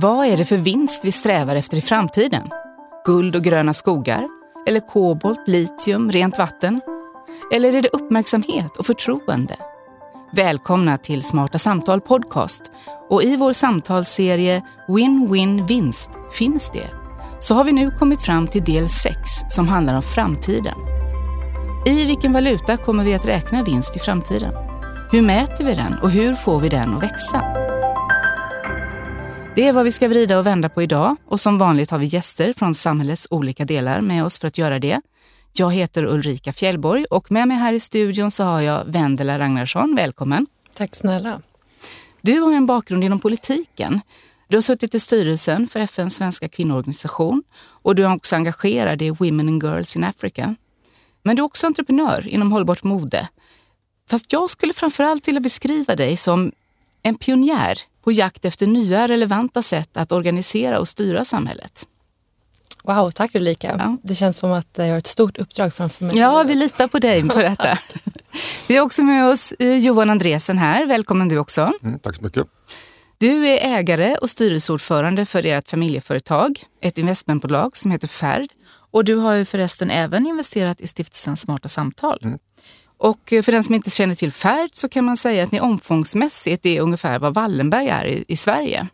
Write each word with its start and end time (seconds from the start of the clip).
Vad 0.00 0.26
är 0.26 0.36
det 0.36 0.44
för 0.44 0.56
vinst 0.56 1.04
vi 1.04 1.12
strävar 1.12 1.56
efter 1.56 1.76
i 1.76 1.80
framtiden? 1.80 2.50
Guld 3.04 3.36
och 3.36 3.42
gröna 3.42 3.74
skogar? 3.74 4.28
Eller 4.66 4.80
kobolt, 4.80 5.48
litium, 5.48 6.10
rent 6.10 6.38
vatten? 6.38 6.80
Eller 7.54 7.76
är 7.76 7.82
det 7.82 7.88
uppmärksamhet 7.88 8.76
och 8.76 8.86
förtroende? 8.86 9.56
Välkomna 10.32 10.96
till 10.96 11.22
Smarta 11.22 11.58
Samtal 11.58 12.00
Podcast 12.00 12.62
och 13.08 13.22
i 13.22 13.36
vår 13.36 13.52
samtalsserie 13.52 14.62
Win-Win 14.88 15.66
Vinst 15.66 16.10
finns 16.32 16.70
det 16.72 16.90
så 17.40 17.54
har 17.54 17.64
vi 17.64 17.72
nu 17.72 17.90
kommit 17.90 18.22
fram 18.22 18.46
till 18.46 18.64
del 18.64 18.88
6 18.88 19.16
som 19.50 19.68
handlar 19.68 19.94
om 19.94 20.02
framtiden. 20.02 20.78
I 21.86 22.04
vilken 22.04 22.32
valuta 22.32 22.76
kommer 22.76 23.04
vi 23.04 23.14
att 23.14 23.26
räkna 23.26 23.62
vinst 23.62 23.96
i 23.96 23.98
framtiden? 23.98 24.54
Hur 25.12 25.22
mäter 25.22 25.64
vi 25.64 25.74
den 25.74 25.94
och 26.02 26.10
hur 26.10 26.34
får 26.34 26.60
vi 26.60 26.68
den 26.68 26.94
att 26.94 27.02
växa? 27.02 27.57
Det 29.58 29.66
är 29.66 29.72
vad 29.72 29.84
vi 29.84 29.92
ska 29.92 30.08
vrida 30.08 30.38
och 30.38 30.46
vända 30.46 30.68
på 30.68 30.82
idag 30.82 31.16
och 31.26 31.40
som 31.40 31.58
vanligt 31.58 31.90
har 31.90 31.98
vi 31.98 32.06
gäster 32.06 32.52
från 32.52 32.74
samhällets 32.74 33.26
olika 33.30 33.64
delar 33.64 34.00
med 34.00 34.24
oss 34.24 34.38
för 34.38 34.46
att 34.46 34.58
göra 34.58 34.78
det. 34.78 35.00
Jag 35.52 35.72
heter 35.72 36.04
Ulrika 36.04 36.52
Fjällborg 36.52 37.04
och 37.04 37.32
med 37.32 37.48
mig 37.48 37.56
här 37.56 37.72
i 37.72 37.80
studion 37.80 38.30
så 38.30 38.44
har 38.44 38.60
jag 38.60 38.84
Vendela 38.84 39.38
Ragnarsson. 39.38 39.94
Välkommen! 39.96 40.46
Tack 40.76 40.96
snälla! 40.96 41.42
Du 42.20 42.40
har 42.40 42.52
en 42.52 42.66
bakgrund 42.66 43.04
inom 43.04 43.20
politiken. 43.20 44.00
Du 44.48 44.56
har 44.56 44.62
suttit 44.62 44.94
i 44.94 45.00
styrelsen 45.00 45.66
för 45.68 45.80
FNs 45.80 46.14
svenska 46.14 46.48
kvinnoorganisation 46.48 47.42
och 47.82 47.94
du 47.94 48.04
är 48.04 48.14
också 48.14 48.36
engagerad 48.36 49.02
i 49.02 49.10
Women 49.10 49.48
and 49.48 49.62
Girls 49.62 49.96
in 49.96 50.04
Africa. 50.04 50.54
Men 51.22 51.36
du 51.36 51.42
är 51.42 51.44
också 51.44 51.66
entreprenör 51.66 52.28
inom 52.28 52.52
hållbart 52.52 52.82
mode. 52.82 53.28
Fast 54.10 54.32
jag 54.32 54.50
skulle 54.50 54.72
framförallt 54.72 55.28
vilja 55.28 55.40
beskriva 55.40 55.96
dig 55.96 56.16
som 56.16 56.52
en 57.02 57.14
pionjär 57.14 57.78
på 58.08 58.12
jakt 58.12 58.44
efter 58.44 58.66
nya 58.66 59.08
relevanta 59.08 59.62
sätt 59.62 59.96
att 59.96 60.12
organisera 60.12 60.78
och 60.78 60.88
styra 60.88 61.24
samhället. 61.24 61.86
Wow, 62.82 63.10
tack 63.10 63.34
Ulrika. 63.34 63.76
Ja. 63.78 63.96
Det 64.02 64.14
känns 64.14 64.36
som 64.38 64.52
att 64.52 64.68
jag 64.74 64.90
har 64.90 64.98
ett 64.98 65.06
stort 65.06 65.38
uppdrag 65.38 65.74
framför 65.74 66.04
mig. 66.04 66.18
Ja, 66.18 66.42
vi 66.42 66.54
litar 66.54 66.88
på 66.88 66.98
dig 66.98 67.28
på 67.28 67.38
detta. 67.48 67.78
vi 68.68 68.76
har 68.76 68.84
också 68.84 69.02
med 69.02 69.28
oss 69.28 69.52
eh, 69.58 69.76
Johan 69.76 70.10
Andresen 70.10 70.58
här. 70.58 70.86
Välkommen 70.86 71.28
du 71.28 71.38
också. 71.38 71.72
Mm, 71.82 71.98
tack 71.98 72.16
så 72.16 72.24
mycket. 72.24 72.46
Du 73.18 73.48
är 73.48 73.78
ägare 73.78 74.16
och 74.16 74.30
styrelseordförande 74.30 75.26
för 75.26 75.46
ert 75.46 75.70
familjeföretag, 75.70 76.60
ett 76.80 76.98
investmentbolag 76.98 77.76
som 77.76 77.90
heter 77.90 78.08
Färd. 78.08 78.48
Och 78.90 79.04
du 79.04 79.14
har 79.14 79.34
ju 79.34 79.44
förresten 79.44 79.90
även 79.90 80.26
investerat 80.26 80.80
i 80.80 80.86
stiftelsen 80.86 81.36
Smarta 81.36 81.68
Samtal. 81.68 82.18
Mm. 82.22 82.38
Och 82.98 83.20
för 83.28 83.52
den 83.52 83.64
som 83.64 83.74
inte 83.74 83.90
känner 83.90 84.14
till 84.14 84.32
Färd 84.32 84.70
så 84.72 84.88
kan 84.88 85.04
man 85.04 85.16
säga 85.16 85.44
att 85.44 85.52
ni 85.52 85.60
omfångsmässigt 85.60 86.66
är 86.66 86.80
ungefär 86.80 87.18
vad 87.18 87.34
Wallenberg 87.34 87.88
är 87.88 88.06
i, 88.06 88.24
i 88.28 88.36
Sverige. 88.36 88.88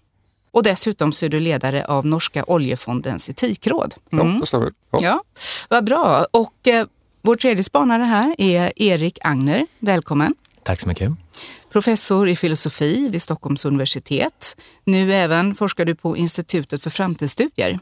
Och 0.51 0.63
dessutom 0.63 1.13
så 1.13 1.27
är 1.27 1.31
du 1.31 1.41
ledare 1.41 1.85
av 1.87 2.07
Norska 2.07 2.45
oljefondens 2.45 3.31
etikråd. 3.31 3.95
Mm. 4.13 4.27
Ja, 4.27 4.41
det 4.41 4.47
stämmer. 4.47 4.73
Ja. 4.91 4.99
ja, 5.03 5.23
vad 5.69 5.85
bra. 5.85 6.27
Och 6.31 6.69
eh, 6.69 6.87
vår 7.23 7.37
tredje 7.37 7.65
spanare 7.65 8.03
här 8.03 8.35
är 8.39 8.73
Erik 8.77 9.19
Agner. 9.23 9.67
Välkommen. 9.79 10.35
Tack 10.63 10.81
så 10.81 10.89
mycket. 10.89 11.13
Professor 11.73 12.29
i 12.29 12.37
filosofi 12.37 13.09
vid 13.09 13.23
Stockholms 13.23 13.65
universitet. 13.65 14.57
Nu 14.85 15.15
även 15.15 15.55
forskar 15.55 15.85
du 15.85 15.95
på 15.95 16.17
Institutet 16.17 16.83
för 16.83 16.91
framtidsstudier. 16.91 17.79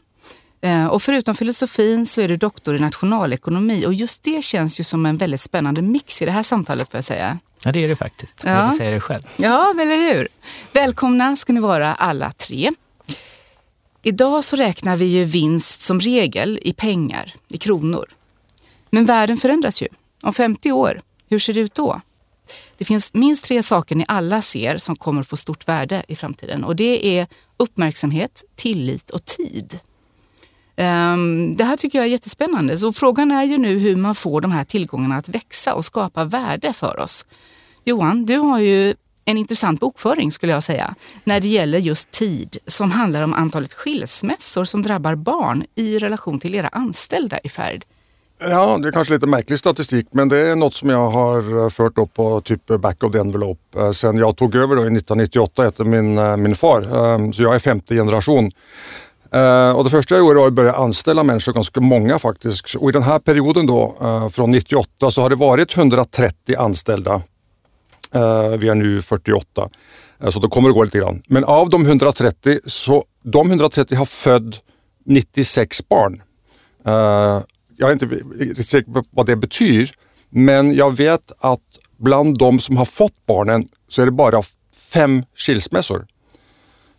Eh, 0.63 0.85
och 0.85 1.03
förutom 1.03 1.35
filosofin 1.35 2.05
så 2.05 2.21
är 2.21 2.27
du 2.27 2.35
doktor 2.35 2.75
i 2.75 2.79
nationalekonomi 2.79 3.85
och 3.85 3.93
just 3.93 4.23
det 4.23 4.43
känns 4.43 4.79
ju 4.79 4.83
som 4.83 5.05
en 5.05 5.17
väldigt 5.17 5.41
spännande 5.41 5.81
mix 5.81 6.21
i 6.21 6.25
det 6.25 6.31
här 6.31 6.43
samtalet 6.43 6.91
får 6.91 6.97
jag 6.97 7.05
säga. 7.05 7.39
Ja 7.63 7.71
det 7.71 7.83
är 7.83 7.87
det 7.87 7.95
faktiskt. 7.95 8.41
Ja. 8.43 8.49
Jag 8.49 8.69
får 8.69 8.77
säga 8.77 8.91
det 8.91 8.99
själv. 8.99 9.21
Ja, 9.37 9.73
eller 9.81 10.13
hur. 10.13 10.27
Välkomna 10.73 11.35
ska 11.35 11.53
ni 11.53 11.59
vara 11.59 11.95
alla 11.95 12.31
tre. 12.31 12.71
Idag 14.03 14.43
så 14.43 14.55
räknar 14.55 14.97
vi 14.97 15.05
ju 15.05 15.25
vinst 15.25 15.81
som 15.81 15.99
regel 15.99 16.59
i 16.61 16.73
pengar, 16.73 17.33
i 17.47 17.57
kronor. 17.57 18.05
Men 18.89 19.05
världen 19.05 19.37
förändras 19.37 19.81
ju. 19.81 19.87
Om 20.21 20.33
50 20.33 20.71
år, 20.71 21.01
hur 21.29 21.39
ser 21.39 21.53
det 21.53 21.59
ut 21.59 21.75
då? 21.75 22.01
Det 22.77 22.85
finns 22.85 23.13
minst 23.13 23.45
tre 23.45 23.63
saker 23.63 23.95
ni 23.95 24.05
alla 24.07 24.41
ser 24.41 24.77
som 24.77 24.95
kommer 24.95 25.23
få 25.23 25.37
stort 25.37 25.67
värde 25.67 26.03
i 26.07 26.15
framtiden 26.15 26.63
och 26.63 26.75
det 26.75 27.19
är 27.19 27.27
uppmärksamhet, 27.57 28.43
tillit 28.55 29.09
och 29.09 29.25
tid. 29.25 29.79
Ehm, 30.75 31.55
det 31.55 31.63
här 31.63 31.77
tycker 31.77 31.99
jag 31.99 32.05
är 32.05 32.11
jättespännande. 32.11 32.77
Så 32.77 32.93
frågan 32.93 33.31
är 33.31 33.43
ju 33.43 33.57
nu 33.57 33.79
hur 33.79 33.95
man 33.95 34.15
får 34.15 34.41
de 34.41 34.51
här 34.51 34.63
tillgångarna 34.63 35.15
att 35.15 35.29
växa 35.29 35.73
och 35.73 35.85
skapa 35.85 36.23
värde 36.23 36.73
för 36.73 36.99
oss. 36.99 37.25
Johan, 37.83 38.25
du 38.25 38.37
har 38.37 38.59
ju 38.59 38.95
en 39.25 39.37
intressant 39.37 39.79
bokföring 39.79 40.31
skulle 40.31 40.51
jag 40.51 40.63
säga 40.63 40.95
när 41.23 41.39
det 41.39 41.47
gäller 41.47 41.79
just 41.79 42.11
tid 42.11 42.57
som 42.67 42.91
handlar 42.91 43.23
om 43.23 43.33
antalet 43.33 43.73
skilsmässor 43.73 44.65
som 44.65 44.81
drabbar 44.83 45.15
barn 45.15 45.65
i 45.75 45.97
relation 45.97 46.39
till 46.39 46.55
era 46.55 46.67
anställda 46.67 47.39
i 47.43 47.49
Färd. 47.49 47.85
Ja, 48.39 48.77
det 48.81 48.87
är 48.87 48.91
kanske 48.91 49.13
lite 49.13 49.27
märklig 49.27 49.59
statistik 49.59 50.07
men 50.11 50.29
det 50.29 50.37
är 50.37 50.55
något 50.55 50.73
som 50.73 50.89
jag 50.89 51.09
har 51.09 51.63
eh, 51.63 51.69
fört 51.69 51.97
upp 51.97 52.13
på 52.13 52.41
typ 52.41 52.65
back 52.65 53.03
of 53.03 53.11
the 53.11 53.17
envelope 53.17 53.79
eh, 53.79 53.91
sen 53.91 54.17
jag 54.17 54.37
tog 54.37 54.55
över 54.55 54.75
då 54.75 54.81
i 54.81 54.85
1998 54.85 55.67
efter 55.67 55.83
min, 55.83 56.17
eh, 56.17 56.37
min 56.37 56.55
far. 56.55 57.13
Ehm, 57.15 57.33
så 57.33 57.43
jag 57.43 57.55
är 57.55 57.59
femte 57.59 57.95
generation. 57.95 58.49
Eh, 59.33 59.71
och 59.71 59.83
det 59.83 59.89
första 59.89 60.15
jag 60.15 60.25
gjorde 60.25 60.39
var 60.39 60.47
att 60.47 60.53
börja 60.53 60.73
anställa 60.73 61.23
människor, 61.23 61.53
ganska 61.53 61.81
många 61.81 62.19
faktiskt. 62.19 62.75
Och 62.75 62.89
i 62.89 62.91
den 62.91 63.03
här 63.03 63.19
perioden 63.19 63.65
då, 63.65 63.97
eh, 64.01 64.29
från 64.29 64.51
98, 64.51 65.11
så 65.11 65.21
har 65.21 65.29
det 65.29 65.35
varit 65.35 65.77
130 65.77 66.55
anställda. 66.57 67.21
Eh, 68.13 68.49
vi 68.49 68.69
är 68.69 68.75
nu 68.75 69.01
48, 69.01 69.69
eh, 70.23 70.29
så 70.29 70.39
då 70.39 70.49
kommer 70.49 70.69
det 70.69 70.73
gå 70.73 70.83
lite 70.83 70.97
grann. 70.97 71.23
Men 71.27 71.43
av 71.43 71.69
de 71.69 71.85
130, 71.85 72.59
så 72.65 73.03
de 73.23 73.49
130 73.49 73.97
har 73.97 74.05
född 74.05 74.57
96 75.05 75.89
barn. 75.89 76.21
Eh, 76.85 77.41
jag 77.77 77.89
är 77.89 77.93
inte 77.93 78.05
riktigt 78.39 78.69
säker 78.69 78.91
på 78.91 79.03
vad 79.09 79.25
det 79.25 79.35
betyder, 79.35 79.91
men 80.29 80.73
jag 80.73 80.97
vet 80.97 81.31
att 81.39 81.61
bland 81.97 82.37
de 82.37 82.59
som 82.59 82.77
har 82.77 82.85
fått 82.85 83.25
barnen 83.25 83.67
så 83.87 84.01
är 84.01 84.05
det 84.05 84.11
bara 84.11 84.41
fem 84.93 85.23
skilsmässor. 85.35 86.05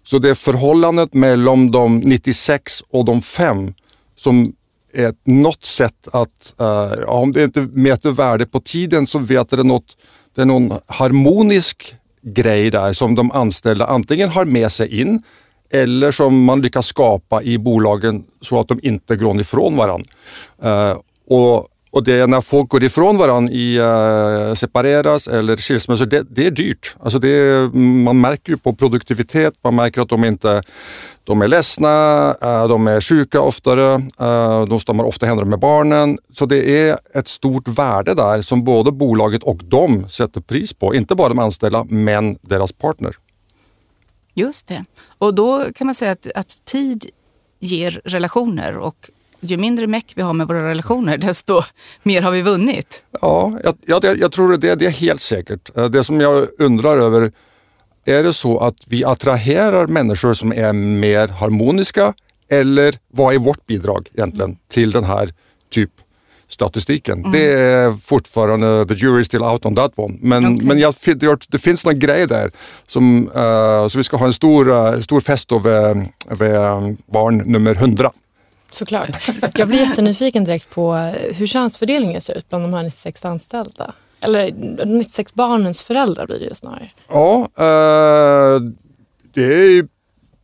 Så 0.04 0.19
det 0.19 0.31
är 0.31 0.34
förhållandet 0.34 1.15
mellan 1.15 1.70
de 1.70 1.98
96 1.98 2.82
och 2.91 3.04
de 3.04 3.22
5 3.22 3.75
som 4.16 4.53
är 4.94 5.15
något 5.25 5.65
sätt 5.65 6.09
att, 6.12 6.54
uh, 6.60 7.04
om 7.09 7.32
det 7.32 7.44
inte 7.44 7.60
mäter 7.60 8.10
värde 8.10 8.47
på 8.47 8.60
tiden 8.60 9.06
så 9.06 9.19
vet 9.19 9.50
det 9.50 9.62
något, 9.62 9.97
det 10.34 10.41
är 10.41 10.44
någon 10.44 10.72
harmonisk 10.87 11.94
grej 12.22 12.70
där 12.70 12.92
som 12.92 13.15
de 13.15 13.31
anställda 13.31 13.87
antingen 13.87 14.28
har 14.28 14.44
med 14.44 14.72
sig 14.72 15.00
in 15.00 15.22
eller 15.70 16.10
som 16.10 16.44
man 16.44 16.62
lyckas 16.62 16.86
skapa 16.86 17.42
i 17.42 17.59
bolagen 17.59 18.25
så 18.41 18.60
att 18.60 18.69
de 18.69 18.81
inte 18.82 19.16
går 19.16 19.41
ifrån 19.41 19.76
varandra. 19.76 20.10
Uh, 20.65 20.71
eh, 20.71 20.97
och 21.28 21.69
och 21.94 22.05
det 22.05 22.12
är 22.12 22.27
när 22.27 22.41
folk 22.41 22.69
går 22.69 22.84
ifrån 22.84 23.16
varandra 23.16 23.53
i 23.53 23.78
uh, 23.78 24.55
separeras 24.55 25.28
eller 25.28 25.56
skilsmässor, 25.56 26.06
det, 26.06 26.22
det, 26.31 26.47
är 26.47 26.50
dyrt. 26.50 26.94
Alltså 27.00 27.19
det 27.19 27.28
är, 27.28 27.69
man 28.05 28.21
märker 28.21 28.53
ju 28.53 28.59
på 28.59 28.72
produktivitet, 28.72 29.55
man 29.65 29.75
märker 29.75 30.00
att 30.00 30.09
de 30.09 30.25
inte 30.25 30.62
de 31.25 31.43
är 31.43 31.49
ledsna, 31.49 32.28
uh, 32.43 32.69
de 32.69 32.87
är 32.87 33.00
sjuka 33.00 33.41
oftare, 33.41 33.94
uh, 34.21 34.66
de 34.66 34.81
stammar 34.81 35.04
ofta 35.04 35.27
händerna 35.27 35.50
med 35.50 35.59
barnen. 35.59 36.19
Så 36.33 36.47
det 36.47 36.88
är 36.88 36.99
ett 37.15 37.28
stort 37.28 37.69
värde 37.69 38.15
där 38.15 38.43
som 38.43 38.65
både 38.65 38.93
bolaget 38.93 39.43
och 39.43 39.60
de 39.65 40.09
sätter 40.09 40.41
pris 40.41 40.72
på. 40.72 40.94
Inte 40.94 41.15
bara 41.15 41.28
de 41.28 41.38
anställda, 41.38 41.84
men 41.88 42.38
deras 42.43 42.72
partner. 42.72 43.16
Just 44.34 44.69
det. 44.69 44.84
Och 45.19 45.34
då 45.34 45.65
kan 45.75 45.87
man 45.87 45.94
säga 45.94 46.12
att, 46.12 46.27
att 46.34 46.65
tid 46.65 47.06
ger 47.60 48.00
relationer 48.04 48.77
och 48.77 49.10
ju 49.50 49.56
mindre 49.56 49.87
meck 49.87 50.12
vi 50.16 50.22
har 50.22 50.32
med 50.32 50.49
våra 50.49 50.69
relationer, 50.69 51.19
desto 51.19 51.60
mer 52.03 52.22
har 52.22 52.31
vi 52.31 52.43
vunnit. 52.43 53.05
Ja, 53.21 53.59
jag, 53.65 54.05
jag, 54.05 54.19
jag 54.19 54.32
tror 54.32 54.56
det, 54.56 54.75
det 54.75 54.87
är 54.87 54.91
helt 54.91 55.21
säkert. 55.21 55.77
Eh, 55.77 55.84
det 55.84 56.05
som 56.05 56.21
jag 56.21 56.49
undrar 56.59 56.99
över, 56.99 57.32
är 58.04 58.22
det 58.22 58.33
så 58.33 58.59
att 58.59 58.77
vi 58.87 59.04
attraherar 59.04 59.86
människor 59.86 60.34
som 60.34 60.53
är 60.53 60.72
mer 60.72 61.28
harmoniska 61.28 62.15
eller 62.48 62.95
vad 63.09 63.34
är 63.34 63.39
vårt 63.39 63.66
bidrag 63.66 64.09
egentligen 64.15 64.51
mm. 64.51 64.59
till 64.69 64.91
den 64.91 65.04
här 65.04 65.34
typ 65.71 65.91
statistiken. 66.48 67.19
Mm. 67.19 67.33
Det 67.33 67.53
är 67.53 67.92
fortfarande, 67.92 68.86
the 68.86 68.95
jury 68.95 69.21
is 69.21 69.27
still 69.27 69.42
out 69.42 69.66
on 69.66 69.74
that 69.74 69.92
one. 69.97 70.19
Men, 70.21 70.54
okay. 70.54 70.66
men 70.66 70.78
jag, 70.78 70.95
det, 71.48 71.59
finns 71.59 71.84
någon 71.84 71.98
grej 71.98 72.27
där. 72.27 72.51
Som, 72.86 73.28
uh, 73.28 73.89
så 73.89 73.98
vi 73.98 74.04
ska 74.04 74.16
ha 74.16 74.27
en 74.27 74.33
stor, 74.33 74.69
uh, 74.69 75.01
stor 75.01 75.21
fest 75.21 75.48
då 75.48 75.59
vid, 75.59 76.09
vid 76.30 76.97
barn 77.07 77.42
nummer 77.47 77.74
100. 77.74 78.10
Såklart. 78.74 79.28
Jag 79.54 79.68
blir 79.68 79.78
jättenyfiken 79.78 80.44
direkt 80.44 80.71
på 80.71 80.94
hur 81.34 81.47
könsfördelningen 81.47 82.21
ser 82.21 82.38
ut 82.38 82.48
bland 82.48 82.65
de 82.65 82.74
här 82.74 82.82
96 82.82 83.24
anställda. 83.24 83.92
Eller 84.21 84.53
96 84.86 85.34
barnens 85.34 85.82
föräldrar 85.82 86.26
blir 86.26 86.38
det 86.38 86.44
ju 86.44 86.54
snarare. 86.54 86.91
Ja, 87.09 87.48
eh, 87.59 88.60
det 89.34 89.42
är 89.44 89.88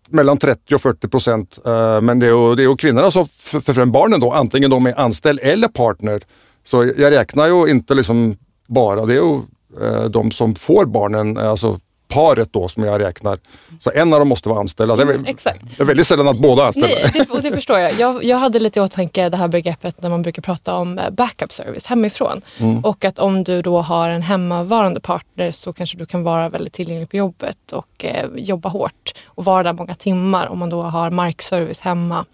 mellan 0.09 0.39
30 0.39 0.75
och 0.75 0.81
40 0.81 1.09
procent. 1.09 1.59
Eh, 1.67 2.01
men 2.01 2.19
det 2.19 2.27
är, 2.27 2.31
ju, 2.31 2.55
det 2.55 2.63
är 2.63 2.69
ju 2.69 2.77
kvinnorna 2.77 3.11
som 3.11 3.29
förfrämjar 3.39 3.87
barnen 3.87 4.21
då, 4.21 4.33
antingen 4.33 4.71
de 4.71 4.87
är 4.87 5.01
anställd 5.01 5.41
eller 5.43 5.69
partner. 5.69 6.23
Så 6.65 6.85
jag 6.97 7.13
räknar 7.13 7.47
ju 7.47 7.71
inte 7.71 7.95
liksom 7.95 8.37
bara, 8.67 9.07
det 9.07 9.13
är 9.13 9.17
ju 9.17 9.41
eh, 9.83 10.05
de 10.05 10.31
som 10.31 10.55
får 10.55 10.85
barnen, 10.85 11.39
alltså 11.39 11.81
paret 12.11 12.53
då 12.53 12.69
som 12.69 12.85
jag 12.85 13.01
räknar. 13.01 13.39
Så 13.81 13.91
en 13.95 14.13
av 14.13 14.19
dem 14.19 14.29
måste 14.29 14.49
vara 14.49 14.61
anställda. 14.61 14.97
Det 14.97 15.03
är, 15.03 15.07
Mm, 15.07 15.25
exakt. 15.27 15.65
det 15.77 15.83
är 15.83 15.87
väldigt 15.87 16.07
sällan 16.07 16.29
att 16.29 16.39
båda 16.39 16.63
är 16.63 16.67
anställda. 16.67 16.89
Nej, 17.03 17.11
det, 17.15 17.31
och 17.31 17.43
det 17.43 17.51
förstår 17.51 17.79
jag. 17.79 17.93
jag. 17.93 18.25
Jag 18.25 18.37
hade 18.37 18.59
lite 18.61 18.79
i 18.79 18.83
åtanke 18.83 19.29
det 19.29 19.37
här 19.37 19.49
begreppet 19.49 20.03
när 20.03 20.11
man 20.11 20.23
brukar 20.23 20.43
prata 20.43 20.75
om 20.77 20.99
eh, 20.99 21.11
backup 21.11 21.53
service 21.53 21.87
hemifrån. 21.87 22.43
Mm. 22.59 22.85
Och 22.85 23.05
att 23.05 23.19
om 23.19 23.45
du 23.45 23.63
då 23.63 23.81
har 23.81 24.09
en 24.09 24.23
hemmavarande 24.23 25.01
partner 25.01 25.53
så 25.53 25.73
kanske 25.73 25.99
du 25.99 26.07
kan 26.07 26.23
vara 26.23 26.49
väldigt 26.49 26.73
tillgänglig 26.73 27.11
på 27.11 27.17
jobbet 27.17 27.73
och 27.73 28.05
eh, 28.05 28.27
jobba 28.37 28.69
hårt 28.69 29.15
och 29.27 29.45
vara 29.45 29.63
där 29.63 29.73
många 29.73 29.95
timmar 29.95 30.47
om 30.47 30.59
man 30.59 30.69
då 30.71 30.83
har 30.83 31.11
markservice 31.11 31.79
hemma. 31.81 32.25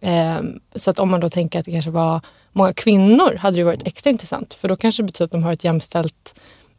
Eh, 0.00 0.36
så 0.74 0.90
att 0.90 1.00
om 1.00 1.10
man 1.10 1.20
då 1.20 1.30
tänker 1.30 1.58
att 1.58 1.64
det 1.64 1.72
kanske 1.72 1.90
var 1.90 2.20
många 2.52 2.72
kvinnor 2.72 3.36
hade 3.38 3.56
det 3.56 3.64
varit 3.64 3.86
extra 3.86 4.10
intressant 4.10 4.54
för 4.54 4.68
då 4.68 4.76
kanske 4.76 5.02
det 5.02 5.06
betyder 5.06 5.24
att 5.24 5.30
de 5.30 5.42
har 5.42 5.52
ett 5.52 5.64
jämställt 5.64 6.34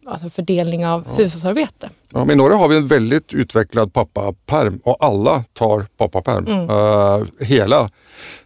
alltså 0.05 0.29
fördelning 0.29 0.87
av 0.87 1.07
hushållsarbete. 1.17 1.89
Ja, 2.13 2.25
men 2.25 2.29
I 2.29 2.35
Norge 2.35 2.57
har 2.57 2.67
vi 2.67 2.75
en 2.75 2.87
väldigt 2.87 3.33
utvecklad 3.33 3.93
pappaperm 3.93 4.79
och 4.83 4.97
alla 4.99 5.43
tar 5.53 5.87
pappaperm. 5.97 6.47
Eh, 6.69 7.47
hela, 7.47 7.89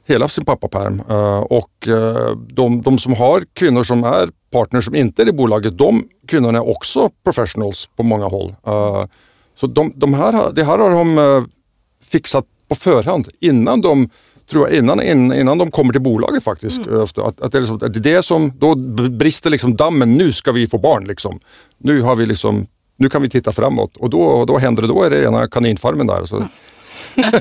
hela 0.06 0.28
sin 0.28 0.46
pappaperm. 0.46 1.02
Uh, 1.10 1.40
och 1.40 1.88
uh, 1.88 2.38
de, 2.48 2.82
de 2.82 2.98
som 2.98 3.14
har 3.14 3.44
kvinnor 3.54 3.84
som 3.84 4.04
är 4.04 4.30
partners 4.52 4.86
som 4.86 4.96
inte 4.96 5.22
är 5.22 5.30
i 5.30 5.32
bolaget, 5.32 5.78
de 5.78 6.08
kvinnorna 6.28 6.58
är 6.58 6.70
också 6.70 7.10
professionals 7.24 7.90
på 7.96 8.04
många 8.04 8.26
håll. 8.26 8.56
Uh, 8.68 9.06
så 9.56 9.68
de, 9.68 9.94
de 9.96 10.14
här, 10.14 10.52
det 10.52 10.64
här 10.64 10.78
har 10.78 10.90
de 10.90 11.48
fixat 12.04 12.46
på 12.68 12.76
förhand 12.76 13.28
innan 13.40 13.82
de 13.82 14.10
tror 14.52 14.70
jag, 14.70 14.78
innan, 14.78 15.02
innan 15.34 15.58
de 15.58 15.72
kommer 15.72 15.92
till 15.92 16.02
bolaget 16.02 16.44
faktiskt. 16.44 16.88
Mm. 16.88 17.02
Att, 17.02 17.18
att, 17.18 17.52
det 17.52 17.58
är 17.58 17.60
liksom, 17.60 17.76
att 17.76 17.94
det 17.94 18.00
är 18.00 18.16
det 18.16 18.24
som, 18.24 18.54
då 18.60 18.76
brister 19.10 19.50
liksom 19.50 19.76
dammen, 19.76 20.14
nu 20.14 20.34
ska 20.34 20.52
vi 20.52 20.68
få 20.68 20.78
barn. 20.78 21.06
Liksom. 21.06 21.40
Nu, 21.78 22.02
har 22.02 22.16
vi 22.16 22.26
liksom, 22.26 22.68
nu 22.98 23.10
kan 23.10 23.22
vi 23.22 23.30
titta 23.30 23.52
framåt 23.52 23.98
och 23.98 24.10
då, 24.10 24.46
då 24.46 24.58
händer 24.58 24.82
det, 24.82 24.88
då 24.88 25.04
är 25.04 25.10
det 25.10 25.22
rena 25.22 25.48
kaninfarmen 25.48 26.08
där. 26.08 26.26
Så. 26.26 26.36
Mm. 26.36 26.50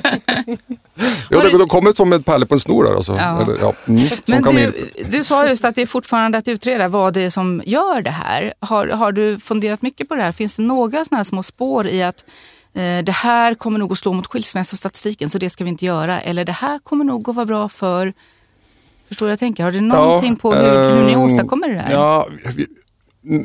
ja, 1.30 1.42
det, 1.42 1.58
de 1.58 1.68
kommer 1.68 1.92
som 1.92 2.12
ett 2.12 2.24
pärle 2.24 2.46
på 2.46 2.54
en 2.54 2.60
snor. 2.60 2.84
Där, 2.84 2.94
alltså. 2.94 3.16
Ja. 3.16 3.42
Eller, 3.42 3.56
ja, 3.60 3.72
mm, 3.88 4.00
Men 4.26 4.42
du, 4.42 4.90
du 5.10 5.24
sa 5.24 5.48
just 5.48 5.64
att 5.64 5.74
det 5.74 5.82
är 5.82 5.86
fortfarande 5.86 6.38
att 6.38 6.48
utreda 6.48 6.88
vad 6.88 7.14
det 7.14 7.20
är 7.20 7.30
som 7.30 7.62
gör 7.66 8.02
det 8.02 8.10
här. 8.10 8.54
Har, 8.60 8.86
har 8.86 9.12
du 9.12 9.38
funderat 9.38 9.82
mycket 9.82 10.08
på 10.08 10.14
det 10.14 10.22
här? 10.22 10.32
Finns 10.32 10.54
det 10.54 10.62
några 10.62 11.04
sådana 11.04 11.16
här 11.16 11.24
små 11.24 11.42
spår 11.42 11.86
i 11.86 12.02
att 12.02 12.24
det 13.04 13.12
här 13.12 13.54
kommer 13.54 13.78
nog 13.78 13.92
att 13.92 13.98
slå 13.98 14.12
mot 14.12 14.26
skilsmässostatistiken 14.26 15.30
så 15.30 15.38
det 15.38 15.50
ska 15.50 15.64
vi 15.64 15.70
inte 15.70 15.86
göra. 15.86 16.20
Eller 16.20 16.44
det 16.44 16.52
här 16.52 16.78
kommer 16.78 17.04
nog 17.04 17.28
att 17.28 17.36
vara 17.36 17.46
bra 17.46 17.68
för... 17.68 18.12
Förstår 19.08 19.26
du 19.26 19.28
vad 19.28 19.32
jag 19.32 19.38
tänker? 19.38 19.64
Har 19.64 19.70
du 19.70 19.80
någonting 19.80 20.32
ja, 20.32 20.36
på 20.50 20.54
hur, 20.54 20.94
hur 20.94 21.04
ni 21.04 21.16
åstadkommer 21.16 21.68
det 21.68 21.78
här? 21.78 21.92
Ja, 21.92 22.28
vi, 22.56 22.66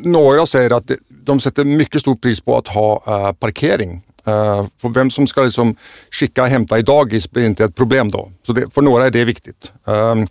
några 0.04 0.46
säger 0.46 0.76
att 0.76 0.90
de 1.28 1.40
sätter 1.40 1.64
mycket 1.64 2.00
stort 2.00 2.20
pris 2.20 2.40
på 2.40 2.56
att 2.56 2.68
ha 2.68 3.02
uh, 3.08 3.32
parkering. 3.32 4.02
Uh, 4.28 4.66
för 4.80 4.88
vem 4.88 5.10
som 5.10 5.26
ska 5.26 5.42
liksom 5.42 5.76
skicka 6.10 6.42
och 6.42 6.48
hämta 6.48 6.78
i 6.78 6.82
dagis 6.82 7.30
blir 7.30 7.44
inte 7.44 7.64
ett 7.64 7.74
problem 7.74 8.08
då. 8.08 8.30
Så 8.46 8.52
det, 8.52 8.74
för 8.74 8.82
några 8.82 9.06
är 9.06 9.10
det 9.10 9.24
viktigt. 9.24 9.72
Uh, 9.88 10.24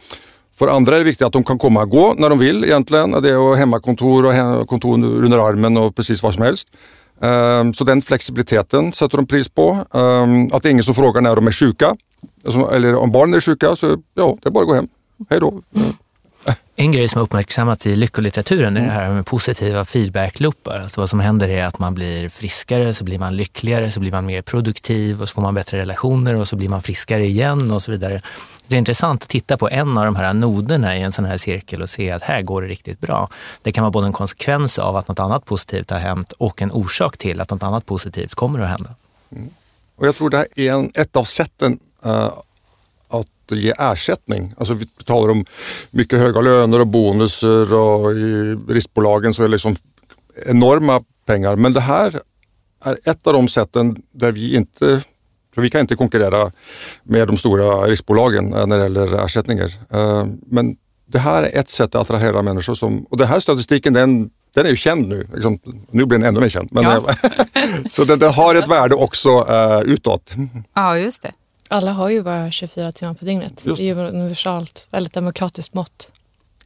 för 0.56 0.68
andra 0.68 0.96
är 0.96 1.00
det 1.00 1.06
viktigt 1.06 1.28
att 1.28 1.34
de 1.34 1.44
kan 1.44 1.58
komma 1.58 1.82
och 1.82 1.90
gå 1.90 2.14
när 2.18 2.30
de 2.30 2.40
vill 2.40 2.64
egentligen. 2.64 3.12
Det 3.12 3.30
är 3.30 3.56
hemmakontor 3.56 4.26
och 4.26 4.34
hem, 4.34 4.68
kontor 4.68 5.04
under 5.04 5.38
armen 5.38 5.78
och 5.78 5.96
precis 5.96 6.24
vad 6.24 6.34
som 6.34 6.44
helst. 6.44 6.68
Um, 7.20 7.74
så 7.74 7.84
den 7.84 8.02
flexibiliteten 8.02 8.94
sätter 8.94 9.18
de 9.18 9.28
pris 9.28 9.50
på. 9.50 9.86
Um, 9.92 10.54
att 10.54 10.64
det 10.64 10.70
är 10.70 10.72
ingen 10.72 10.84
som 10.84 10.94
frågar 10.94 11.22
när 11.22 11.36
de 11.36 11.48
är 11.48 11.52
sjuka. 11.52 11.96
Alltså, 12.46 12.72
eller 12.72 12.96
om 12.96 13.12
barnen 13.12 13.36
är 13.36 13.42
sjuka, 13.42 13.76
så 13.76 13.98
ja, 14.14 14.38
det 14.42 14.50
är 14.50 14.52
bara 14.52 14.62
att 14.62 14.68
gå 14.68 14.74
hem. 14.74 14.88
Hej 15.30 15.40
då. 15.40 15.62
Mm. 15.76 15.94
En 16.76 16.92
grej 16.92 17.08
som 17.08 17.20
har 17.20 17.24
uppmärksammats 17.24 17.88
i 17.88 17.96
lyckolitteraturen 17.96 18.78
är 18.78 18.86
det 18.86 18.92
här 18.92 19.10
med 19.10 19.26
positiva 19.26 19.86
feedback-loopar. 19.86 20.80
Alltså 20.80 21.02
vad 21.02 21.10
som 21.10 21.20
händer 21.20 21.50
är 21.50 21.66
att 21.66 21.80
man 21.80 21.94
blir 21.96 22.30
friskare, 22.30 22.94
så 22.94 23.04
blir 23.04 23.20
man 23.20 23.36
lyckligare, 23.36 23.92
så 23.92 24.00
blir 24.00 24.12
man 24.12 24.26
mer 24.26 24.42
produktiv 24.42 25.22
och 25.22 25.30
så 25.30 25.34
får 25.34 25.42
man 25.42 25.54
bättre 25.54 25.78
relationer 25.78 26.36
och 26.36 26.48
så 26.48 26.56
blir 26.56 26.70
man 26.70 26.82
friskare 26.82 27.26
igen 27.26 27.72
och 27.72 27.82
så 27.82 27.92
vidare. 27.92 28.22
Det 28.68 28.76
är 28.76 28.78
intressant 28.78 29.24
att 29.24 29.30
titta 29.30 29.58
på 29.58 29.70
en 29.70 29.98
av 29.98 30.06
de 30.06 30.16
här 30.16 30.34
noderna 30.34 30.98
i 30.98 31.02
en 31.02 31.12
sån 31.12 31.26
här 31.26 31.38
cirkel 31.38 31.82
och 31.82 31.90
se 31.90 32.12
att 32.12 32.24
här 32.24 32.42
går 32.42 32.62
det 32.62 32.68
riktigt 32.68 33.00
bra. 33.00 33.30
Det 33.62 33.72
kan 33.72 33.82
vara 33.82 33.92
både 33.92 34.08
en 34.08 34.14
konsekvens 34.14 34.80
av 34.80 34.96
att 34.96 35.08
något 35.08 35.20
annat 35.20 35.46
positivt 35.46 35.90
har 35.90 36.00
hänt 36.00 36.32
och 36.32 36.62
en 36.62 36.72
orsak 36.72 37.18
till 37.18 37.42
att 37.42 37.50
något 37.50 37.64
annat 37.64 37.86
positivt 37.86 38.36
kommer 38.36 38.60
att 38.60 38.70
hända. 38.70 38.96
Mm. 39.32 39.50
Och 39.96 40.08
jag 40.08 40.16
tror 40.16 40.30
det 40.30 40.38
här 40.38 40.48
är 40.56 40.72
en, 40.74 40.92
ett 40.94 41.16
av 41.16 41.24
sätten 41.24 41.80
uh, 42.06 42.30
ge 43.56 43.74
ersättning. 43.78 44.54
Alltså 44.58 44.74
vi 44.74 44.86
talar 44.86 45.30
om 45.30 45.46
mycket 45.92 46.20
höga 46.20 46.42
löner 46.42 46.80
och 46.80 46.88
bonusar 46.88 47.74
och 47.74 48.12
i 48.14 48.58
riskbolagen 48.68 49.34
så 49.34 49.44
är 49.44 49.48
det 49.48 49.52
liksom 49.52 49.76
enorma 50.46 51.04
pengar. 51.26 51.56
Men 51.56 51.74
det 51.74 51.82
här 51.82 52.22
är 52.84 52.98
ett 53.04 53.28
av 53.28 53.34
de 53.34 53.48
sätten 53.48 54.02
där 54.12 54.32
vi 54.32 54.56
inte 54.56 55.02
för 55.56 55.62
vi 55.62 55.70
kan 55.70 55.82
inte 55.82 55.96
konkurrera 55.96 56.52
med 57.04 57.28
de 57.28 57.38
stora 57.38 57.88
riskbolagen 57.88 58.50
när 58.50 58.78
det 58.78 58.84
gäller 58.84 59.26
ersättningar. 59.26 59.72
Men 60.46 60.78
det 61.06 61.20
här 61.20 61.44
är 61.44 61.60
ett 61.60 61.70
sätt 61.70 61.96
att 61.96 62.02
attrahera 62.02 62.42
människor 62.42 62.76
som, 62.76 63.04
och 63.04 63.18
den 63.18 63.28
här 63.28 63.40
statistiken 63.40 63.94
den, 63.94 64.30
den 64.56 64.66
är 64.66 64.70
ju 64.70 64.76
känd 64.76 65.08
nu. 65.08 65.28
Liksom, 65.34 65.60
nu 65.92 66.06
blir 66.06 66.20
den 66.20 66.28
ännu 66.28 66.40
mer 66.40 66.50
känd. 66.50 66.70
Men, 66.72 66.84
ja. 66.84 67.16
så 67.90 68.04
den, 68.04 68.20
den, 68.20 68.34
har 68.34 68.56
ett 68.56 68.68
värde 68.68 68.96
också 68.96 69.30
uh, 69.30 69.82
utåt. 69.82 70.32
Ja, 70.74 70.98
just 70.98 71.22
det. 71.22 71.32
Alla 71.68 71.92
har 71.92 72.10
ju 72.10 72.24
bara 72.24 72.52
24 72.52 72.92
timmar 72.92 73.14
på 73.14 73.26
dygnet. 73.26 73.62
Just. 73.66 73.78
Det 73.78 73.84
är 73.84 73.96
ju 73.96 74.08
universalt, 74.08 74.88
väldigt 74.92 75.14
demokratiskt 75.14 75.74
mått. 75.74 76.12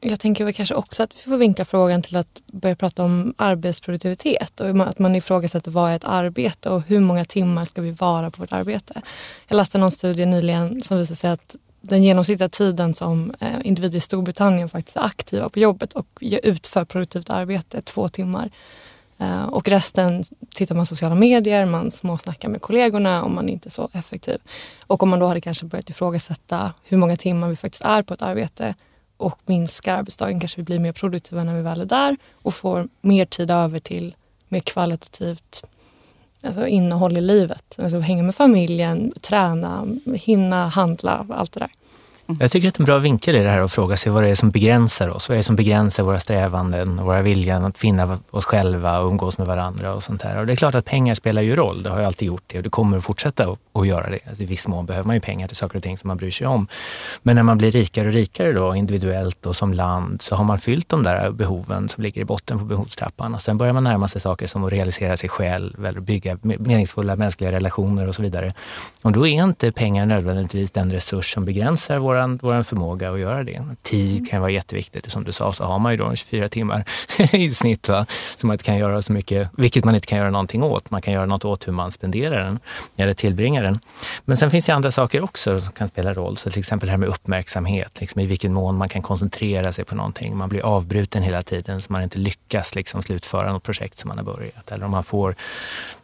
Jag 0.03 0.19
tänker 0.19 0.45
väl 0.45 0.53
kanske 0.53 0.75
också 0.75 1.03
att 1.03 1.11
vi 1.15 1.29
får 1.29 1.37
vinkla 1.37 1.65
frågan 1.65 2.01
till 2.01 2.15
att 2.15 2.41
börja 2.45 2.75
prata 2.75 3.03
om 3.03 3.33
arbetsproduktivitet 3.37 4.59
och 4.59 4.69
att 4.69 4.99
man 4.99 5.15
ifrågasätter 5.15 5.71
vad 5.71 5.91
är 5.91 5.95
ett 5.95 6.03
arbete 6.05 6.69
och 6.69 6.81
hur 6.81 6.99
många 6.99 7.25
timmar 7.25 7.65
ska 7.65 7.81
vi 7.81 7.91
vara 7.91 8.31
på 8.31 8.41
vårt 8.41 8.53
arbete. 8.53 9.01
Jag 9.47 9.57
läste 9.57 9.77
någon 9.77 9.91
studie 9.91 10.25
nyligen 10.25 10.81
som 10.81 10.97
visar 10.97 11.15
sig 11.15 11.29
att 11.29 11.55
den 11.81 12.03
genomsnittliga 12.03 12.49
tiden 12.49 12.93
som 12.93 13.33
individer 13.63 13.97
i 13.97 14.01
Storbritannien 14.01 14.69
faktiskt 14.69 14.97
är 14.97 15.01
aktiva 15.05 15.49
på 15.49 15.59
jobbet 15.59 15.93
och 15.93 16.07
utför 16.21 16.85
produktivt 16.85 17.29
arbete 17.29 17.81
två 17.81 18.09
timmar. 18.09 18.49
Eh, 19.21 19.43
och 19.43 19.67
resten 19.67 20.23
tittar 20.49 20.75
man 20.75 20.85
sociala 20.85 21.15
medier, 21.15 21.65
man 21.65 21.91
småsnackar 21.91 22.49
med 22.49 22.61
kollegorna 22.61 23.23
om 23.23 23.35
man 23.35 23.49
inte 23.49 23.69
är 23.69 23.71
så 23.71 23.89
effektiv. 23.93 24.37
Och 24.87 25.03
om 25.03 25.09
man 25.09 25.19
då 25.19 25.27
hade 25.27 25.41
kanske 25.41 25.65
börjat 25.65 25.89
ifrågasätta 25.89 26.73
hur 26.83 26.97
många 26.97 27.17
timmar 27.17 27.49
vi 27.49 27.55
faktiskt 27.55 27.83
är 27.85 28.01
på 28.01 28.13
ett 28.13 28.21
arbete 28.21 28.75
och 29.17 29.39
minskar 29.45 29.97
arbetsdagen 29.97 30.39
kanske 30.39 30.57
vi 30.57 30.63
blir 30.63 30.79
mer 30.79 30.91
produktiva 30.91 31.43
när 31.43 31.55
vi 31.55 31.61
väl 31.61 31.81
är 31.81 31.85
där 31.85 32.17
och 32.41 32.53
får 32.53 32.87
mer 33.01 33.25
tid 33.25 33.51
över 33.51 33.79
till 33.79 34.15
mer 34.47 34.59
kvalitativt 34.59 35.63
alltså 36.43 36.67
innehåll 36.67 37.17
i 37.17 37.21
livet. 37.21 37.75
Alltså 37.77 37.99
hänga 37.99 38.23
med 38.23 38.35
familjen, 38.35 39.13
träna, 39.21 39.87
hinna 40.15 40.67
handla, 40.67 41.25
allt 41.29 41.51
det 41.51 41.59
där. 41.59 41.69
Jag 42.39 42.51
tycker 42.51 42.67
att 42.67 42.79
en 42.79 42.85
bra 42.85 42.97
vinkel 42.97 43.35
i 43.35 43.39
det 43.39 43.49
här 43.49 43.61
att 43.61 43.71
fråga 43.71 43.97
sig 43.97 44.11
vad 44.11 44.23
det 44.23 44.29
är 44.29 44.35
som 44.35 44.51
begränsar 44.51 45.09
oss. 45.09 45.29
Vad 45.29 45.35
är 45.35 45.37
det 45.37 45.43
som 45.43 45.55
begränsar 45.55 46.03
våra 46.03 46.19
strävanden 46.19 46.99
och 46.99 47.05
våra 47.05 47.21
viljan 47.21 47.65
att 47.65 47.77
finna 47.77 48.19
oss 48.29 48.45
själva 48.45 48.99
och 48.99 49.07
umgås 49.11 49.37
med 49.37 49.47
varandra 49.47 49.93
och 49.93 50.03
sånt 50.03 50.21
här. 50.21 50.37
Och 50.37 50.45
det 50.45 50.53
är 50.53 50.55
klart 50.55 50.75
att 50.75 50.85
pengar 50.85 51.13
spelar 51.13 51.41
ju 51.41 51.55
roll. 51.55 51.83
Det 51.83 51.89
har 51.89 51.99
ju 51.99 52.05
alltid 52.05 52.27
gjort 52.27 52.43
det 52.47 52.57
och 52.57 52.63
det 52.63 52.69
kommer 52.69 52.97
att 52.97 53.03
fortsätta 53.03 53.57
att 53.73 53.87
göra 53.87 54.09
det. 54.09 54.19
Alltså 54.27 54.43
I 54.43 54.45
viss 54.45 54.67
mån 54.67 54.85
behöver 54.85 55.07
man 55.07 55.15
ju 55.15 55.19
pengar 55.19 55.47
till 55.47 55.57
saker 55.57 55.77
och 55.77 55.83
ting 55.83 55.97
som 55.97 56.07
man 56.07 56.17
bryr 56.17 56.31
sig 56.31 56.47
om. 56.47 56.67
Men 57.23 57.35
när 57.35 57.43
man 57.43 57.57
blir 57.57 57.71
rikare 57.71 58.07
och 58.07 58.13
rikare 58.13 58.51
då, 58.51 58.75
individuellt 58.75 59.45
och 59.45 59.55
som 59.55 59.73
land, 59.73 60.21
så 60.21 60.35
har 60.35 60.43
man 60.43 60.59
fyllt 60.59 60.89
de 60.89 61.03
där 61.03 61.31
behoven 61.31 61.89
som 61.89 62.03
ligger 62.03 62.21
i 62.21 62.25
botten 62.25 62.59
på 62.59 62.65
behovstrappan. 62.65 63.35
Och 63.35 63.41
sen 63.41 63.57
börjar 63.57 63.73
man 63.73 63.83
närma 63.83 64.07
sig 64.07 64.21
saker 64.21 64.47
som 64.47 64.63
att 64.63 64.71
realisera 64.71 65.17
sig 65.17 65.29
själv 65.29 65.85
eller 65.85 65.99
bygga 65.99 66.37
meningsfulla 66.41 67.15
mänskliga 67.15 67.51
relationer 67.51 68.07
och 68.07 68.15
så 68.15 68.21
vidare. 68.21 68.53
Och 69.01 69.11
då 69.11 69.27
är 69.27 69.43
inte 69.43 69.71
pengar 69.71 70.05
nödvändigtvis 70.05 70.71
den 70.71 70.91
resurs 70.91 71.33
som 71.33 71.45
begränsar 71.45 71.99
våra 71.99 72.20
vår 72.41 72.63
förmåga 72.63 73.11
att 73.11 73.19
göra 73.19 73.43
det. 73.43 73.61
Tid 73.81 74.29
kan 74.29 74.41
vara 74.41 74.51
jätteviktigt. 74.51 75.11
Som 75.11 75.23
du 75.23 75.31
sa 75.31 75.53
så 75.53 75.63
har 75.63 75.79
man 75.79 75.91
ju 75.91 75.97
då 75.97 76.15
24 76.15 76.47
timmar 76.47 76.83
i 77.31 77.51
snitt 77.51 77.89
va? 77.89 78.05
som 78.35 78.47
man 78.47 78.53
inte 78.53 78.63
kan 78.63 78.77
göra 78.77 79.01
så 79.01 79.13
mycket, 79.13 79.49
vilket 79.57 79.85
man 79.85 79.95
inte 79.95 80.07
kan 80.07 80.17
göra 80.17 80.29
någonting 80.29 80.63
åt. 80.63 80.91
Man 80.91 81.01
kan 81.01 81.13
göra 81.13 81.25
något 81.25 81.45
åt 81.45 81.67
hur 81.67 81.73
man 81.73 81.91
spenderar 81.91 82.43
den 82.43 82.59
eller 82.95 83.13
tillbringar 83.13 83.63
den. 83.63 83.79
Men 84.25 84.37
sen 84.37 84.51
finns 84.51 84.65
det 84.65 84.73
andra 84.73 84.91
saker 84.91 85.23
också 85.23 85.59
som 85.59 85.71
kan 85.71 85.87
spela 85.87 86.13
roll. 86.13 86.37
Så 86.37 86.49
till 86.49 86.59
exempel 86.59 86.87
det 86.87 86.91
här 86.91 86.97
med 86.97 87.09
uppmärksamhet, 87.09 87.99
liksom 87.99 88.21
i 88.21 88.25
vilken 88.25 88.53
mån 88.53 88.77
man 88.77 88.89
kan 88.89 89.01
koncentrera 89.01 89.71
sig 89.71 89.85
på 89.85 89.95
någonting. 89.95 90.37
Man 90.37 90.49
blir 90.49 90.61
avbruten 90.65 91.23
hela 91.23 91.41
tiden 91.41 91.81
så 91.81 91.93
man 91.93 92.03
inte 92.03 92.17
lyckas 92.17 92.75
liksom 92.75 93.03
slutföra 93.03 93.51
något 93.51 93.63
projekt 93.63 93.97
som 93.97 94.07
man 94.07 94.17
har 94.17 94.25
börjat. 94.25 94.71
Eller 94.71 94.85
om 94.85 94.91
man 94.91 95.03
får 95.03 95.35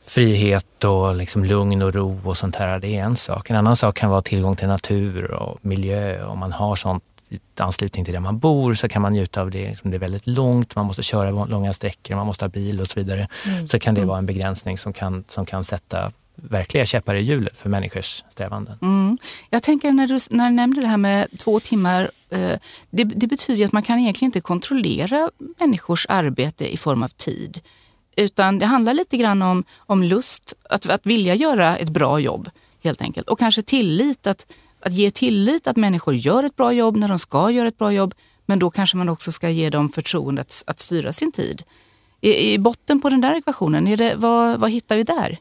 frihet 0.07 0.83
och 0.83 1.15
liksom 1.15 1.45
lugn 1.45 1.81
och 1.81 1.93
ro 1.93 2.19
och 2.23 2.37
sånt 2.37 2.55
här, 2.55 2.79
det 2.79 2.87
är 2.87 3.03
en 3.03 3.15
sak. 3.15 3.49
En 3.49 3.55
annan 3.55 3.75
sak 3.75 3.95
kan 3.95 4.09
vara 4.09 4.21
tillgång 4.21 4.55
till 4.55 4.67
natur 4.67 5.31
och 5.31 5.65
miljö. 5.65 6.25
Om 6.25 6.39
man 6.39 6.51
har 6.51 6.75
sånt 6.75 7.03
i 7.29 7.39
anslutning 7.57 8.05
till 8.05 8.13
där 8.13 8.21
man 8.21 8.39
bor 8.39 8.73
så 8.73 8.87
kan 8.87 9.01
man 9.01 9.13
njuta 9.13 9.41
av 9.41 9.51
det. 9.51 9.79
Som 9.79 9.91
det 9.91 9.97
är 9.97 9.99
väldigt 9.99 10.27
långt, 10.27 10.75
man 10.75 10.85
måste 10.85 11.03
köra 11.03 11.45
långa 11.45 11.73
sträckor, 11.73 12.15
man 12.15 12.25
måste 12.25 12.45
ha 12.45 12.49
bil 12.49 12.81
och 12.81 12.87
så 12.87 12.99
vidare. 12.99 13.27
Mm. 13.45 13.67
Så 13.67 13.79
kan 13.79 13.95
det 13.95 14.05
vara 14.05 14.17
en 14.17 14.25
begränsning 14.25 14.77
som 14.77 14.93
kan, 14.93 15.23
som 15.27 15.45
kan 15.45 15.63
sätta 15.63 16.11
verkliga 16.35 16.85
käppar 16.85 17.15
i 17.15 17.21
hjulet 17.21 17.57
för 17.57 17.69
människors 17.69 18.23
strävanden. 18.29 18.77
Mm. 18.81 19.17
Jag 19.49 19.63
tänker 19.63 19.91
när 19.91 20.07
du, 20.07 20.19
när 20.29 20.49
du 20.49 20.55
nämnde 20.55 20.81
det 20.81 20.87
här 20.87 20.97
med 20.97 21.27
två 21.39 21.59
timmar. 21.59 22.11
Eh, 22.29 22.59
det, 22.89 23.03
det 23.03 23.27
betyder 23.27 23.65
att 23.65 23.71
man 23.71 23.83
kan 23.83 23.99
egentligen 23.99 24.27
inte 24.27 24.41
kontrollera 24.41 25.31
människors 25.59 26.05
arbete 26.09 26.73
i 26.73 26.77
form 26.77 27.03
av 27.03 27.07
tid. 27.07 27.61
Utan 28.17 28.59
det 28.59 28.65
handlar 28.65 28.93
lite 28.93 29.17
grann 29.17 29.41
om, 29.41 29.63
om 29.77 30.03
lust, 30.03 30.53
att, 30.69 30.89
att 30.89 31.05
vilja 31.05 31.35
göra 31.35 31.77
ett 31.77 31.89
bra 31.89 32.19
jobb 32.19 32.49
helt 32.83 33.01
enkelt. 33.01 33.29
Och 33.29 33.39
kanske 33.39 33.61
tillit, 33.61 34.27
att, 34.27 34.47
att 34.79 34.93
ge 34.93 35.11
tillit 35.11 35.67
att 35.67 35.77
människor 35.77 36.15
gör 36.15 36.43
ett 36.43 36.55
bra 36.55 36.71
jobb 36.71 36.95
när 36.95 37.07
de 37.07 37.19
ska 37.19 37.51
göra 37.51 37.67
ett 37.67 37.77
bra 37.77 37.91
jobb. 37.91 38.13
Men 38.45 38.59
då 38.59 38.69
kanske 38.69 38.97
man 38.97 39.09
också 39.09 39.31
ska 39.31 39.49
ge 39.49 39.69
dem 39.69 39.89
förtroendet 39.89 40.63
att 40.67 40.79
styra 40.79 41.13
sin 41.13 41.31
tid. 41.31 41.63
I, 42.21 42.53
i 42.53 42.59
botten 42.59 43.01
på 43.01 43.09
den 43.09 43.21
där 43.21 43.35
ekvationen, 43.37 43.87
är 43.87 43.97
det, 43.97 44.15
vad, 44.17 44.59
vad 44.59 44.71
hittar 44.71 44.97
vi 44.97 45.03
där? 45.03 45.37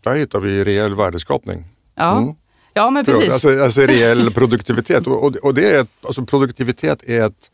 Där 0.00 0.14
hittar 0.14 0.40
vi 0.40 0.64
reell 0.64 0.94
värdeskapning. 0.94 1.64
Ja, 1.94 2.18
mm. 2.18 2.34
ja 2.72 2.90
men 2.90 3.04
precis. 3.04 3.30
Alltså, 3.30 3.62
alltså 3.62 3.80
reell 3.80 4.30
produktivitet. 4.34 5.06
Och, 5.06 5.36
och 5.36 5.54
det 5.54 5.70
är, 5.70 5.86
alltså 6.02 6.24
produktivitet 6.24 7.02
är 7.04 7.26
ett 7.26 7.50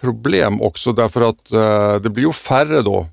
problem 0.00 0.62
också 0.62 0.92
därför 0.92 1.20
att 1.20 1.54
uh, 1.54 2.02
det 2.02 2.10
blir 2.10 2.24
ju 2.24 2.32
färre 2.32 2.82
då 2.82 3.06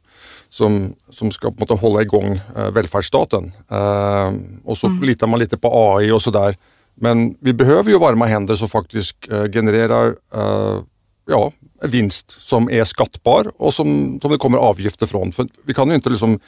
som, 0.49 0.93
som 1.09 1.31
ska 1.31 1.51
på 1.51 1.65
något 1.65 1.81
hålla 1.81 2.01
igång 2.01 2.39
uh, 2.57 2.69
välfärdsstaten. 2.69 3.51
Uh, 3.71 4.33
och 4.63 4.77
så 4.77 4.87
mm. 4.87 5.03
litar 5.03 5.27
man 5.27 5.39
lite 5.39 5.57
på 5.57 5.69
AI 5.73 6.11
och 6.11 6.21
sådär. 6.21 6.57
Men 6.95 7.35
vi 7.39 7.53
behöver 7.53 7.91
ju 7.91 7.99
varma 7.99 8.25
händer 8.25 8.55
som 8.55 8.69
faktiskt 8.69 9.31
uh, 9.31 9.51
genererar 9.51 10.15
ja, 11.29 11.51
vinst 11.81 12.35
som 12.39 12.69
är 12.69 12.83
skattbar 12.83 13.51
och 13.57 13.73
som, 13.73 14.19
som 14.21 14.31
det 14.31 14.37
kommer 14.37 14.57
avgifter 14.57 15.05
från. 15.05 15.31
För 15.31 15.47
vi 15.65 15.73
kan 15.73 15.89
ju 15.89 15.95
inte 15.95 16.09
liksom 16.09 16.39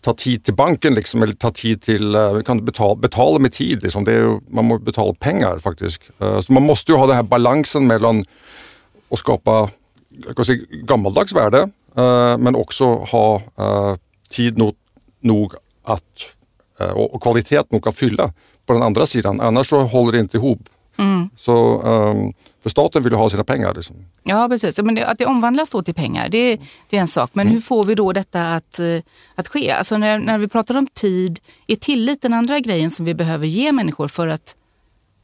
ta 0.00 0.14
tid 0.14 0.44
till 0.44 0.54
banken 0.54 0.94
liksom, 0.94 1.22
eller 1.22 1.32
ta 1.32 1.50
tid 1.50 1.82
till, 1.82 2.16
vi 2.36 2.42
kan 2.42 2.64
betala, 2.64 2.94
betala 2.94 3.38
med 3.38 3.52
tid. 3.52 3.82
Liksom. 3.82 4.04
Det 4.04 4.12
är, 4.12 4.40
man 4.54 4.64
måste 4.64 4.84
betala 4.84 5.14
pengar 5.14 5.58
faktiskt. 5.58 6.02
Så 6.18 6.52
man 6.52 6.62
måste 6.62 6.92
ju 6.92 6.98
ha 6.98 7.06
den 7.06 7.16
här 7.16 7.22
balansen 7.22 7.86
mellan 7.86 8.24
att 9.10 9.18
skapa 9.18 9.70
gammaldags 10.70 11.32
värde 11.32 11.58
eh, 11.58 11.68
men 12.38 12.54
också 12.54 12.84
ha 12.94 13.42
eh, 13.58 13.94
tid 14.30 14.58
nog, 14.58 14.74
nog 15.20 15.52
att, 15.84 16.02
eh, 16.80 16.90
och, 16.90 17.22
kvalitet 17.22 17.62
nog 17.70 17.88
att 17.88 17.96
fylla 17.96 18.32
på 18.66 18.72
den 18.72 18.82
andra 18.82 19.06
sidan. 19.06 19.40
Annars 19.40 19.68
så 19.68 19.80
håller 19.80 20.12
det 20.12 20.18
inte 20.18 20.36
ihop. 20.36 20.68
Mm. 20.96 21.30
Så, 21.36 21.82
um, 21.82 22.32
för 22.62 22.70
staten 22.70 23.02
vill 23.02 23.12
ju 23.12 23.18
ha 23.18 23.30
sina 23.30 23.44
pengar. 23.44 23.74
Liksom. 23.74 23.96
Ja 24.22 24.48
precis, 24.48 24.82
men 24.82 24.94
det, 24.94 25.06
att 25.06 25.18
det 25.18 25.26
omvandlas 25.26 25.70
då 25.70 25.82
till 25.82 25.94
pengar 25.94 26.28
det, 26.28 26.60
det 26.90 26.96
är 26.96 27.00
en 27.00 27.08
sak. 27.08 27.30
Men 27.32 27.46
mm. 27.46 27.54
hur 27.54 27.60
får 27.60 27.84
vi 27.84 27.94
då 27.94 28.12
detta 28.12 28.54
att, 28.54 28.80
att 29.34 29.48
ske? 29.48 29.70
Alltså 29.70 29.98
när, 29.98 30.18
när 30.18 30.38
vi 30.38 30.48
pratar 30.48 30.76
om 30.76 30.86
tid, 30.86 31.40
är 31.66 31.76
tillit 31.76 32.22
den 32.22 32.34
andra 32.34 32.60
grejen 32.60 32.90
som 32.90 33.06
vi 33.06 33.14
behöver 33.14 33.46
ge 33.46 33.72
människor 33.72 34.08
för 34.08 34.28
att 34.28 34.56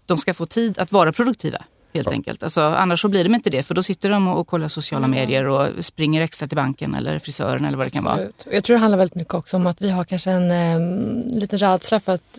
de 0.06 0.18
ska 0.18 0.34
få 0.34 0.46
tid 0.46 0.78
att 0.78 0.92
vara 0.92 1.12
produktiva? 1.12 1.58
Helt 1.96 2.06
ja. 2.06 2.12
enkelt. 2.12 2.42
Alltså, 2.42 2.60
annars 2.60 3.00
så 3.00 3.08
blir 3.08 3.24
de 3.24 3.34
inte 3.34 3.50
det 3.50 3.62
för 3.62 3.74
då 3.74 3.82
sitter 3.82 4.10
de 4.10 4.28
och, 4.28 4.46
kollar 4.46 4.68
sociala 4.68 5.04
mm. 5.04 5.20
medier 5.20 5.44
och 5.44 5.84
springer 5.84 6.20
extra 6.20 6.48
till 6.48 6.56
banken 6.56 6.94
eller 6.94 7.18
frisören 7.18 7.64
eller 7.64 7.78
vad 7.78 7.86
det 7.86 7.90
kan 7.90 8.06
Absolut. 8.06 8.46
vara. 8.46 8.54
Jag 8.54 8.64
tror 8.64 8.74
det 8.74 8.80
handlar 8.80 8.98
väldigt 8.98 9.14
mycket 9.14 9.34
också 9.34 9.56
om 9.56 9.66
att 9.66 9.82
vi 9.82 9.90
har 9.90 10.04
kanske 10.04 10.30
en 10.30 10.50
eh, 10.50 11.36
liten 11.38 11.58
rädsla 11.58 12.00
för 12.00 12.12
att 12.12 12.38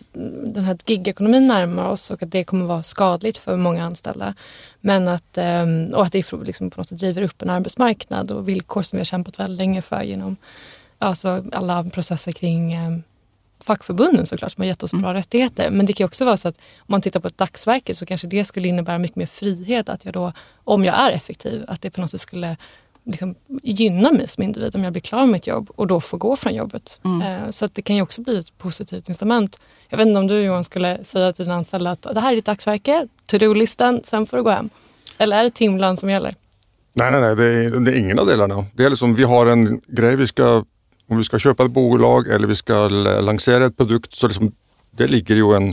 den 0.54 0.64
här 0.64 0.78
gigekonomin 0.86 1.48
närmar 1.48 1.90
oss 1.90 2.12
och 2.12 2.24
att 2.24 2.32
det 2.32 2.44
kommer 2.44 2.66
vara 2.66 2.84
skadligt 2.84 3.38
för 3.38 3.56
många 3.56 3.86
anställda. 3.86 4.34
Men 4.82 5.08
att, 5.08 5.38
eh, 5.38 5.66
och 5.94 6.06
att 6.06 6.12
det 6.12 6.32
liksom 6.32 6.70
på 6.70 6.80
något 6.80 6.88
sätt 6.88 7.00
driver 7.00 7.22
upp 7.22 7.42
en 7.42 7.50
arbetsmarknad 7.50 8.32
och 8.32 8.50
villkor 8.50 8.82
som 8.82 8.98
vi 8.98 9.00
har 9.00 9.06
kämpat 9.06 9.40
väldigt 9.40 9.58
länge 9.58 9.82
för 9.82 10.02
genom 10.02 10.38
alltså 11.00 11.44
alla 11.52 11.84
processer 11.84 12.32
kring 12.32 12.74
eh, 12.74 12.92
fackförbunden 13.64 14.26
såklart 14.26 14.52
som 14.52 14.62
har 14.62 14.68
gett 14.68 14.84
oss 14.84 14.92
bra 14.92 15.10
mm. 15.10 15.14
rättigheter. 15.14 15.70
Men 15.70 15.86
det 15.86 15.94
kan 15.94 16.06
också 16.06 16.26
vara 16.26 16.38
så 16.38 16.48
att 16.48 16.58
om 16.78 16.86
man 16.88 17.02
tittar 17.02 17.20
på 17.20 17.28
ett 17.28 17.38
dagsverke 17.38 17.96
så 17.96 18.06
kanske 18.06 18.28
det 18.28 18.46
skulle 18.46 18.68
innebära 18.68 18.98
mycket 18.98 19.16
mer 19.16 19.26
frihet 19.26 19.90
att 19.90 20.06
jag 20.06 20.14
då, 20.14 20.32
om 20.64 20.86
jag 20.86 20.96
är 20.96 21.12
effektiv, 21.12 21.66
att 21.68 21.82
det 21.82 21.90
på 21.90 22.02
något 22.02 22.12
sätt 22.12 22.22
skulle 22.22 22.58
liksom 23.04 23.36
gynna 23.64 24.12
mig 24.12 24.28
som 24.28 24.44
individ 24.44 24.76
om 24.76 24.84
jag 24.84 24.94
blir 24.94 25.02
klar 25.02 25.20
med 25.20 25.30
mitt 25.30 25.48
jobb 25.48 25.70
och 25.76 25.88
då 25.88 26.02
får 26.02 26.18
gå 26.18 26.36
från 26.36 26.56
jobbet. 26.56 27.00
Mm. 27.06 27.22
Eh, 27.22 27.50
så 27.50 27.66
att 27.66 27.76
det 27.76 27.82
kan 27.82 27.96
ju 27.96 28.02
också 28.02 28.22
bli 28.22 28.40
ett 28.40 28.58
positivt 28.58 29.10
instrument. 29.10 29.60
Jag 29.90 29.98
vet 29.98 30.08
inte 30.08 30.20
om 30.20 30.28
du 30.28 30.42
Johan 30.42 30.64
skulle 30.64 31.04
säga 31.04 31.34
till 31.34 31.46
dina 31.46 31.56
anställda 31.56 31.92
att 31.92 32.02
det 32.02 32.20
här 32.20 32.32
är 32.32 32.36
ditt 32.36 32.46
dagsverke, 32.46 33.08
to-do-listan, 33.26 34.02
sen 34.04 34.26
får 34.26 34.38
du 34.38 34.44
gå 34.44 34.50
hem. 34.50 34.70
Eller 35.18 35.38
är 35.38 35.44
det 35.44 35.50
timlön 35.50 35.98
som 35.98 36.10
gäller? 36.10 36.36
Nej, 36.94 37.12
nej, 37.12 37.22
nej, 37.22 37.36
det 37.36 37.46
är, 37.46 37.80
det 37.80 37.92
är 37.92 37.96
ingen 37.96 38.20
av 38.20 38.26
delarna. 38.26 38.66
Det 38.74 38.84
är 38.84 38.90
liksom, 38.90 39.16
vi 39.16 39.24
har 39.24 39.46
en 39.46 39.82
grej 39.88 40.16
vi 40.16 40.28
ska 40.28 40.66
om 41.10 41.18
vi 41.18 41.24
ska 41.24 41.40
köpa 41.40 41.66
ett 41.66 41.72
bolag 41.72 42.28
eller 42.28 42.48
vi 42.48 42.56
ska 42.56 42.88
lansera 42.88 43.66
ett 43.66 43.78
produkt 43.78 44.14
så 44.14 44.28
liksom, 44.28 44.52
det 44.92 45.08
ligger 45.08 45.36
ju 45.36 45.54
en 45.54 45.70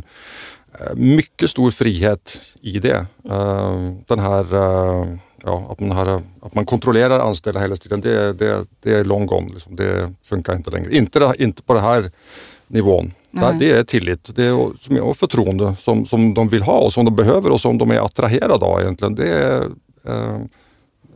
eh, 0.80 0.96
mycket 0.96 1.50
stor 1.50 1.70
frihet 1.70 2.40
i 2.60 2.78
det. 2.78 3.06
Eh, 3.30 3.92
den 4.06 4.18
här, 4.18 4.54
eh, 4.54 5.06
ja, 5.42 5.66
att, 5.70 5.80
man 5.80 5.90
har, 5.90 6.22
att 6.42 6.54
man 6.54 6.66
kontrollerar 6.66 7.20
anställda 7.20 7.60
hela 7.60 7.76
tiden, 7.76 8.00
det, 8.00 8.32
det, 8.32 8.66
det 8.80 8.94
är 8.94 9.04
long 9.04 9.26
gone. 9.26 9.54
Liksom. 9.54 9.76
Det 9.76 10.12
funkar 10.24 10.54
inte 10.54 10.70
längre. 10.70 10.96
Inte, 10.96 11.34
inte 11.38 11.62
på 11.62 11.74
den 11.74 11.82
här 11.82 12.10
nivån. 12.66 13.12
Nej. 13.30 13.56
Det 13.58 13.70
är 13.70 13.84
tillit 13.84 14.36
det 14.36 14.44
är, 14.44 15.00
och 15.00 15.16
förtroende 15.16 15.76
som, 15.80 16.06
som 16.06 16.34
de 16.34 16.48
vill 16.48 16.62
ha 16.62 16.78
och 16.78 16.92
som 16.92 17.04
de 17.04 17.16
behöver 17.16 17.50
och 17.50 17.60
som 17.60 17.78
de 17.78 17.90
är 17.90 18.04
attraherade 18.04 18.64
av 18.64 18.80
egentligen. 18.80 19.14
Det 19.14 19.28
är, 19.28 19.70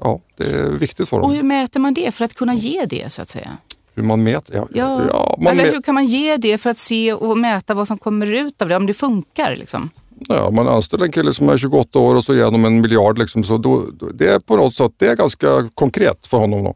ja, 0.00 0.20
det 0.36 0.44
är 0.44 0.68
viktigt 0.68 1.08
för 1.08 1.16
dem. 1.16 1.30
Och 1.30 1.36
hur 1.36 1.42
mäter 1.42 1.80
man 1.80 1.94
det 1.94 2.14
för 2.14 2.24
att 2.24 2.34
kunna 2.34 2.54
ge 2.54 2.84
det 2.84 3.12
så 3.12 3.22
att 3.22 3.28
säga? 3.28 3.58
Hur 3.98 4.04
man 4.04 4.22
mäter? 4.22 4.54
Ja, 4.54 4.68
ja. 4.74 5.00
ja 5.08 5.36
man 5.38 5.52
Eller 5.52 5.72
hur 5.72 5.82
kan 5.82 5.94
man 5.94 6.06
ge 6.06 6.36
det 6.36 6.58
för 6.58 6.70
att 6.70 6.78
se 6.78 7.12
och 7.12 7.38
mäta 7.38 7.74
vad 7.74 7.88
som 7.88 7.98
kommer 7.98 8.32
ut 8.32 8.62
av 8.62 8.68
det, 8.68 8.76
om 8.76 8.86
det 8.86 8.94
funkar? 8.94 9.56
Liksom? 9.56 9.90
Ja, 10.28 10.50
man 10.50 10.68
anställer 10.68 11.04
en 11.04 11.12
kille 11.12 11.34
som 11.34 11.48
är 11.48 11.58
28 11.58 11.98
år 11.98 12.14
och 12.14 12.24
så 12.24 12.34
ger 12.34 12.44
honom 12.44 12.64
en 12.64 12.80
miljard. 12.80 13.18
Liksom, 13.18 13.44
så 13.44 13.58
då, 13.58 13.84
det 14.14 14.28
är 14.28 14.38
på 14.38 14.56
något 14.56 14.74
sätt 14.74 14.92
det 14.96 15.06
är 15.06 15.16
ganska 15.16 15.68
konkret 15.74 16.26
för 16.26 16.38
honom. 16.38 16.64
Då. 16.64 16.74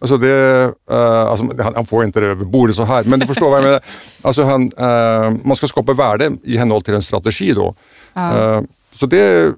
Alltså 0.00 0.16
det, 0.16 0.64
uh, 0.90 0.96
alltså 0.96 1.62
han, 1.62 1.74
han, 1.74 1.86
får 1.86 2.04
inte 2.04 2.20
det 2.20 2.26
över 2.26 2.44
bordet 2.44 2.76
så 2.76 2.84
här, 2.84 3.04
men 3.04 3.20
du 3.20 3.26
förstår 3.26 3.50
vad 3.50 3.58
jag 3.58 3.64
menar. 3.64 3.80
Alltså 4.22 4.42
han, 4.42 4.62
uh, 4.62 5.36
man 5.44 5.56
ska 5.56 5.66
skapa 5.66 5.92
värde 5.92 6.32
i 6.42 6.56
henhold 6.56 6.84
till 6.84 6.94
en 6.94 7.02
strategi 7.02 7.52
då. 7.52 7.74
Uh, 8.16 8.60
så 8.92 9.06
det 9.06 9.54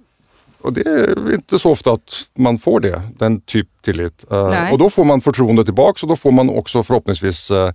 och 0.65 0.73
det 0.73 0.87
är 0.87 1.35
inte 1.35 1.59
så 1.59 1.71
ofta 1.71 1.93
att 1.93 2.29
man 2.39 2.59
får 2.59 2.81
det, 2.81 3.03
den 3.19 3.41
typ 3.41 3.69
tillit. 3.83 4.25
Uh, 4.33 4.73
och 4.73 4.79
då 4.79 4.91
får 4.91 5.05
man 5.05 5.21
förtroende 5.21 5.65
tillbaks 5.65 6.03
och 6.03 6.09
då 6.09 6.17
får 6.17 6.31
man 6.31 6.51
också 6.51 6.83
förhoppningsvis 6.83 7.51
uh, 7.51 7.71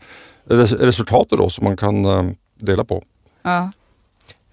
resultatet 0.80 1.38
då 1.38 1.50
som 1.50 1.64
man 1.64 1.78
kan 1.78 2.06
uh, 2.06 2.32
dela 2.60 2.86
på. 2.86 3.04
Ja. 3.42 3.72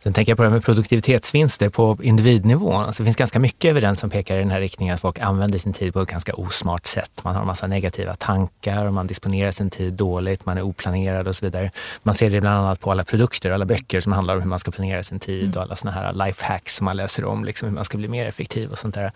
Sen 0.07 0.13
tänker 0.13 0.33
jag 0.33 0.37
på 0.37 0.43
det 0.43 0.49
här 0.49 0.55
med 0.55 0.65
produktivitetsvinster 0.65 1.69
på 1.69 1.99
individnivå. 2.03 2.73
Alltså 2.73 3.03
det 3.03 3.05
finns 3.05 3.17
ganska 3.17 3.39
mycket 3.39 3.71
evidens 3.71 4.01
som 4.01 4.11
pekar 4.11 4.35
i 4.35 4.39
den 4.39 4.51
här 4.51 4.61
riktningen 4.61 4.95
att 4.95 5.01
folk 5.01 5.19
använder 5.19 5.59
sin 5.59 5.73
tid 5.73 5.93
på 5.93 6.01
ett 6.01 6.09
ganska 6.09 6.35
osmart 6.35 6.87
sätt. 6.87 7.11
Man 7.23 7.35
har 7.35 7.41
en 7.41 7.47
massa 7.47 7.67
negativa 7.67 8.15
tankar 8.15 8.87
och 8.87 8.95
man 8.95 9.07
disponerar 9.07 9.51
sin 9.51 9.71
tid 9.71 9.93
dåligt, 9.93 10.47
man 10.47 10.59
är 10.59 10.63
oplanerad 10.63 11.29
och 11.29 11.37
så 11.37 11.47
vidare. 11.47 11.71
Man 12.03 12.15
ser 12.15 12.31
det 12.31 12.41
bland 12.41 12.59
annat 12.59 12.81
på 12.81 12.91
alla 12.91 13.05
produkter, 13.05 13.51
alla 13.51 13.65
böcker 13.65 14.01
som 14.01 14.13
handlar 14.13 14.35
om 14.35 14.43
hur 14.43 14.49
man 14.49 14.59
ska 14.59 14.71
planera 14.71 15.03
sin 15.03 15.21
tid 15.21 15.45
mm. 15.45 15.57
och 15.57 15.63
alla 15.63 15.77
såna 15.77 15.93
här 15.93 16.13
lifehacks 16.13 16.77
som 16.77 16.85
man 16.85 16.97
läser 16.97 17.25
om, 17.25 17.45
liksom 17.45 17.69
hur 17.69 17.75
man 17.75 17.85
ska 17.85 17.99
bli 17.99 18.09
mer 18.09 18.27
effektiv 18.27 18.71
och 18.71 18.79
sånt 18.79 18.95
där. 18.95 19.13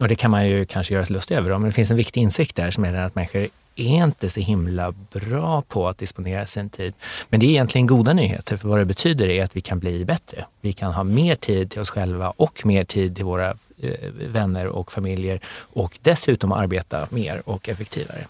Och 0.00 0.08
det 0.08 0.14
kan 0.14 0.30
man 0.30 0.48
ju 0.48 0.66
kanske 0.66 0.94
göra 0.94 1.04
sig 1.04 1.14
lustig 1.14 1.34
över, 1.34 1.50
men 1.50 1.64
det 1.64 1.72
finns 1.72 1.90
en 1.90 1.96
viktig 1.96 2.20
insikt 2.20 2.56
där 2.56 2.70
som 2.70 2.84
är 2.84 2.92
den 2.92 3.04
att 3.04 3.14
människor 3.14 3.48
är 3.76 4.04
inte 4.04 4.30
så 4.30 4.40
himla 4.40 4.92
bra 4.92 5.62
på 5.62 5.88
att 5.88 5.98
disponera 5.98 6.46
sin 6.46 6.70
tid. 6.70 6.94
Men 7.28 7.40
det 7.40 7.46
är 7.46 7.50
egentligen 7.50 7.86
goda 7.86 8.12
nyheter, 8.12 8.56
för 8.56 8.68
vad 8.68 8.78
det 8.78 8.84
betyder 8.84 9.28
är 9.28 9.44
att 9.44 9.56
vi 9.56 9.60
kan 9.60 9.78
bli 9.78 10.04
bättre. 10.04 10.44
Vi 10.60 10.72
kan 10.72 10.92
ha 10.92 11.04
mer 11.04 11.34
tid 11.34 11.70
till 11.70 11.80
oss 11.80 11.90
själva 11.90 12.30
och 12.36 12.66
mer 12.66 12.84
tid 12.84 13.16
till 13.16 13.24
våra 13.24 13.48
eh, 13.78 14.10
vänner 14.28 14.66
och 14.66 14.92
familjer 14.92 15.40
och 15.56 15.98
dessutom 16.02 16.52
arbeta 16.52 17.06
mer 17.10 17.42
och 17.44 17.68
effektivare 17.68 18.26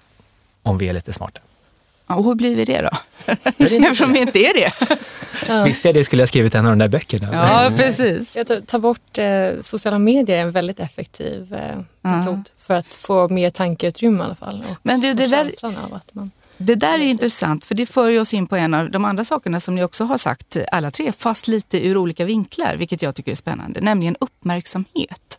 om 0.63 0.79
vi 0.79 0.89
är 0.89 0.93
lite 0.93 1.13
smarta. 1.13 1.41
Ja, 2.07 2.15
och 2.15 2.25
hur 2.25 2.35
blir 2.35 2.57
vi 2.57 2.65
det 2.65 2.83
då? 2.83 2.91
Eftersom 3.59 4.13
vi 4.13 4.19
inte 4.19 4.39
är 4.39 4.55
det. 4.55 4.73
ja. 5.49 5.65
Visste 5.65 5.89
jag 5.89 5.95
det 5.95 6.05
skulle 6.05 6.23
jag 6.23 6.29
skrivit 6.29 6.55
en 6.55 6.67
av 6.67 6.73
de 6.73 6.79
där 6.79 6.89
böckerna. 6.89 7.29
Ja, 7.33 7.71
precis. 7.77 8.37
Jag 8.37 8.47
tar, 8.47 8.61
tar 8.61 8.79
bort 8.79 9.19
eh, 9.19 9.63
sociala 9.63 9.99
medier 9.99 10.37
är 10.37 10.41
en 10.41 10.51
väldigt 10.51 10.81
effektiv 10.81 11.55
eh, 11.55 11.79
metod 12.01 12.49
för 12.61 12.75
att 12.75 12.87
få 12.87 13.29
mer 13.29 13.51
tankeutrymme 13.51 14.23
i 14.23 14.27
alla 14.27 14.35
fall. 14.35 14.65
Och 14.71 14.77
Men 14.83 15.01
du, 15.01 15.15
det 15.15 15.27
där, 15.27 15.51
av 15.65 15.95
att 15.95 16.15
man... 16.15 16.31
Det 16.57 16.75
där 16.75 16.99
är 16.99 17.03
intressant 17.03 17.65
för 17.65 17.75
det 17.75 17.87
för 17.87 18.21
oss 18.21 18.35
in 18.35 18.47
på 18.47 18.57
en 18.57 18.75
av 18.75 18.91
de 18.91 19.05
andra 19.05 19.25
sakerna 19.25 19.61
som 19.61 19.75
ni 19.75 19.85
också 19.85 20.05
har 20.05 20.19
sagt 20.19 20.57
alla 20.73 20.91
tre, 20.91 21.13
fast 21.13 21.49
lite 21.49 21.87
ur 21.87 21.97
olika 21.97 22.25
vinklar, 22.25 22.77
vilket 22.77 23.03
jag 23.03 23.15
tycker 23.15 23.33
är 23.33 23.37
spännande, 23.37 23.81
nämligen 23.81 24.17
uppmärksamhet. 24.21 25.34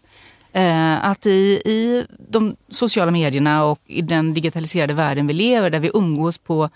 Eh, 0.56 1.06
att 1.06 1.26
i, 1.26 1.62
i 1.66 2.06
de 2.30 2.56
sociala 2.70 3.12
medierna 3.12 3.66
och 3.66 3.80
i 3.86 4.02
den 4.02 4.34
digitaliserade 4.34 4.94
världen 4.94 5.28
vi 5.28 5.34
lever, 5.34 5.70
där 5.70 5.80
vi 5.80 5.92
umgås 5.94 6.38
på 6.38 6.70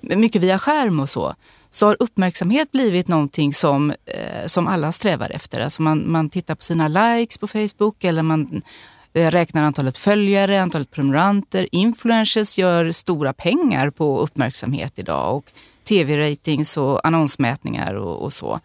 mycket 0.00 0.42
via 0.42 0.58
skärm 0.58 1.00
och 1.00 1.08
så, 1.08 1.34
så 1.70 1.86
har 1.86 1.96
uppmärksamhet 2.00 2.72
blivit 2.72 3.08
någonting 3.08 3.52
som, 3.52 3.90
eh, 3.90 4.46
som 4.46 4.66
alla 4.66 4.92
strävar 4.92 5.30
efter. 5.30 5.60
Alltså 5.60 5.82
man, 5.82 6.10
man 6.10 6.30
tittar 6.30 6.54
på 6.54 6.62
sina 6.62 6.88
likes 6.88 7.38
på 7.38 7.48
Facebook 7.48 8.04
eller 8.04 8.22
man 8.22 8.62
eh, 9.12 9.30
räknar 9.30 9.64
antalet 9.64 9.98
följare, 9.98 10.62
antalet 10.62 10.90
prenumeranter. 10.90 11.68
Influencers 11.72 12.58
gör 12.58 12.90
stora 12.90 13.32
pengar 13.32 13.90
på 13.90 14.20
uppmärksamhet 14.20 14.92
idag 14.96 15.36
och 15.36 15.52
tv-ratings 15.84 16.76
och 16.76 17.06
annonsmätningar 17.06 17.94
och, 17.94 18.22
och 18.22 18.32
så. 18.32 18.60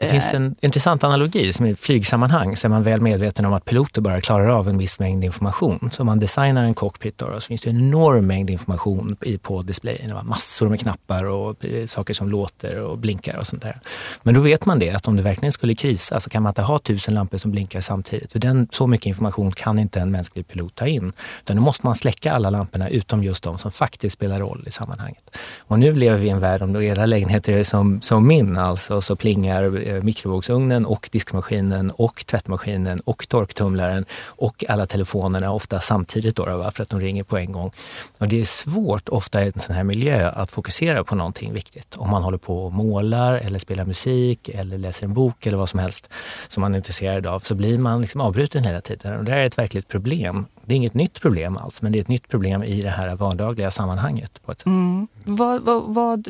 Det 0.00 0.08
finns 0.08 0.34
en 0.34 0.56
intressant 0.60 1.04
analogi 1.04 1.52
som 1.52 1.66
i 1.66 1.74
flygsammanhang 1.74 2.56
så 2.56 2.66
är 2.66 2.68
man 2.68 2.82
väl 2.82 3.00
medveten 3.00 3.44
om 3.44 3.52
att 3.52 3.64
piloter 3.64 4.00
bara 4.00 4.20
klarar 4.20 4.48
av 4.48 4.68
en 4.68 4.78
viss 4.78 5.00
mängd 5.00 5.24
information. 5.24 5.90
Så 5.92 6.02
om 6.02 6.06
man 6.06 6.20
designar 6.20 6.64
en 6.64 6.74
cockpit 6.74 7.18
då, 7.18 7.24
så 7.34 7.40
finns 7.40 7.60
det 7.60 7.70
en 7.70 7.76
enorm 7.76 8.26
mängd 8.26 8.50
information 8.50 9.16
på 9.42 9.62
displayen. 9.62 10.16
Massor 10.22 10.68
med 10.68 10.80
knappar 10.80 11.24
och 11.24 11.64
eh, 11.64 11.86
saker 11.86 12.14
som 12.14 12.28
låter 12.28 12.80
och 12.80 12.98
blinkar 12.98 13.36
och 13.36 13.46
sånt 13.46 13.62
där. 13.62 13.80
Men 14.22 14.34
då 14.34 14.40
vet 14.40 14.66
man 14.66 14.78
det 14.78 14.90
att 14.90 15.08
om 15.08 15.16
det 15.16 15.22
verkligen 15.22 15.52
skulle 15.52 15.74
krisa 15.74 16.20
så 16.20 16.30
kan 16.30 16.42
man 16.42 16.50
inte 16.50 16.62
ha 16.62 16.78
tusen 16.78 17.14
lampor 17.14 17.38
som 17.38 17.50
blinkar 17.50 17.80
samtidigt. 17.80 18.32
För 18.32 18.38
den, 18.38 18.68
så 18.72 18.86
mycket 18.86 19.06
information 19.06 19.52
kan 19.52 19.78
inte 19.78 20.00
en 20.00 20.10
mänsklig 20.10 20.48
pilot 20.48 20.74
ta 20.74 20.86
in. 20.86 21.12
Utan 21.42 21.56
då 21.56 21.62
måste 21.62 21.86
man 21.86 21.96
släcka 21.96 22.32
alla 22.32 22.50
lamporna 22.50 22.88
utom 22.88 23.24
just 23.24 23.42
de 23.42 23.58
som 23.58 23.72
faktiskt 23.72 24.16
spelar 24.16 24.38
roll 24.38 24.64
i 24.66 24.70
sammanhanget. 24.70 25.36
Och 25.58 25.78
nu 25.78 25.94
lever 25.94 26.18
vi 26.18 26.26
i 26.26 26.30
en 26.30 26.38
värld, 26.38 26.62
om 26.62 26.76
era 26.76 27.06
lägenheter 27.06 27.52
är 27.52 27.64
som, 27.64 28.02
som 28.02 28.26
min 28.26 28.56
alltså, 28.56 29.00
så 29.00 29.16
plingar 29.16 29.88
eh, 29.88 29.89
Eh, 29.90 30.02
mikrovågsugnen 30.02 30.86
och 30.86 31.08
diskmaskinen 31.12 31.90
och 31.90 32.26
tvättmaskinen 32.26 33.00
och 33.00 33.28
torktumlaren 33.28 34.04
och 34.24 34.64
alla 34.68 34.86
telefonerna 34.86 35.52
ofta 35.52 35.80
samtidigt 35.80 36.36
då, 36.36 36.44
va? 36.44 36.70
för 36.70 36.82
att 36.82 36.88
de 36.88 37.00
ringer 37.00 37.24
på 37.24 37.38
en 37.38 37.52
gång. 37.52 37.72
Och 38.18 38.28
det 38.28 38.40
är 38.40 38.44
svårt 38.44 39.08
ofta 39.08 39.44
i 39.44 39.46
en 39.46 39.58
sån 39.58 39.74
här 39.74 39.84
miljö 39.84 40.30
att 40.30 40.50
fokusera 40.50 41.04
på 41.04 41.14
någonting 41.14 41.52
viktigt. 41.52 41.96
Om 41.96 42.10
man 42.10 42.22
håller 42.22 42.38
på 42.38 42.64
och 42.64 42.72
målar 42.72 43.34
eller 43.34 43.58
spelar 43.58 43.84
musik 43.84 44.48
eller 44.48 44.78
läser 44.78 45.04
en 45.04 45.14
bok 45.14 45.46
eller 45.46 45.58
vad 45.58 45.68
som 45.68 45.80
helst 45.80 46.08
som 46.48 46.60
man 46.60 46.74
är 46.74 46.78
intresserad 46.78 47.26
av 47.26 47.40
så 47.40 47.54
blir 47.54 47.78
man 47.78 48.00
liksom 48.00 48.20
avbruten 48.20 48.64
hela 48.64 48.80
tiden. 48.80 49.18
Och 49.18 49.24
det 49.24 49.32
här 49.32 49.38
är 49.38 49.46
ett 49.46 49.58
verkligt 49.58 49.88
problem. 49.88 50.46
Det 50.64 50.74
är 50.74 50.76
inget 50.76 50.94
nytt 50.94 51.20
problem 51.20 51.56
alls, 51.56 51.82
men 51.82 51.92
det 51.92 51.98
är 51.98 52.00
ett 52.00 52.08
nytt 52.08 52.28
problem 52.28 52.62
i 52.62 52.80
det 52.80 52.90
här 52.90 53.16
vardagliga 53.16 53.70
sammanhanget. 53.70 54.42
på 54.44 54.52
ett 54.52 54.58
sätt. 54.58 54.66
Mm. 54.66 55.08
Vad, 55.24 55.62
vad, 55.62 55.82
vad, 55.94 56.28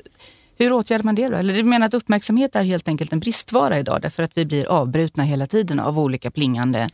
hur 0.64 0.72
åtgärdar 0.72 1.04
man 1.04 1.14
det 1.14 1.28
då? 1.28 1.36
Eller 1.36 1.54
du 1.54 1.62
menar 1.62 1.86
att 1.86 1.94
uppmärksamhet 1.94 2.56
är 2.56 2.62
helt 2.62 2.88
enkelt 2.88 3.12
en 3.12 3.20
bristvara 3.20 3.78
idag 3.78 4.02
därför 4.02 4.22
att 4.22 4.38
vi 4.38 4.46
blir 4.46 4.66
avbrutna 4.66 5.22
hela 5.22 5.46
tiden 5.46 5.80
av 5.80 5.98
olika 5.98 6.30
plingande 6.30 6.88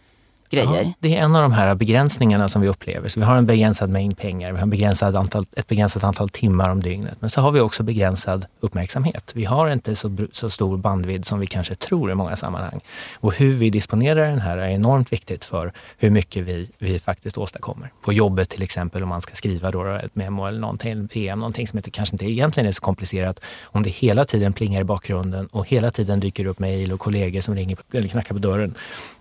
grejer. 0.51 0.83
Ja, 0.83 0.93
det 0.99 1.17
är 1.17 1.19
en 1.19 1.37
av 1.37 1.43
de 1.43 1.53
här 1.53 1.75
begränsningarna 1.75 2.49
som 2.49 2.63
vi 2.63 2.69
upplever. 2.69 3.09
Så 3.09 3.21
vi 3.21 3.27
har 3.27 3.37
en 3.37 3.47
begränsad 3.47 3.91
mängd 3.91 4.19
pengar, 4.19 4.53
vi 4.53 4.59
har 4.59 4.67
begränsad 4.67 5.17
antal, 5.17 5.47
ett 5.57 5.67
begränsat 5.67 6.05
antal 6.05 6.29
timmar 6.29 6.71
om 6.71 6.83
dygnet. 6.83 7.17
Men 7.21 7.31
så 7.31 7.41
har 7.41 7.53
vi 7.53 7.61
också 7.61 7.83
begränsad 7.83 8.47
uppmärksamhet. 8.61 9.33
Vi 9.35 9.45
har 9.45 9.71
inte 9.71 9.97
så, 9.97 10.17
så 10.33 10.51
stor 10.51 10.77
bandvidd 10.77 11.25
som 11.25 11.41
vi 11.41 11.47
kanske 11.47 11.75
tror 11.75 12.11
i 12.11 12.15
många 12.15 12.37
sammanhang. 12.37 12.81
Och 13.15 13.35
hur 13.35 13.53
vi 13.53 13.71
disponerar 13.71 14.27
den 14.27 14.41
här 14.41 14.59
är 14.59 14.69
enormt 14.69 15.13
viktigt 15.13 15.45
för 15.45 15.73
hur 15.99 16.11
mycket 16.11 16.45
vi, 16.45 16.71
vi 16.79 16.99
faktiskt 16.99 17.39
åstadkommer. 17.39 17.93
På 18.03 18.13
jobbet 18.13 18.49
till 18.49 18.63
exempel 18.63 19.03
om 19.03 19.09
man 19.09 19.23
ska 19.23 19.35
skriva 19.35 19.71
då 19.71 19.85
ett 19.85 20.15
memo 20.15 20.47
eller 20.47 20.61
någonting, 20.61 20.93
en 20.93 21.09
PM, 21.09 21.39
någonting 21.39 21.67
som 21.67 21.79
inte, 21.79 21.91
kanske 21.91 22.15
inte 22.15 22.25
egentligen 22.25 22.69
är 22.69 22.73
så 22.73 22.81
komplicerat. 22.81 23.41
Om 23.65 23.83
det 23.83 23.91
hela 23.91 24.25
tiden 24.25 24.53
plingar 24.53 24.81
i 24.81 24.85
bakgrunden 24.85 25.47
och 25.47 25.69
hela 25.69 25.91
tiden 25.91 26.21
dyker 26.21 26.47
upp 26.47 26.59
mejl 26.59 26.93
och 26.93 27.01
kollegor 27.01 27.41
som 27.41 27.55
ringer 27.55 27.77
eller 27.93 28.09
knackar 28.09 28.35
på 28.35 28.39
dörren 28.39 28.75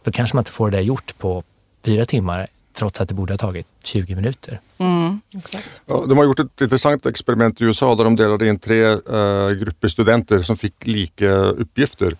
då 0.05 0.11
kanske 0.11 0.35
man 0.35 0.41
inte 0.41 0.51
får 0.51 0.71
det 0.71 0.81
gjort 0.81 1.17
på 1.17 1.43
fyra 1.85 2.05
timmar 2.05 2.47
trots 2.73 3.01
att 3.01 3.09
det 3.09 3.15
borde 3.15 3.33
ha 3.33 3.37
tagit 3.37 3.67
20 3.83 4.15
minuter. 4.15 4.59
Mm, 4.77 5.21
ja, 5.85 6.05
de 6.09 6.17
har 6.17 6.25
gjort 6.25 6.39
ett 6.39 6.61
intressant 6.61 7.05
experiment 7.05 7.61
i 7.61 7.63
USA 7.63 7.95
där 7.95 8.03
de 8.03 8.15
delade 8.15 8.47
in 8.47 8.59
tre 8.59 8.85
uh, 8.85 9.51
grupper 9.51 9.87
studenter 9.87 10.41
som 10.41 10.57
fick 10.57 10.87
lika 10.87 11.31
uppgifter. 11.35 12.17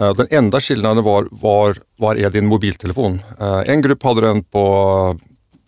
Uh, 0.00 0.14
den 0.14 0.26
enda 0.30 0.60
skillnaden 0.60 1.04
var 1.04 1.28
var, 1.30 1.76
var 1.96 2.16
är 2.16 2.30
din 2.30 2.46
mobiltelefon? 2.46 3.20
Uh, 3.40 3.62
en 3.66 3.82
grupp 3.82 4.02
hade 4.02 4.20
den 4.20 4.44
på, 4.44 5.18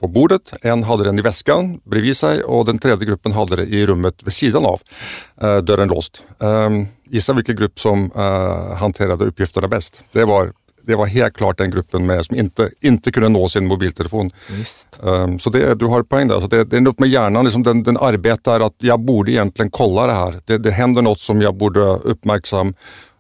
på 0.01 0.09
bordet, 0.09 0.53
en 0.63 0.83
hade 0.83 1.05
den 1.05 1.19
i 1.19 1.23
väskan 1.23 1.81
bredvid 1.85 2.17
sig 2.17 2.43
och 2.43 2.65
den 2.65 2.79
tredje 2.79 3.07
gruppen 3.07 3.33
hade 3.33 3.57
det 3.57 3.65
i 3.65 3.87
rummet 3.87 4.23
vid 4.25 4.33
sidan 4.33 4.65
av, 4.67 4.81
dörren 5.63 5.89
låst. 5.89 6.23
Um, 6.39 6.87
gissa 7.11 7.33
vilken 7.33 7.57
grupp 7.57 7.81
som 7.81 8.11
hanterade 8.77 9.25
uppgifterna 9.25 9.69
bäst? 9.69 10.05
Det 10.13 10.25
var 10.25 10.53
det 10.87 10.95
var 10.95 11.07
helt 11.07 11.37
klart 11.37 11.59
den 11.59 11.71
gruppen 11.71 12.07
med 12.07 12.25
som 12.25 12.37
inte, 12.37 12.71
inte 12.81 13.13
kunde 13.13 13.29
nå 13.29 13.49
sin 13.49 13.67
mobiltelefon. 13.67 14.31
Um, 15.01 15.39
så 15.39 15.51
det, 15.51 15.75
du 15.75 15.87
har 15.87 16.03
poäng 16.03 16.29
där. 16.29 16.41
Så 16.41 16.47
det, 16.47 16.65
det 16.65 16.77
är 16.77 16.81
något 16.81 16.99
med 16.99 17.09
hjärnan, 17.09 17.45
liksom 17.45 17.63
den, 17.63 17.83
den 17.83 17.97
arbetar 17.97 18.61
att 18.61 18.75
jag 18.79 19.01
borde 19.01 19.33
egentligen 19.33 19.71
kolla 19.71 20.07
det 20.07 20.13
här. 20.13 20.41
Det, 20.45 20.59
det 20.59 20.71
händer 20.71 21.03
något 21.03 21.21
som 21.21 21.43
jag 21.43 21.55
borde 21.57 21.81
uppmärksam. 21.81 22.75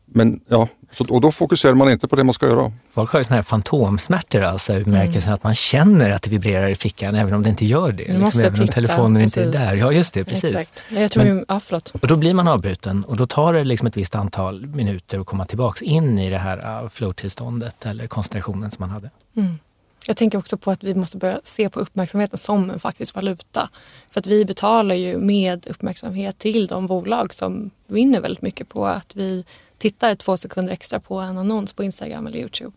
Men 0.06 0.40
ja, 0.48 0.68
så, 0.94 1.06
och 1.08 1.20
då 1.20 1.32
fokuserar 1.32 1.74
man 1.74 1.90
inte 1.90 2.08
på 2.08 2.16
det 2.16 2.24
man 2.24 2.34
ska 2.34 2.46
göra. 2.46 2.72
Folk 2.90 3.10
har 3.10 3.20
ju 3.20 3.24
såna 3.24 3.36
här 3.36 3.42
fantomsmärtor, 3.42 4.42
alltså 4.42 4.74
i 4.74 4.84
bemärkelsen 4.84 5.28
mm. 5.28 5.34
att 5.34 5.42
man 5.42 5.54
känner 5.54 6.10
att 6.10 6.22
det 6.22 6.30
vibrerar 6.30 6.68
i 6.68 6.74
fickan 6.74 7.14
även 7.14 7.34
om 7.34 7.42
det 7.42 7.50
inte 7.50 7.64
gör 7.64 7.92
det. 7.92 8.18
Liksom, 8.18 8.40
även 8.40 8.60
om 8.60 8.68
telefonen 8.68 9.22
precis. 9.22 9.36
inte 9.36 9.58
är 9.58 9.66
där. 9.66 9.74
Ja, 9.74 9.92
just 9.92 10.14
det, 10.14 10.24
precis. 10.24 10.54
Exakt. 10.54 10.82
Jag 10.88 11.10
tror 11.10 11.24
Men, 11.24 11.44
ja, 11.48 11.60
förlåt. 11.60 11.90
Och 12.02 12.08
då 12.08 12.16
blir 12.16 12.34
man 12.34 12.48
avbruten 12.48 13.04
och 13.04 13.16
då 13.16 13.26
tar 13.26 13.52
det 13.52 13.64
liksom 13.64 13.86
ett 13.86 13.96
visst 13.96 14.14
antal 14.14 14.66
minuter 14.66 15.20
att 15.20 15.26
komma 15.26 15.44
tillbaks 15.44 15.82
in 15.82 16.18
i 16.18 16.30
det 16.30 16.38
här 16.38 16.82
uh, 16.82 16.88
flow-tillståndet 16.88 17.86
eller 17.86 18.06
koncentrationen 18.06 18.70
som 18.70 18.82
man 18.82 18.90
hade. 18.90 19.10
Mm. 19.36 19.58
Jag 20.06 20.16
tänker 20.16 20.38
också 20.38 20.56
på 20.56 20.70
att 20.70 20.84
vi 20.84 20.94
måste 20.94 21.16
börja 21.16 21.40
se 21.44 21.70
på 21.70 21.80
uppmärksamheten 21.80 22.38
som 22.38 22.70
en 22.70 22.80
faktisk 22.80 23.14
valuta. 23.14 23.68
För 24.10 24.20
att 24.20 24.26
vi 24.26 24.44
betalar 24.44 24.94
ju 24.94 25.18
med 25.18 25.66
uppmärksamhet 25.70 26.38
till 26.38 26.66
de 26.66 26.86
bolag 26.86 27.34
som 27.34 27.70
vinner 27.86 28.20
väldigt 28.20 28.42
mycket 28.42 28.68
på 28.68 28.86
att 28.86 29.10
vi 29.14 29.44
tittar 29.78 30.14
två 30.14 30.36
sekunder 30.36 30.72
extra 30.72 31.00
på 31.00 31.18
en 31.18 31.38
annons 31.38 31.72
på 31.72 31.84
Instagram 31.84 32.26
eller 32.26 32.38
Youtube. 32.38 32.72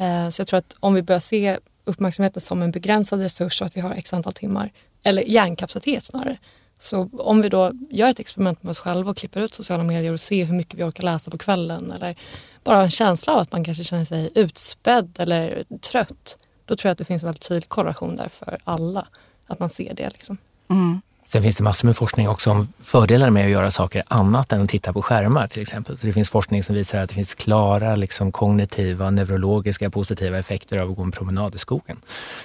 Eh, 0.00 0.30
så 0.30 0.40
jag 0.40 0.46
tror 0.46 0.58
att 0.58 0.76
om 0.80 0.94
vi 0.94 1.02
börjar 1.02 1.20
se 1.20 1.58
uppmärksamheten 1.84 2.40
som 2.40 2.62
en 2.62 2.70
begränsad 2.70 3.20
resurs 3.20 3.60
och 3.60 3.66
att 3.66 3.76
vi 3.76 3.80
har 3.80 3.94
x 3.94 4.12
antal 4.14 4.32
timmar, 4.32 4.70
eller 5.02 5.22
hjärnkapacitet 5.22 6.04
snarare. 6.04 6.38
Så 6.78 7.10
om 7.12 7.42
vi 7.42 7.48
då 7.48 7.72
gör 7.90 8.08
ett 8.08 8.20
experiment 8.20 8.62
med 8.62 8.70
oss 8.70 8.78
själva 8.78 9.10
och 9.10 9.16
klipper 9.16 9.40
ut 9.40 9.54
sociala 9.54 9.82
medier 9.82 10.12
och 10.12 10.20
ser 10.20 10.44
hur 10.44 10.54
mycket 10.54 10.78
vi 10.78 10.82
orkar 10.82 11.02
läsa 11.02 11.30
på 11.30 11.38
kvällen 11.38 11.92
eller 11.92 12.16
bara 12.64 12.76
har 12.76 12.84
en 12.84 12.90
känsla 12.90 13.32
av 13.32 13.38
att 13.38 13.52
man 13.52 13.64
kanske 13.64 13.84
känner 13.84 14.04
sig 14.04 14.30
utspädd 14.34 15.16
eller 15.18 15.64
trött. 15.80 16.36
Då 16.64 16.76
tror 16.76 16.88
jag 16.88 16.92
att 16.92 16.98
det 16.98 17.04
finns 17.04 17.22
en 17.22 17.26
väldigt 17.26 17.48
tydlig 17.48 17.68
korrelation 17.68 18.16
där 18.16 18.28
för 18.28 18.58
alla. 18.64 19.08
Att 19.46 19.58
man 19.60 19.70
ser 19.70 19.94
det. 19.94 20.10
Liksom. 20.10 20.38
Mm. 20.70 21.00
Sen 21.28 21.42
finns 21.42 21.56
det 21.56 21.62
massor 21.62 21.88
med 21.88 21.96
forskning 21.96 22.28
också 22.28 22.50
om 22.50 22.68
fördelar 22.80 23.30
med 23.30 23.44
att 23.44 23.50
göra 23.50 23.70
saker 23.70 24.02
annat 24.08 24.52
än 24.52 24.62
att 24.62 24.68
titta 24.68 24.92
på 24.92 25.02
skärmar 25.02 25.46
till 25.46 25.62
exempel. 25.62 25.98
Så 25.98 26.06
det 26.06 26.12
finns 26.12 26.30
forskning 26.30 26.62
som 26.62 26.74
visar 26.74 26.98
att 26.98 27.08
det 27.08 27.14
finns 27.14 27.34
klara 27.34 27.96
liksom, 27.96 28.32
kognitiva, 28.32 29.10
neurologiska 29.10 29.90
positiva 29.90 30.38
effekter 30.38 30.78
av 30.78 30.90
att 30.90 30.96
gå 30.96 31.02
en 31.02 31.10
promenad 31.10 31.54
i 31.54 31.58
skogen. 31.58 31.96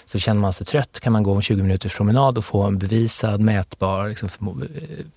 Så 0.05 0.19
känner 0.19 0.41
man 0.41 0.53
sig 0.53 0.65
trött 0.65 0.99
kan 0.99 1.13
man 1.13 1.23
gå 1.23 1.35
en 1.35 1.41
20 1.41 1.61
minuters 1.61 1.97
promenad 1.97 2.37
och 2.37 2.45
få 2.45 2.61
en 2.63 2.77
bevisad, 2.77 3.39
mätbar 3.39 4.09
liksom, 4.09 4.29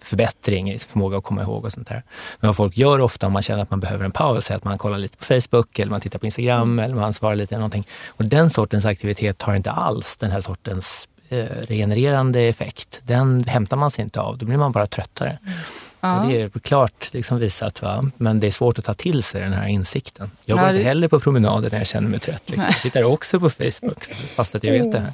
förbättring 0.00 0.72
i 0.72 0.78
förmåga 0.78 1.18
att 1.18 1.24
komma 1.24 1.42
ihåg 1.42 1.64
och 1.64 1.72
sånt 1.72 1.88
där. 1.88 2.02
Men 2.40 2.48
vad 2.48 2.56
folk 2.56 2.76
gör 2.76 3.00
ofta 3.00 3.26
om 3.26 3.32
man 3.32 3.42
känner 3.42 3.62
att 3.62 3.70
man 3.70 3.80
behöver 3.80 4.04
en 4.04 4.12
paus 4.12 4.50
är 4.50 4.54
att 4.54 4.64
man 4.64 4.78
kollar 4.78 4.98
lite 4.98 5.16
på 5.16 5.24
Facebook 5.24 5.78
eller 5.78 5.90
man 5.90 6.00
tittar 6.00 6.18
på 6.18 6.26
Instagram 6.26 6.78
eller 6.78 6.94
man 6.94 7.12
svarar 7.12 7.34
lite 7.34 7.56
någonting. 7.56 7.86
Och 8.08 8.24
den 8.24 8.50
sortens 8.50 8.84
aktivitet 8.84 9.42
har 9.42 9.54
inte 9.54 9.70
alls 9.70 10.16
den 10.16 10.30
här 10.30 10.40
sortens 10.40 11.08
regenererande 11.28 12.40
effekt, 12.40 13.00
den 13.04 13.44
hämtar 13.44 13.76
man 13.76 13.90
sig 13.90 14.04
inte 14.04 14.20
av. 14.20 14.38
Då 14.38 14.46
blir 14.46 14.56
man 14.56 14.72
bara 14.72 14.86
tröttare. 14.86 15.38
Mm. 15.42 15.58
Ja. 16.00 16.26
Det 16.28 16.42
är 16.42 16.48
klart 16.48 17.12
liksom 17.12 17.38
visat, 17.38 17.82
va? 17.82 18.10
men 18.16 18.40
det 18.40 18.46
är 18.46 18.50
svårt 18.50 18.78
att 18.78 18.84
ta 18.84 18.94
till 18.94 19.22
sig 19.22 19.40
den 19.40 19.52
här 19.52 19.66
insikten. 19.66 20.30
Jag 20.44 20.58
går 20.58 20.66
ja, 20.66 20.72
det... 20.72 20.78
inte 20.78 20.88
heller 20.88 21.08
på 21.08 21.20
promenader 21.20 21.70
när 21.70 21.78
jag 21.78 21.86
känner 21.86 22.08
mig 22.08 22.20
trött. 22.20 22.42
Liksom. 22.46 22.64
Jag 22.64 22.82
tittar 22.82 23.04
också 23.04 23.40
på 23.40 23.50
Facebook 23.50 24.04
fast 24.34 24.54
att 24.54 24.64
jag 24.64 24.72
vet 24.72 24.92
det 24.92 24.98
här. 24.98 25.12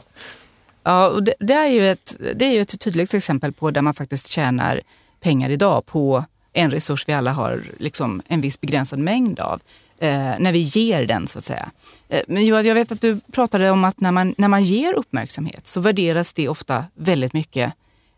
Ja, 0.85 1.09
och 1.09 1.23
det, 1.23 1.35
det, 1.39 1.55
är 1.55 1.67
ju 1.67 1.91
ett, 1.91 2.17
det 2.35 2.45
är 2.45 2.53
ju 2.53 2.61
ett 2.61 2.81
tydligt 2.81 3.15
exempel 3.15 3.53
på 3.53 3.71
där 3.71 3.83
man 3.83 3.95
faktiskt 3.95 4.29
tjänar 4.29 4.81
pengar 5.21 5.51
idag 5.51 5.87
på 5.87 6.25
en 6.53 6.71
resurs 6.71 7.09
vi 7.09 7.13
alla 7.13 7.33
har 7.33 7.61
liksom 7.79 8.23
en 8.29 8.41
viss 8.41 8.61
begränsad 8.61 8.99
mängd 8.99 9.41
av 9.41 9.61
eh, 10.03 10.35
när 10.39 10.53
vi 10.53 10.59
ger 10.59 11.07
den 11.07 11.27
så 11.27 11.39
att 11.39 11.45
säga. 11.45 11.71
Eh, 12.09 12.21
men 12.29 12.47
Johan, 12.47 12.67
jag 12.67 12.75
vet 12.75 12.93
att 12.93 13.01
du 13.01 13.21
pratade 13.33 13.71
om 13.71 13.85
att 13.85 14.01
när 14.01 14.13
man, 14.13 14.35
när 14.39 14.49
man 14.49 14.65
ger 14.65 14.93
uppmärksamhet 14.95 15.67
så 15.67 15.81
värderas 15.81 16.33
det 16.33 16.49
ofta 16.49 16.85
väldigt 16.95 17.33
mycket 17.33 17.73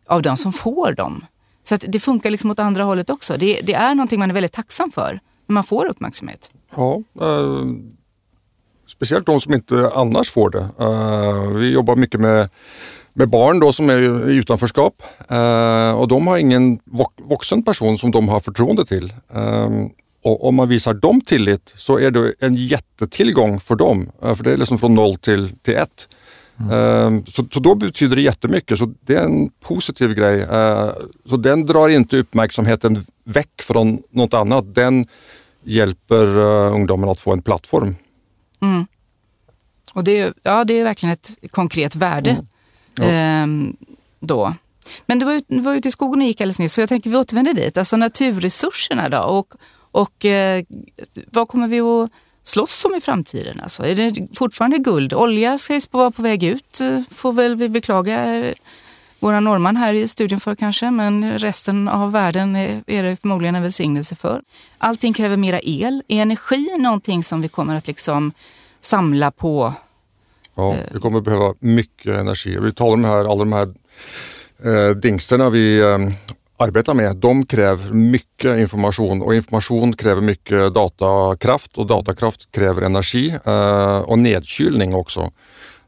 av 0.06 0.22
de 0.22 0.36
som 0.36 0.52
får 0.52 0.92
dem. 0.92 1.24
Så 1.64 1.74
att 1.74 1.84
det 1.88 2.00
funkar 2.00 2.30
liksom 2.30 2.50
åt 2.50 2.58
andra 2.58 2.84
hållet 2.84 3.10
också. 3.10 3.36
Det, 3.36 3.60
det 3.62 3.74
är 3.74 3.94
någonting 3.94 4.18
man 4.18 4.30
är 4.30 4.34
väldigt 4.34 4.52
tacksam 4.52 4.92
för 4.92 5.20
när 5.46 5.54
man 5.54 5.64
får 5.64 5.86
uppmärksamhet. 5.86 6.50
Ja, 6.76 7.02
eh, 7.20 7.64
speciellt 8.86 9.26
de 9.26 9.40
som 9.40 9.54
inte 9.54 9.90
annars 9.94 10.30
får 10.30 10.50
det. 10.50 10.68
Eh, 10.80 11.58
vi 11.58 11.70
jobbar 11.72 11.96
mycket 11.96 12.20
med 12.20 12.48
med 13.16 13.28
barn 13.28 13.60
då 13.60 13.72
som 13.72 13.90
är 13.90 14.30
i 14.30 14.34
utanförskap 14.34 15.02
eh, 15.30 15.90
och 15.90 16.08
de 16.08 16.26
har 16.26 16.38
ingen 16.38 16.78
vuxen 17.30 17.62
person 17.62 17.98
som 17.98 18.10
de 18.10 18.28
har 18.28 18.40
förtroende 18.40 18.86
till. 18.86 19.12
Eh, 19.34 19.70
och 20.24 20.48
om 20.48 20.54
man 20.54 20.68
visar 20.68 20.94
dem 20.94 21.20
tillit 21.20 21.74
så 21.76 21.98
är 21.98 22.10
det 22.10 22.34
en 22.40 22.54
jättetillgång 22.54 23.60
för 23.60 23.74
dem. 23.74 24.10
För 24.20 24.44
det 24.44 24.52
är 24.52 24.56
liksom 24.56 24.78
från 24.78 24.94
noll 24.94 25.16
till, 25.16 25.52
till 25.62 25.74
ett. 25.74 26.08
Mm. 26.60 27.26
Så, 27.26 27.44
så 27.52 27.60
då 27.60 27.74
betyder 27.74 28.16
det 28.16 28.22
jättemycket, 28.22 28.78
så 28.78 28.94
det 29.00 29.14
är 29.14 29.24
en 29.24 29.50
positiv 29.50 30.14
grej. 30.14 30.42
Ehm, 30.42 30.90
så 31.24 31.37
den 31.37 31.66
drar 31.66 31.88
inte 31.88 32.16
uppmärksamheten 32.16 33.04
väck 33.24 33.62
från 33.62 34.02
något 34.10 34.34
annat. 34.34 34.74
Den 34.74 35.06
hjälper 35.62 36.38
eh, 36.38 36.74
ungdomen 36.74 37.08
att 37.08 37.18
få 37.18 37.32
en 37.32 37.42
plattform. 37.42 37.96
Mm. 38.62 38.87
Och 39.92 40.04
det 40.04 40.18
är, 40.18 40.34
ja, 40.42 40.64
det 40.64 40.74
är 40.74 40.84
verkligen 40.84 41.12
ett 41.12 41.30
konkret 41.50 41.96
värde 41.96 42.30
mm. 42.30 42.44
ja. 42.94 43.04
ehm, 43.04 43.76
då. 44.20 44.54
Men 45.06 45.18
du 45.18 45.26
var, 45.26 45.32
ut, 45.32 45.44
du 45.48 45.60
var 45.60 45.74
ute 45.74 45.88
i 45.88 45.90
skogen 45.90 46.20
och 46.20 46.26
gick 46.26 46.40
alldeles 46.40 46.58
nyss, 46.58 46.72
så 46.72 46.80
jag 46.80 46.88
tänker 46.88 47.10
vi 47.10 47.16
återvänder 47.16 47.54
dit. 47.54 47.78
Alltså 47.78 47.96
naturresurserna 47.96 49.08
då 49.08 49.18
och 49.18 49.54
Och 49.94 50.24
eh, 50.24 50.64
vad 51.30 51.48
kommer 51.48 51.68
vi 51.68 51.80
att 51.80 52.11
slåss 52.44 52.85
om 52.85 52.94
i 52.94 53.00
framtiden? 53.00 53.61
Alltså, 53.62 53.87
är 53.87 53.94
det 53.94 54.28
fortfarande 54.35 54.78
guld? 54.78 55.14
Olja 55.14 55.59
sägs 55.59 55.92
vara 55.92 56.11
på 56.11 56.22
väg 56.22 56.44
ut, 56.44 56.80
eh, 56.80 57.00
får 57.11 57.33
väl 57.33 57.57
vi 57.57 57.68
beklaga 57.68 58.35
eh, 58.35 58.54
våra 59.18 59.40
norrman 59.40 59.76
här 59.76 59.94
i 59.94 60.09
studion 60.09 60.40
för 60.40 60.54
kanske, 60.54 60.90
men 60.90 61.38
resten 61.38 61.88
av 61.88 62.12
världen 62.12 62.57
är 62.87 63.02
det 63.02 63.16
förmodligen 63.16 63.54
en 63.54 63.62
välsignelse 63.62 64.14
för. 64.14 64.42
Allting 64.78 65.12
kräver 65.12 65.37
mera 65.37 65.61
el. 65.62 66.02
Är 66.09 66.22
energi 66.22 66.76
någonting 66.78 67.22
som 67.22 67.40
vi 67.40 67.48
kommer 67.48 67.76
att 67.76 67.87
liksom 67.87 68.33
samla 68.80 69.30
på? 69.30 69.74
Ja, 70.54 70.72
eh, 70.72 70.78
vi 70.92 71.00
kommer 71.00 71.18
att 71.18 71.24
behöva 71.24 71.54
mycket 71.59 72.14
energi. 72.14 72.59
Vi 72.61 72.72
talar 72.72 72.94
om 72.94 73.04
här, 73.04 73.18
alla 73.18 73.44
de 73.44 73.52
här 73.52 73.74
eh, 74.64 74.96
dingsterna 74.96 75.50
vi 75.50 75.78
eh, 75.78 75.98
arbetar 76.56 76.94
med, 76.94 77.16
de 77.16 77.46
kräver 77.46 77.92
mycket 77.92 78.58
information 78.58 79.22
och 79.22 79.34
information 79.34 79.92
kräver 79.92 80.22
mycket 80.22 80.74
datakraft 80.74 81.78
och 81.78 81.86
datakraft 81.86 82.52
kräver 82.52 82.82
energi 82.82 83.38
eh, 83.46 83.98
och 83.98 84.18
nedkylning 84.18 84.94
också. 84.94 85.30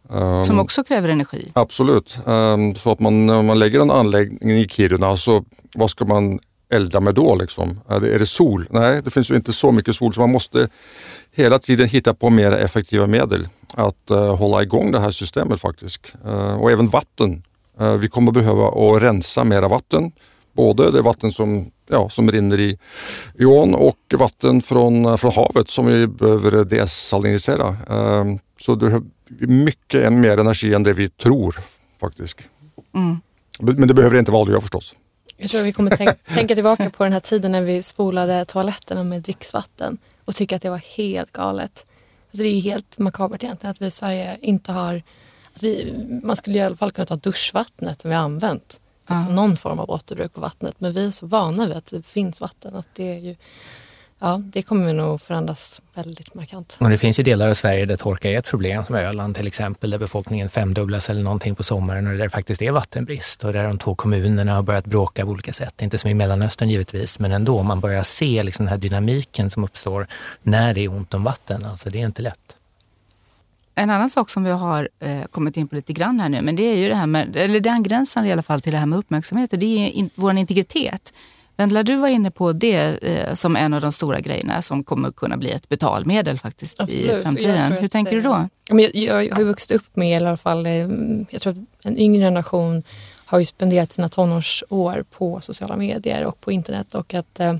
Som 0.08 0.50
ehm, 0.50 0.58
också 0.58 0.84
kräver 0.84 1.08
energi? 1.08 1.50
Absolut. 1.54 2.18
Ehm, 2.26 2.74
så 2.74 2.92
att 2.92 3.00
man, 3.00 3.26
när 3.26 3.42
man 3.42 3.58
lägger 3.58 3.80
en 3.80 3.90
anläggning 3.90 4.58
i 4.58 4.68
Kiruna, 4.68 5.16
så 5.16 5.44
vad 5.74 5.90
ska 5.90 6.04
man 6.04 6.38
elda 6.72 7.00
med 7.00 7.14
då? 7.14 7.34
Liksom? 7.34 7.80
Är, 7.88 8.00
det, 8.00 8.26
sol? 8.26 8.66
Nej, 8.70 9.02
det 9.04 9.10
finns 9.10 9.30
ju 9.30 9.34
inte 9.34 9.52
så 9.52 9.72
mycket 9.72 9.96
sol 9.96 10.14
så 10.14 10.20
man 10.20 10.32
måste 10.32 10.68
hela 11.32 11.58
tiden 11.58 11.88
hitta 11.88 12.14
på 12.14 12.30
mer 12.30 12.52
effektiva 12.52 13.06
medel 13.06 13.48
att 13.74 14.08
hålla 14.38 14.62
igång 14.62 14.90
det 14.90 15.00
här 15.00 15.10
systemet 15.10 15.60
faktiskt. 15.60 16.14
Och 16.60 16.70
även 16.70 16.88
vatten. 16.88 17.42
Vi 17.98 18.08
kommer 18.08 18.32
behöva 18.32 18.68
att 18.68 19.02
rensa 19.02 19.44
mera 19.44 19.68
vatten. 19.68 20.12
Både 20.56 20.90
det 20.90 21.02
vatten 21.02 21.32
som, 21.32 21.70
ja, 21.90 22.08
som 22.08 22.32
rinner 22.32 22.60
i, 22.60 22.78
i 23.34 23.44
ån 23.44 23.74
och 23.74 24.14
vatten 24.18 24.62
från, 24.62 25.18
från 25.18 25.32
havet 25.32 25.70
som 25.70 25.86
vi 25.86 26.06
behöver 26.06 26.64
desalinisera. 26.64 27.76
Ehm, 27.88 28.38
så 28.60 28.74
det, 28.74 29.02
mycket 29.38 30.12
mer 30.12 30.38
energi 30.38 30.74
än 30.74 30.82
det 30.82 30.92
vi 30.92 31.08
tror 31.08 31.56
faktiskt. 32.00 32.38
Mm. 32.94 33.20
Men 33.60 33.88
det 33.88 33.94
behöver 33.94 34.18
inte 34.18 34.30
vara 34.30 34.42
olja 34.42 34.60
förstås. 34.60 34.96
Jag 35.36 35.50
tror 35.50 35.62
vi 35.62 35.72
kommer 35.72 35.96
tänk 35.96 36.24
tänka 36.34 36.54
tillbaka 36.54 36.90
på 36.90 37.04
den 37.04 37.12
här 37.12 37.20
tiden 37.20 37.52
när 37.52 37.60
vi 37.60 37.82
spolade 37.82 38.44
toaletterna 38.44 39.04
med 39.04 39.22
dricksvatten 39.22 39.98
och 40.24 40.34
tycka 40.34 40.56
att 40.56 40.62
det 40.62 40.70
var 40.70 40.96
helt 40.96 41.32
galet. 41.32 41.86
Alltså 42.26 42.42
det 42.42 42.48
är 42.48 42.60
helt 42.60 42.98
makabert 42.98 43.42
egentligen 43.42 43.70
att 43.70 43.82
vi 43.82 43.86
i 43.86 43.90
Sverige 43.90 44.38
inte 44.40 44.72
har... 44.72 45.02
Att 45.54 45.62
vi, 45.62 45.94
man 46.22 46.36
skulle 46.36 46.58
i 46.58 46.60
alla 46.60 46.76
fall 46.76 46.90
kunna 46.90 47.06
ta 47.06 47.16
duschvattnet 47.16 48.00
som 48.00 48.08
vi 48.08 48.14
har 48.16 48.22
använt. 48.22 48.80
Ja. 49.06 49.28
Någon 49.28 49.56
form 49.56 49.78
av 49.78 49.90
återbruk 49.90 50.34
på 50.34 50.40
vattnet. 50.40 50.74
Men 50.78 50.92
vi 50.92 51.06
är 51.06 51.10
så 51.10 51.26
vana 51.26 51.66
vid 51.66 51.76
att 51.76 51.86
det 51.86 52.06
finns 52.06 52.40
vatten. 52.40 52.74
Att 52.74 52.86
det 52.94 53.14
är 53.14 53.18
ju 53.18 53.36
Ja, 54.18 54.40
det 54.44 54.62
kommer 54.62 54.92
nog 54.92 55.20
förändras 55.20 55.82
väldigt 55.94 56.34
markant. 56.34 56.76
Och 56.78 56.90
det 56.90 56.98
finns 56.98 57.18
ju 57.18 57.22
delar 57.22 57.48
av 57.48 57.54
Sverige 57.54 57.86
där 57.86 57.96
torka 57.96 58.30
är 58.30 58.38
ett 58.38 58.46
problem, 58.46 58.84
som 58.84 58.94
Öland 58.94 59.36
till 59.36 59.46
exempel, 59.46 59.90
där 59.90 59.98
befolkningen 59.98 60.48
femdubblas 60.48 61.10
eller 61.10 61.22
någonting 61.22 61.54
på 61.54 61.62
sommaren 61.62 62.06
och 62.06 62.12
där 62.12 62.24
det 62.24 62.30
faktiskt 62.30 62.62
är 62.62 62.70
vattenbrist 62.70 63.44
och 63.44 63.52
där 63.52 63.64
de 63.64 63.78
två 63.78 63.94
kommunerna 63.94 64.54
har 64.54 64.62
börjat 64.62 64.86
bråka 64.86 65.24
på 65.24 65.30
olika 65.30 65.52
sätt. 65.52 65.82
Inte 65.82 65.98
som 65.98 66.10
i 66.10 66.14
Mellanöstern 66.14 66.70
givetvis, 66.70 67.18
men 67.18 67.32
ändå. 67.32 67.62
Man 67.62 67.80
börjar 67.80 68.02
se 68.02 68.42
liksom 68.42 68.64
den 68.64 68.70
här 68.70 68.78
dynamiken 68.78 69.50
som 69.50 69.64
uppstår 69.64 70.06
när 70.42 70.74
det 70.74 70.80
är 70.80 70.88
ont 70.88 71.14
om 71.14 71.24
vatten. 71.24 71.64
Alltså 71.64 71.90
det 71.90 72.00
är 72.00 72.06
inte 72.06 72.22
lätt. 72.22 72.45
En 73.78 73.90
annan 73.90 74.10
sak 74.10 74.30
som 74.30 74.44
vi 74.44 74.50
har 74.50 74.88
eh, 75.00 75.24
kommit 75.30 75.56
in 75.56 75.68
på 75.68 75.74
lite 75.74 75.92
grann 75.92 76.20
här 76.20 76.28
nu, 76.28 76.42
men 76.42 76.56
det 76.56 76.62
är 76.62 76.76
ju 76.76 76.88
det 76.88 76.94
här 76.94 77.06
med, 77.06 77.36
eller 77.36 77.60
det 77.60 77.70
angränsar 77.70 78.24
i 78.24 78.32
alla 78.32 78.42
fall 78.42 78.60
till 78.60 78.72
det 78.72 78.78
här 78.78 78.86
med 78.86 78.98
uppmärksamhet, 78.98 79.50
det 79.50 79.66
är 79.86 79.90
in, 79.90 80.10
vår 80.14 80.38
integritet. 80.38 81.12
Vendela, 81.56 81.82
du 81.82 81.96
var 81.96 82.08
inne 82.08 82.30
på 82.30 82.52
det 82.52 82.98
eh, 83.02 83.34
som 83.34 83.56
en 83.56 83.74
av 83.74 83.80
de 83.80 83.92
stora 83.92 84.20
grejerna 84.20 84.62
som 84.62 84.82
kommer 84.82 85.10
kunna 85.10 85.36
bli 85.36 85.50
ett 85.50 85.68
betalmedel 85.68 86.38
faktiskt 86.38 86.80
Absolut. 86.80 87.10
i 87.10 87.22
framtiden. 87.22 87.72
Hur 87.72 87.88
tänker 87.88 88.12
du 88.12 88.20
då? 88.20 88.48
Jag, 88.68 88.94
jag 88.94 89.34
har 89.34 89.40
ju 89.40 89.44
vuxit 89.44 89.70
upp 89.70 89.96
med, 89.96 90.08
i 90.08 90.14
alla 90.14 90.36
fall, 90.36 90.66
eh, 90.66 90.72
jag 91.30 91.42
tror 91.42 91.52
att 91.52 91.86
en 91.86 91.98
yngre 91.98 92.20
generation 92.20 92.82
har 93.26 93.38
ju 93.38 93.44
spenderat 93.44 93.92
sina 93.92 94.08
tonårsår 94.08 95.04
på 95.10 95.40
sociala 95.40 95.76
medier 95.76 96.24
och 96.24 96.40
på 96.40 96.52
internet 96.52 96.94
och 96.94 97.14
att 97.14 97.40
eh, 97.40 97.56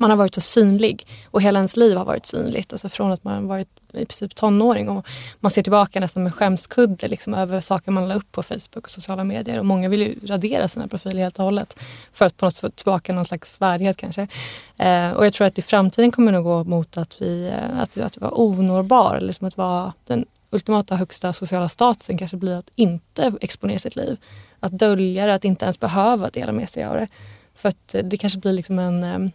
man 0.00 0.10
har 0.10 0.16
varit 0.16 0.34
så 0.34 0.40
synlig 0.40 1.06
och 1.30 1.42
hela 1.42 1.58
ens 1.58 1.76
liv 1.76 1.96
har 1.96 2.04
varit 2.04 2.26
synligt. 2.26 2.72
Alltså 2.72 2.88
från 2.88 3.12
att 3.12 3.24
man 3.24 3.46
varit 3.46 3.68
i 3.92 4.04
princip 4.04 4.34
tonåring 4.34 4.88
och 4.88 5.06
man 5.40 5.50
ser 5.50 5.62
tillbaka 5.62 6.00
nästan 6.00 6.22
med 6.22 6.34
skämskudde 6.34 7.08
liksom, 7.08 7.34
över 7.34 7.60
saker 7.60 7.90
man 7.90 8.08
la 8.08 8.14
upp 8.14 8.32
på 8.32 8.42
Facebook 8.42 8.84
och 8.84 8.90
sociala 8.90 9.24
medier. 9.24 9.58
Och 9.58 9.66
många 9.66 9.88
vill 9.88 10.00
ju 10.00 10.14
radera 10.26 10.68
sina 10.68 10.88
profiler 10.88 11.22
helt 11.22 11.38
och 11.38 11.44
hållet 11.44 11.78
för 12.12 12.24
att 12.26 12.36
på 12.36 12.46
något 12.46 12.54
sätt 12.54 12.60
få 12.60 12.70
tillbaka 12.70 13.12
någon 13.12 13.24
slags 13.24 13.60
värdighet 13.60 13.96
kanske. 13.96 14.28
Eh, 14.76 15.10
och 15.10 15.26
jag 15.26 15.32
tror 15.32 15.46
att 15.46 15.58
i 15.58 15.62
framtiden 15.62 16.10
kommer 16.10 16.32
det 16.32 16.40
gå 16.40 16.64
mot 16.64 16.96
att 16.96 17.22
vi 17.22 17.48
eh, 17.48 17.80
att, 17.80 17.98
att 17.98 18.16
vara 18.16 18.40
onårbar, 18.40 19.18
liksom 19.20 19.46
att 19.46 19.56
vara 19.56 19.92
den 20.06 20.26
ultimata 20.50 20.96
högsta 20.96 21.32
sociala 21.32 21.68
statusen 21.68 22.18
kanske 22.18 22.36
blir 22.36 22.56
att 22.56 22.70
inte 22.74 23.32
exponera 23.40 23.78
sitt 23.78 23.96
liv. 23.96 24.16
Att 24.60 24.72
dölja 24.72 25.26
det, 25.26 25.34
att 25.34 25.44
inte 25.44 25.64
ens 25.64 25.80
behöva 25.80 26.30
dela 26.30 26.52
med 26.52 26.70
sig 26.70 26.84
av 26.84 26.94
det. 26.94 27.08
För 27.54 27.68
att 27.68 27.94
eh, 27.94 28.04
det 28.04 28.16
kanske 28.16 28.38
blir 28.38 28.52
liksom 28.52 28.78
en, 28.78 29.04
eh, 29.04 29.30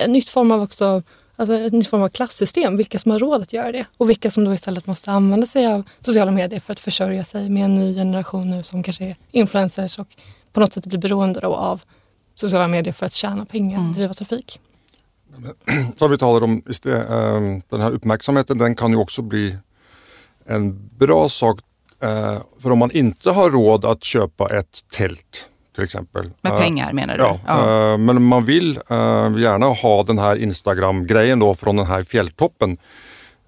en 0.00 0.12
nytt 0.12 0.28
form 0.28 0.50
av 0.50 0.62
också 0.62 1.02
alltså 1.38 1.54
ett 1.54 1.72
nytt 1.72 1.88
form 1.88 2.02
av 2.02 2.08
klasssystem. 2.08 2.76
Vilka 2.76 2.98
som 2.98 3.10
har 3.10 3.18
råd 3.18 3.42
att 3.42 3.52
göra 3.52 3.72
det 3.72 3.86
och 3.96 4.10
vilka 4.10 4.30
som 4.30 4.44
då 4.44 4.54
istället 4.54 4.86
måste 4.86 5.10
använda 5.10 5.46
sig 5.46 5.66
av 5.66 5.82
sociala 6.00 6.30
medier 6.30 6.60
för 6.60 6.72
att 6.72 6.80
försörja 6.80 7.24
sig 7.24 7.50
med 7.50 7.64
en 7.64 7.74
ny 7.74 7.94
generation 7.94 8.50
nu 8.50 8.62
som 8.62 8.82
kanske 8.82 9.04
är 9.04 9.16
influencers 9.30 9.98
och 9.98 10.08
på 10.52 10.60
något 10.60 10.72
sätt 10.72 10.86
blir 10.86 10.98
beroende 10.98 11.46
av 11.46 11.82
sociala 12.34 12.68
medier 12.68 12.92
för 12.92 13.06
att 13.06 13.12
tjäna 13.12 13.44
pengar 13.44 13.78
och 13.78 13.84
mm. 13.84 13.94
driva 13.94 14.14
trafik. 14.14 14.60
Som 15.98 16.10
vi 16.10 16.18
talade 16.18 16.44
om, 16.44 16.62
ehm, 16.84 17.62
den 17.68 17.80
här 17.80 17.90
uppmärksamheten 17.90 18.58
den 18.58 18.74
kan 18.74 18.90
ju 18.90 18.96
också 18.96 19.22
bli 19.22 19.56
en 20.46 20.88
bra 20.98 21.28
sak 21.28 21.60
eh, 22.02 22.42
för 22.62 22.70
om 22.70 22.78
man 22.78 22.90
inte 22.90 23.30
har 23.30 23.50
råd 23.50 23.84
att 23.84 24.04
köpa 24.04 24.58
ett 24.58 24.84
tält 24.90 25.48
till 25.78 25.84
exempel. 25.84 26.30
Med 26.40 26.52
uh, 26.52 26.58
pengar 26.58 26.92
menar 26.92 27.16
du? 27.16 27.22
Ja, 27.22 27.38
ja. 27.46 27.92
Uh, 27.92 27.98
men 27.98 28.22
man 28.22 28.44
vill 28.44 28.70
uh, 28.70 29.40
gärna 29.40 29.66
ha 29.66 30.02
den 30.02 30.18
här 30.18 30.36
Instagram-grejen 30.36 31.38
då 31.38 31.54
från 31.54 31.76
den 31.76 31.86
här 31.86 32.02
fjälltoppen. 32.02 32.76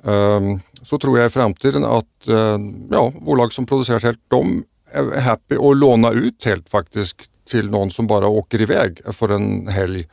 Ehm, 0.04 0.60
så 0.82 0.98
tror 0.98 1.18
jag 1.18 1.26
i 1.26 1.30
framtiden 1.30 1.84
att 1.84 2.06
ja, 2.90 3.12
bolag 3.20 3.52
som 3.52 3.66
producerar 3.66 4.00
tält, 4.00 4.18
de 4.28 4.64
är 4.92 5.20
happy 5.20 5.54
att 5.56 5.76
låna 5.76 6.10
ut 6.10 6.40
tält 6.40 6.68
faktiskt 6.68 7.16
till 7.50 7.70
någon 7.70 7.90
som 7.90 8.06
bara 8.06 8.26
åker 8.26 8.60
iväg 8.60 9.00
för 9.12 9.28
en 9.28 9.68
helg. 9.68 10.08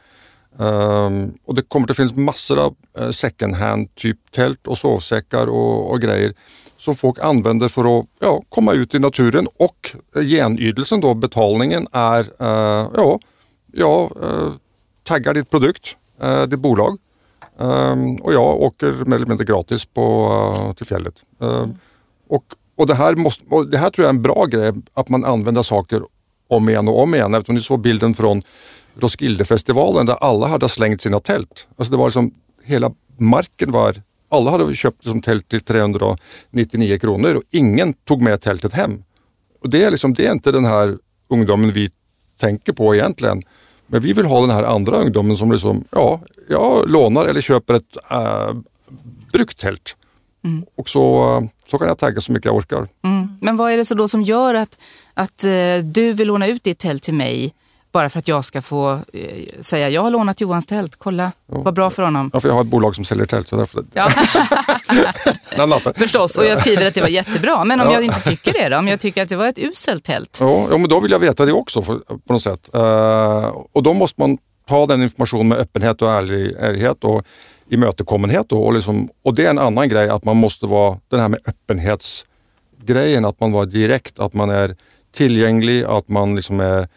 Um, 0.58 1.38
och 1.46 1.56
det 1.56 1.62
kommer 1.62 1.92
att 1.92 1.98
finnas 1.98 2.16
massor 2.16 2.60
av 2.60 2.76
second 3.12 3.56
hand 3.56 3.96
typ 3.96 4.32
tält 4.32 4.68
och 4.68 4.78
sovsäckar 4.78 5.48
och, 5.48 5.92
och 5.92 6.02
grejer 6.02 6.34
som 6.78 6.96
folk 6.96 7.20
använder 7.20 7.68
för 7.68 8.00
att 8.00 8.06
ja, 8.20 8.42
komma 8.50 8.74
ut 8.74 8.96
i 8.96 9.00
naturen 9.00 9.48
och 9.58 9.96
genydelsen 10.14 11.02
då, 11.02 11.14
betalningen 11.14 11.88
är, 11.92 12.20
uh, 12.20 12.90
ja, 12.96 13.20
ja 13.74 14.10
uh, 14.24 14.52
taggar 15.04 15.34
ditt 15.34 15.50
produkt, 15.50 15.96
uh, 16.24 16.44
ditt 16.44 16.60
bolag 16.60 16.98
um, 17.58 18.16
och 18.16 18.34
jag 18.34 18.62
åker 18.62 18.92
mer 18.92 19.16
eller 19.16 19.26
mindre 19.26 19.46
gratis 19.46 19.86
på, 19.86 20.28
uh, 20.58 20.74
till 20.74 20.86
fjället. 20.86 21.16
Mm. 21.42 21.76
och, 22.30 22.44
och, 22.76 22.88
det 22.88 22.96
här 22.96 23.16
måste, 23.16 23.44
det 23.72 23.78
här 23.78 23.90
tror 23.90 24.06
jag 24.06 24.14
är 24.14 24.18
en 24.18 24.22
bra 24.22 24.46
grej, 24.46 24.74
att 24.94 25.10
man 25.10 25.26
använder 25.26 25.64
saker 25.64 26.02
om 26.48 26.70
igen 26.70 26.88
och 26.88 27.02
om 27.02 27.16
igen. 27.16 27.34
Eftersom 27.34 27.56
ni 27.56 27.62
såg 27.62 27.80
bilden 27.80 28.14
från 28.14 28.42
Roskildefestivalen 29.00 30.06
där 30.06 30.16
alla 30.16 30.48
hade 30.48 30.70
slängt 30.70 31.02
sina 31.02 31.20
tält. 31.20 31.68
Alltså 31.78 31.92
det 31.92 31.98
var 31.98 32.08
liksom, 32.08 32.34
hela 32.64 32.92
marken 33.18 33.72
var 33.72 34.02
alla 34.30 34.52
hade 34.52 34.76
köpt 34.76 35.04
som 35.04 35.22
tält 35.22 35.50
till 35.50 35.62
399 35.62 36.98
kronor 37.00 37.36
och 37.36 37.44
ingen 37.52 37.94
tog 37.94 38.22
med 38.22 38.42
tältet 38.42 38.74
hem. 38.74 39.04
Och 39.62 39.70
det, 39.70 39.84
är 39.84 39.92
liksom, 39.92 40.14
det 40.14 40.26
är 40.26 40.32
inte 40.32 40.52
den 40.52 40.66
här 40.66 40.98
ungdomen 41.30 41.74
vi 41.74 41.90
tänker 42.40 42.74
på 42.74 42.96
egentligen. 42.96 43.44
Men 43.88 44.02
vi 44.02 44.14
vill 44.14 44.26
ha 44.26 44.42
den 44.42 44.50
här 44.50 44.64
andra 44.64 44.98
ungdomen 44.98 45.38
som 45.38 45.52
liksom, 45.52 45.84
ja, 45.92 46.22
jag 46.50 46.90
lånar 46.90 47.26
eller 47.26 47.42
köper 47.42 47.74
ett 47.74 47.98
äh, 48.12 48.54
bruktält. 49.32 49.84
tält. 49.84 49.96
Mm. 50.44 50.66
Och 50.76 50.90
så, 50.90 51.48
så 51.68 51.78
kan 51.78 51.88
jag 51.88 51.98
tagga 51.98 52.22
så 52.22 52.32
mycket 52.32 52.46
jag 52.46 52.56
orkar. 52.56 52.88
Mm. 53.04 53.28
Men 53.42 53.58
vad 53.58 53.72
är 53.72 53.78
det 53.78 53.86
så 53.86 53.96
då 53.96 54.08
som 54.08 54.22
gör 54.22 54.54
att, 54.54 54.82
att 55.14 55.44
uh, 55.44 55.84
du 55.84 56.14
vill 56.14 56.28
låna 56.28 56.48
ut 56.48 56.64
ditt 56.64 56.80
tält 56.80 57.04
till 57.04 57.14
mig 57.14 57.54
bara 57.92 58.10
för 58.10 58.20
att 58.20 58.28
jag 58.28 58.46
ska 58.46 58.62
få 58.62 58.92
eh, 58.92 59.60
säga 59.60 59.90
jag 59.90 60.02
har 60.02 60.10
lånat 60.10 60.42
Johans 60.42 60.66
tält, 60.66 60.96
kolla 60.96 61.32
ja. 61.52 61.62
vad 61.62 61.74
bra 61.74 61.90
för 61.90 62.04
honom. 62.04 62.30
Ja, 62.34 62.40
för 62.40 62.50
jag 62.50 62.56
har 62.56 62.62
ett 62.62 62.68
bolag 62.68 62.96
som 62.96 63.06
säljer 63.06 63.26
tält. 63.26 63.48
Så 63.48 63.56
därför... 63.56 63.84
ja. 63.94 64.10
Förstås, 65.96 66.38
och 66.38 66.46
jag 66.46 66.60
skriver 66.60 66.88
att 66.88 66.94
det 66.94 67.02
var 67.02 67.08
jättebra. 67.08 67.64
Men 67.66 67.82
om 67.82 67.88
ja. 67.88 67.94
jag 67.94 68.04
inte 68.04 68.22
tycker 68.22 68.54
det 68.54 68.70
då? 68.70 68.78
Om 68.78 68.88
jag 68.88 69.00
tycker 69.00 69.24
att 69.24 69.30
det 69.30 69.36
var 69.36 69.48
ett 69.48 69.60
uselt 69.60 70.04
tält? 70.04 70.38
Ja, 70.42 70.68
ja 70.72 70.78
men 70.78 70.90
då 70.90 71.00
vill 71.00 71.12
jag 71.12 71.20
veta 71.20 71.46
det 71.46 71.54
också 71.54 71.82
för, 71.82 72.00
på 72.00 72.34
något 72.34 72.44
sätt. 72.44 72.70
Uh, 72.76 72.82
och 73.72 73.84
då 73.84 73.94
måste 73.94 74.22
man 74.22 74.38
ta 74.68 74.86
den 74.86 75.04
informationen 75.04 75.48
med 75.48 75.58
öppenhet 75.58 76.02
och 76.02 76.12
ärlig, 76.12 76.56
ärlighet 76.60 77.04
och 77.04 77.24
imötekommenhet. 77.70 78.50
Då, 78.50 78.64
och, 78.64 78.74
liksom, 78.74 79.10
och 79.24 79.36
det 79.36 79.46
är 79.46 79.50
en 79.50 79.60
annan 79.60 79.90
grej 79.90 80.10
att 80.10 80.26
man 80.26 80.38
måste 80.38 80.66
vara 80.66 80.98
den 81.10 81.20
här 81.20 81.28
med 81.28 81.40
öppenhetsgrejen, 81.46 83.26
att 83.26 83.40
man 83.40 83.52
var 83.52 83.66
direkt, 83.66 84.20
att 84.20 84.34
man 84.34 84.50
är 84.50 84.76
tillgänglig, 85.14 85.84
att 85.84 86.08
man 86.08 86.36
liksom 86.36 86.60
är 86.60 86.88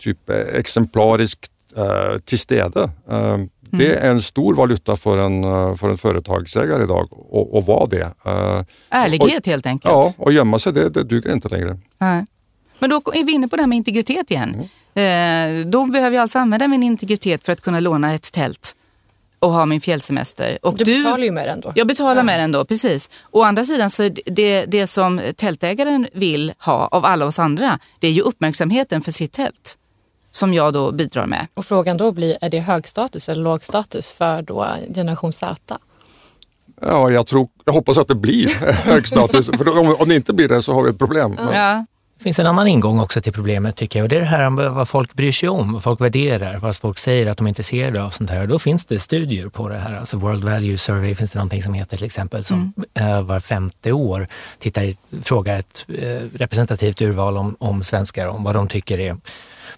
typ 0.00 0.30
exemplariskt 0.30 1.50
uh, 1.78 2.18
till 2.18 2.38
stede. 2.38 2.90
Uh, 3.10 3.44
Mm. 3.74 3.86
Det 3.86 3.94
är 3.94 4.10
en 4.10 4.22
stor 4.22 4.54
valuta 4.54 4.96
för 4.96 5.18
en, 5.18 5.42
för 5.78 5.90
en 5.90 5.98
företagsägare 5.98 6.82
idag 6.82 7.08
att 7.58 7.66
vara 7.66 7.86
det. 7.86 8.14
Ärlighet 8.90 9.40
och, 9.40 9.46
helt 9.46 9.66
enkelt. 9.66 9.94
Ja, 9.94 10.14
och 10.16 10.32
gömma 10.32 10.58
sig 10.58 10.72
det, 10.72 10.88
det 10.88 11.02
duger 11.02 11.32
inte 11.32 11.48
längre. 11.48 11.78
Nej. 11.98 12.24
Men 12.78 12.90
då 12.90 13.02
är 13.14 13.24
vi 13.24 13.32
inne 13.32 13.48
på 13.48 13.56
det 13.56 13.62
här 13.62 13.66
med 13.66 13.76
integritet 13.76 14.30
igen. 14.30 14.68
Mm. 14.94 15.70
då 15.70 15.86
behöver 15.86 16.16
jag 16.16 16.22
alltså 16.22 16.38
använda 16.38 16.68
min 16.68 16.82
integritet 16.82 17.44
för 17.44 17.52
att 17.52 17.60
kunna 17.60 17.80
låna 17.80 18.14
ett 18.14 18.32
tält 18.32 18.76
och 19.38 19.52
ha 19.52 19.66
min 19.66 19.80
fjällsemester. 19.80 20.58
Och 20.62 20.76
du, 20.76 20.84
du 20.84 20.98
betalar 20.98 21.24
ju 21.24 21.30
med 21.30 21.48
den 21.48 21.60
då. 21.60 21.72
Jag 21.74 21.86
betalar 21.86 22.16
ja. 22.16 22.22
med 22.22 22.40
den 22.40 22.52
då, 22.52 22.64
precis. 22.64 23.10
Å 23.30 23.42
andra 23.42 23.64
sidan 23.64 23.90
så 23.90 24.08
det, 24.26 24.64
det 24.64 24.86
som 24.86 25.20
tältägaren 25.36 26.06
vill 26.12 26.52
ha 26.58 26.86
av 26.86 27.04
alla 27.04 27.26
oss 27.26 27.38
andra, 27.38 27.78
det 27.98 28.06
är 28.06 28.12
ju 28.12 28.20
uppmärksamheten 28.20 29.02
för 29.02 29.12
sitt 29.12 29.32
tält. 29.32 29.78
Som 30.34 30.54
jag 30.54 30.72
då 30.72 30.92
bidrar 30.92 31.26
med. 31.26 31.46
Och 31.54 31.66
frågan 31.66 31.96
då 31.96 32.12
blir, 32.12 32.36
är 32.40 32.48
det 32.48 32.60
hög 32.60 32.88
status 32.88 33.28
eller 33.28 33.42
låg 33.42 33.64
status 33.64 34.10
för 34.10 34.42
då 34.42 34.66
generation 34.94 35.32
Z? 35.32 35.78
Ja, 36.80 37.10
jag, 37.10 37.26
tror, 37.26 37.48
jag 37.64 37.72
hoppas 37.72 37.98
att 37.98 38.08
det 38.08 38.14
blir 38.14 38.48
hög 38.72 39.08
status. 39.08 39.46
för 39.46 39.78
om, 39.78 39.96
om 39.98 40.08
det 40.08 40.16
inte 40.16 40.32
blir 40.32 40.48
det 40.48 40.62
så 40.62 40.74
har 40.74 40.82
vi 40.82 40.90
ett 40.90 40.98
problem. 40.98 41.38
Ja. 41.52 41.84
Det 42.18 42.22
finns 42.22 42.38
en 42.38 42.46
annan 42.46 42.66
ingång 42.66 43.00
också 43.00 43.20
till 43.20 43.32
problemet 43.32 43.76
tycker 43.76 43.98
jag 43.98 44.04
och 44.04 44.08
det 44.08 44.16
är 44.16 44.20
det 44.20 44.26
här 44.26 44.50
med 44.50 44.70
vad 44.70 44.88
folk 44.88 45.14
bryr 45.14 45.32
sig 45.32 45.48
om, 45.48 45.72
vad 45.72 45.82
folk 45.82 46.00
värderar, 46.00 46.58
vad 46.58 46.76
folk 46.76 46.98
säger 46.98 47.26
att 47.26 47.38
de 47.38 47.46
är 47.46 47.48
intresserade 47.48 48.02
av. 48.02 48.10
sånt 48.10 48.30
här. 48.30 48.40
Och 48.40 48.48
då 48.48 48.58
finns 48.58 48.84
det 48.84 48.98
studier 48.98 49.48
på 49.48 49.68
det 49.68 49.78
här. 49.78 49.94
Alltså 49.94 50.16
World 50.16 50.44
Value 50.44 50.78
Survey 50.78 51.14
finns 51.14 51.30
det 51.30 51.38
någonting 51.38 51.62
som 51.62 51.74
heter 51.74 51.96
till 51.96 52.06
exempel 52.06 52.44
som 52.44 52.72
mm. 52.94 53.26
var 53.26 53.40
femte 53.40 53.92
år 53.92 54.28
tittar, 54.58 54.94
frågar 55.22 55.58
ett 55.58 55.84
eh, 55.88 56.04
representativt 56.34 57.02
urval 57.02 57.36
om, 57.36 57.56
om 57.58 57.84
svenskar 57.84 58.26
om 58.26 58.44
vad 58.44 58.54
de 58.54 58.68
tycker 58.68 59.00
är 59.00 59.16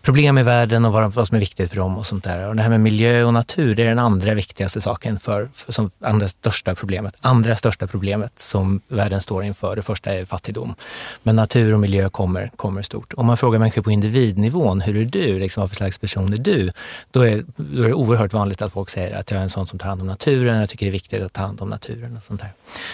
problem 0.07 0.38
i 0.38 0.42
världen 0.42 0.85
och 0.85 0.92
vad, 0.92 1.12
vad 1.12 1.29
som 1.29 1.35
är 1.35 1.40
viktigt 1.40 1.71
för 1.71 1.77
dem 1.77 1.99
och 1.99 2.07
sånt 2.07 2.25
där. 2.25 2.49
Och 2.49 2.57
det 2.57 2.62
här 2.62 2.71
med 2.71 2.81
miljö 2.81 3.25
och 3.25 3.33
natur, 3.33 3.75
det 3.75 3.83
är 3.83 3.88
den 3.88 3.99
andra 3.99 4.35
viktigaste 4.35 4.81
saken 4.81 5.19
för, 5.19 5.49
för 5.53 5.73
som 5.73 5.90
andra 6.01 6.29
största 6.29 6.75
problemet. 6.75 7.14
Andra 7.21 7.57
största 7.57 7.87
problemet 7.87 8.38
som 8.38 8.81
världen 8.88 9.21
står 9.21 9.45
inför, 9.45 9.77
det 9.77 9.83
första 9.83 10.14
är 10.14 10.25
fattigdom. 10.25 10.75
Men 11.23 11.37
natur 11.37 11.75
och 11.75 11.81
miljö 11.81 12.09
kommer, 12.09 12.51
kommer 12.57 12.83
stort. 12.83 13.12
Om 13.16 13.27
man 13.27 13.37
frågar 13.37 13.59
människor 13.59 13.83
på 13.83 13.90
individnivån, 13.90 14.81
hur 14.81 14.97
är 14.97 15.05
du? 15.05 15.38
Liksom, 15.38 15.61
vad 15.61 15.71
för 15.71 15.77
slags 15.77 15.99
person 15.99 16.33
är 16.33 16.37
du? 16.37 16.73
Då 17.11 17.21
är, 17.21 17.45
då 17.57 17.83
är 17.83 17.88
det 17.88 17.95
oerhört 17.95 18.33
vanligt 18.33 18.62
att 18.62 18.73
folk 18.73 18.90
säger 18.90 19.16
att 19.16 19.31
jag 19.31 19.38
är 19.38 19.42
en 19.42 19.51
sån 19.51 19.66
som 19.66 19.79
tar 19.79 19.88
hand 19.88 20.01
om 20.01 20.07
naturen, 20.07 20.61
jag 20.61 20.69
tycker 20.69 20.87
det 20.87 20.90
är 20.90 20.92
viktigt 20.92 21.23
att 21.23 21.33
ta 21.33 21.40
hand 21.40 21.61
om 21.61 21.69
naturen 21.69 22.16
och 22.16 22.23
sånt 22.23 22.40
där. 22.40 22.51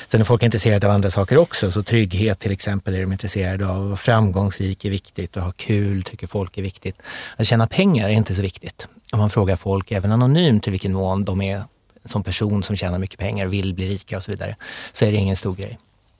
Sen 0.06 0.20
är 0.20 0.24
folk 0.24 0.42
intresserade 0.42 0.86
av 0.86 0.92
andra 0.92 1.10
saker 1.10 1.38
också, 1.38 1.70
så 1.70 1.82
trygghet 1.82 2.38
till 2.38 2.52
exempel 2.52 2.94
är 2.94 3.00
de 3.00 3.12
intresserade 3.12 3.66
av. 3.66 3.96
Framgångsrik 3.96 4.84
är 4.84 4.90
viktigt, 4.90 5.36
att 5.36 5.44
ha 5.44 5.52
kul 5.52 6.02
tycker 6.02 6.26
folk 6.26 6.58
är 6.58 6.62
viktigt. 6.62 7.01
Att 7.36 7.46
tjäna 7.46 7.66
pengar 7.66 8.08
är 8.08 8.12
inte 8.12 8.34
så 8.34 8.42
viktigt. 8.42 8.88
Om 9.12 9.18
man 9.18 9.30
frågar 9.30 9.56
folk, 9.56 9.92
även 9.92 10.12
anonymt, 10.12 10.62
till 10.62 10.72
vilken 10.72 10.92
mån 10.92 11.24
de 11.24 11.42
är 11.42 11.64
som 12.04 12.24
person 12.24 12.62
som 12.62 12.76
tjänar 12.76 12.98
mycket 12.98 13.18
pengar, 13.18 13.46
vill 13.46 13.74
bli 13.74 13.88
rika 13.88 14.16
och 14.16 14.24
så 14.24 14.30
vidare, 14.30 14.56
så 14.92 15.04
är 15.04 15.12
det 15.12 15.18
ingen 15.18 15.36
stor 15.36 15.54
grej. 15.54 15.78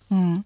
Mm. 0.09 0.43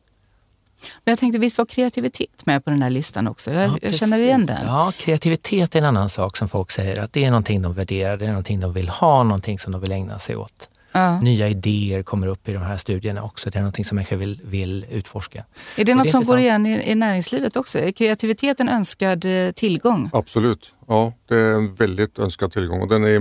Men 1.04 1.12
jag 1.12 1.18
tänkte, 1.18 1.38
visst 1.38 1.58
var 1.58 1.66
kreativitet 1.66 2.46
med 2.46 2.64
på 2.64 2.70
den 2.70 2.82
här 2.82 2.90
listan 2.90 3.28
också? 3.28 3.52
Jag, 3.52 3.70
ja, 3.70 3.78
jag 3.82 3.94
känner 3.94 4.22
igen 4.22 4.46
den. 4.46 4.66
Ja, 4.66 4.92
kreativitet 4.98 5.74
är 5.74 5.78
en 5.78 5.84
annan 5.84 6.08
sak 6.08 6.36
som 6.36 6.48
folk 6.48 6.70
säger 6.70 6.98
att 6.98 7.12
det 7.12 7.24
är 7.24 7.30
någonting 7.30 7.62
de 7.62 7.72
värderar, 7.72 8.16
det 8.16 8.24
är 8.24 8.28
någonting 8.28 8.60
de 8.60 8.72
vill 8.72 8.88
ha, 8.88 9.22
någonting 9.22 9.58
som 9.58 9.72
de 9.72 9.80
vill 9.80 9.92
ägna 9.92 10.18
sig 10.18 10.36
åt. 10.36 10.68
Ja. 10.96 11.20
Nya 11.20 11.48
idéer 11.48 12.02
kommer 12.02 12.26
upp 12.26 12.48
i 12.48 12.52
de 12.52 12.62
här 12.62 12.76
studierna 12.76 13.22
också. 13.22 13.50
Det 13.50 13.58
är 13.58 13.60
någonting 13.60 13.84
som 13.84 13.96
människor 13.96 14.16
vill, 14.16 14.40
vill 14.44 14.86
utforska. 14.90 15.44
Är 15.76 15.84
det 15.84 15.94
något 15.94 16.04
det 16.04 16.10
är 16.10 16.12
som 16.12 16.24
går 16.24 16.38
igen 16.38 16.66
i, 16.66 16.90
i, 16.90 16.94
näringslivet 16.94 17.56
också? 17.56 17.78
Är 17.78 17.92
kreativitet 17.92 18.60
en 18.60 18.68
önskad 18.68 19.24
eh, 19.24 19.50
tillgång? 19.50 20.10
Absolut. 20.12 20.70
Ja, 20.88 21.12
det 21.28 21.36
är 21.36 21.54
en 21.54 21.74
väldigt 21.74 22.18
önskad 22.18 22.52
tillgång 22.52 22.80
och 22.80 22.88
den 22.88 23.04
är 23.04 23.18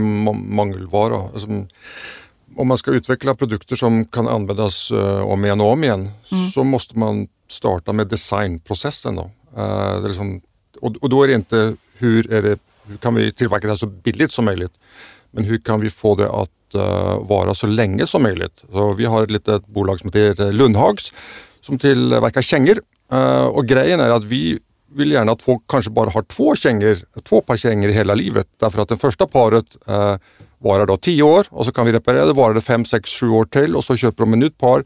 mangelvara. 0.56 1.30
Alltså, 1.34 1.48
om 2.56 2.68
man 2.68 2.78
ska 2.78 2.92
utveckla 2.92 3.36
produkter 3.36 3.76
som 3.76 4.06
kan 4.06 4.28
användas 4.28 4.92
uh, 4.92 5.22
om 5.22 5.46
igen 5.46 5.62
och 5.62 5.72
om 5.72 5.84
igen 5.84 6.10
mm. 6.32 6.52
så 6.52 6.64
måste 6.64 6.98
man 7.00 7.28
starta 7.50 7.94
med 7.94 8.08
designprocessen. 8.08 9.16
Då. 9.16 9.32
Uh, 9.58 10.02
det 10.02 10.08
liksom, 10.08 10.42
och, 10.82 10.96
och, 11.02 11.10
då 11.10 11.24
är 11.24 11.28
det 11.28 11.34
inte 11.34 11.76
hur, 11.98 12.34
är 12.34 12.42
det, 12.42 12.60
hur 12.88 12.98
kan 12.98 13.16
vi 13.16 13.34
tillverka 13.34 13.68
det 13.68 13.78
så 13.78 13.88
billigt 13.88 14.32
som 14.32 14.46
möjligt 14.46 14.74
men 15.36 15.44
hur 15.44 15.58
kan 15.58 15.80
vi 15.80 15.90
få 15.90 16.16
det 16.16 16.30
att 16.30 16.76
uh, 16.76 17.28
vara 17.28 17.54
så 17.54 17.68
länge 17.68 18.08
som 18.08 18.24
möjligt? 18.24 18.64
Så 18.72 18.94
vi 18.94 19.06
har 19.06 19.24
ett 19.24 19.32
litet 19.32 19.68
bolag 19.68 20.00
som 20.00 20.08
heter 20.14 20.46
eh, 20.46 20.52
Lundhags 20.52 21.14
som 21.62 21.80
tillverkar 21.80 22.40
eh, 22.40 22.44
kängor. 22.44 22.78
Uh, 23.14 23.46
och 23.46 23.66
grejen 23.66 24.00
är 24.00 24.10
att 24.10 24.24
vi 24.24 24.60
vill 24.94 25.12
gärna 25.12 25.32
att 25.32 25.42
folk 25.42 25.62
kanske 25.68 25.92
bara 25.92 26.10
har 26.10 26.22
två 26.22 26.56
kängor, 26.56 26.98
två 27.24 27.42
par 27.42 27.58
kängor 27.58 27.90
i 27.90 27.94
hela 27.94 28.16
livet. 28.16 28.48
Därför 28.60 28.82
att 28.82 28.90
det 28.90 28.98
första 28.98 29.28
paret 29.28 29.66
uh, 29.90 30.16
varar 30.58 30.86
då 30.86 30.98
tio 30.98 31.24
år 31.24 31.46
och 31.50 31.66
så 31.66 31.72
kan 31.72 31.86
vi 31.86 31.92
reparera 31.92 32.26
det, 32.26 32.34
varar 32.34 32.54
det 32.54 32.62
fem, 32.62 32.86
sex, 32.86 33.10
sju 33.10 33.30
år 33.30 33.46
till 33.46 33.76
och 33.76 33.84
så 33.84 33.98
köper 33.98 34.24
de 34.24 34.34
ett 34.34 34.40
nytt 34.40 34.58
par 34.58 34.84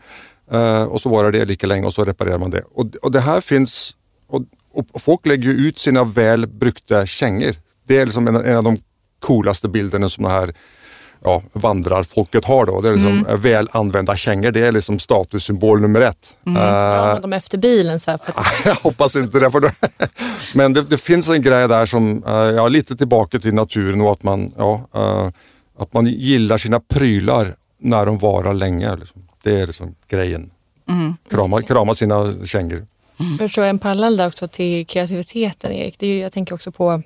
uh, 0.53 0.83
och 0.83 1.01
så 1.01 1.09
varar 1.09 1.31
det 1.31 1.45
lika 1.45 1.67
länge 1.67 1.85
och 1.85 1.93
så 1.93 2.05
reparerar 2.05 2.38
man 2.38 2.51
det. 2.51 2.63
Och, 2.73 2.95
och 3.01 3.12
det 3.12 3.19
här 3.19 3.41
finns, 3.41 3.95
och, 4.27 4.41
och 4.71 5.01
folk 5.01 5.25
lägger 5.25 5.49
ut 5.49 5.79
sina 5.79 6.03
väl 6.03 6.47
brukta 6.47 7.05
kängor. 7.05 7.55
Det 7.88 7.97
är 7.97 8.05
liksom 8.05 8.27
en, 8.27 8.35
en 8.35 8.57
av 8.57 8.63
de 8.63 8.77
coolaste 9.19 9.67
bilderna 9.67 10.10
som 10.10 10.23
det 10.23 10.29
här 10.29 10.53
ja, 11.23 11.41
vandrarfolket 11.53 12.45
har 12.45 12.65
då. 12.65 12.82
Det 12.82 12.89
är 12.89 12.93
liksom 12.93 13.17
mm. 13.17 13.41
väl 13.41 13.69
använda 13.71 14.15
kängor. 14.15 14.51
Det 14.51 14.62
är 14.62 14.71
liksom 14.71 14.99
statussymbol 14.99 15.82
nummer 15.82 16.01
ett. 16.01 16.38
Mm. 16.45 16.62
Drar 16.63 17.13
man 17.13 17.21
dem 17.21 17.34
efter 17.34 17.58
bilen? 17.58 17.99
Så 17.99 18.12
här 18.12 18.17
för 18.17 18.34
jag 18.69 18.75
hoppas 18.75 19.15
inte 19.15 19.39
det. 19.39 19.51
För 19.51 19.60
det. 19.60 19.73
Men 20.55 20.73
det, 20.73 20.82
det, 20.82 20.97
finns 20.97 21.29
en 21.29 21.41
grej 21.41 21.67
där 21.67 21.86
som, 21.86 22.23
uh, 22.23 22.34
ja, 22.34 22.67
lite 22.67 22.95
tillbaka 22.95 23.39
till 23.39 23.53
naturen 23.53 24.01
och 24.01 24.12
att 24.12 24.23
man, 24.23 24.53
ja, 24.58 24.88
uh, 24.95 25.29
att 25.79 25.93
man 25.93 26.08
gillar 26.08 26.58
sina 26.58 26.79
prylar 26.79 27.55
när 27.77 28.05
de 28.05 28.17
varar 28.17 28.53
länge. 28.53 28.95
Liksom. 28.95 29.27
Det 29.43 29.60
är 29.60 29.67
liksom 29.67 29.95
grejen. 30.10 30.51
Mm. 30.89 31.15
Krama, 31.29 31.62
krama 31.62 31.95
sina 31.95 32.45
kängor. 32.45 32.88
Mm. 33.19 33.38
Jag 33.39 33.51
tror 33.51 33.65
en 33.65 33.79
parallell 33.79 34.17
där 34.17 34.27
också 34.27 34.47
till 34.47 34.88
kreativiteten 34.88 35.71
Erik. 35.71 35.95
Det 35.99 36.05
är 36.05 36.10
ju, 36.10 36.19
jag 36.19 36.32
tänker 36.32 36.55
också 36.55 36.71
på 36.71 37.01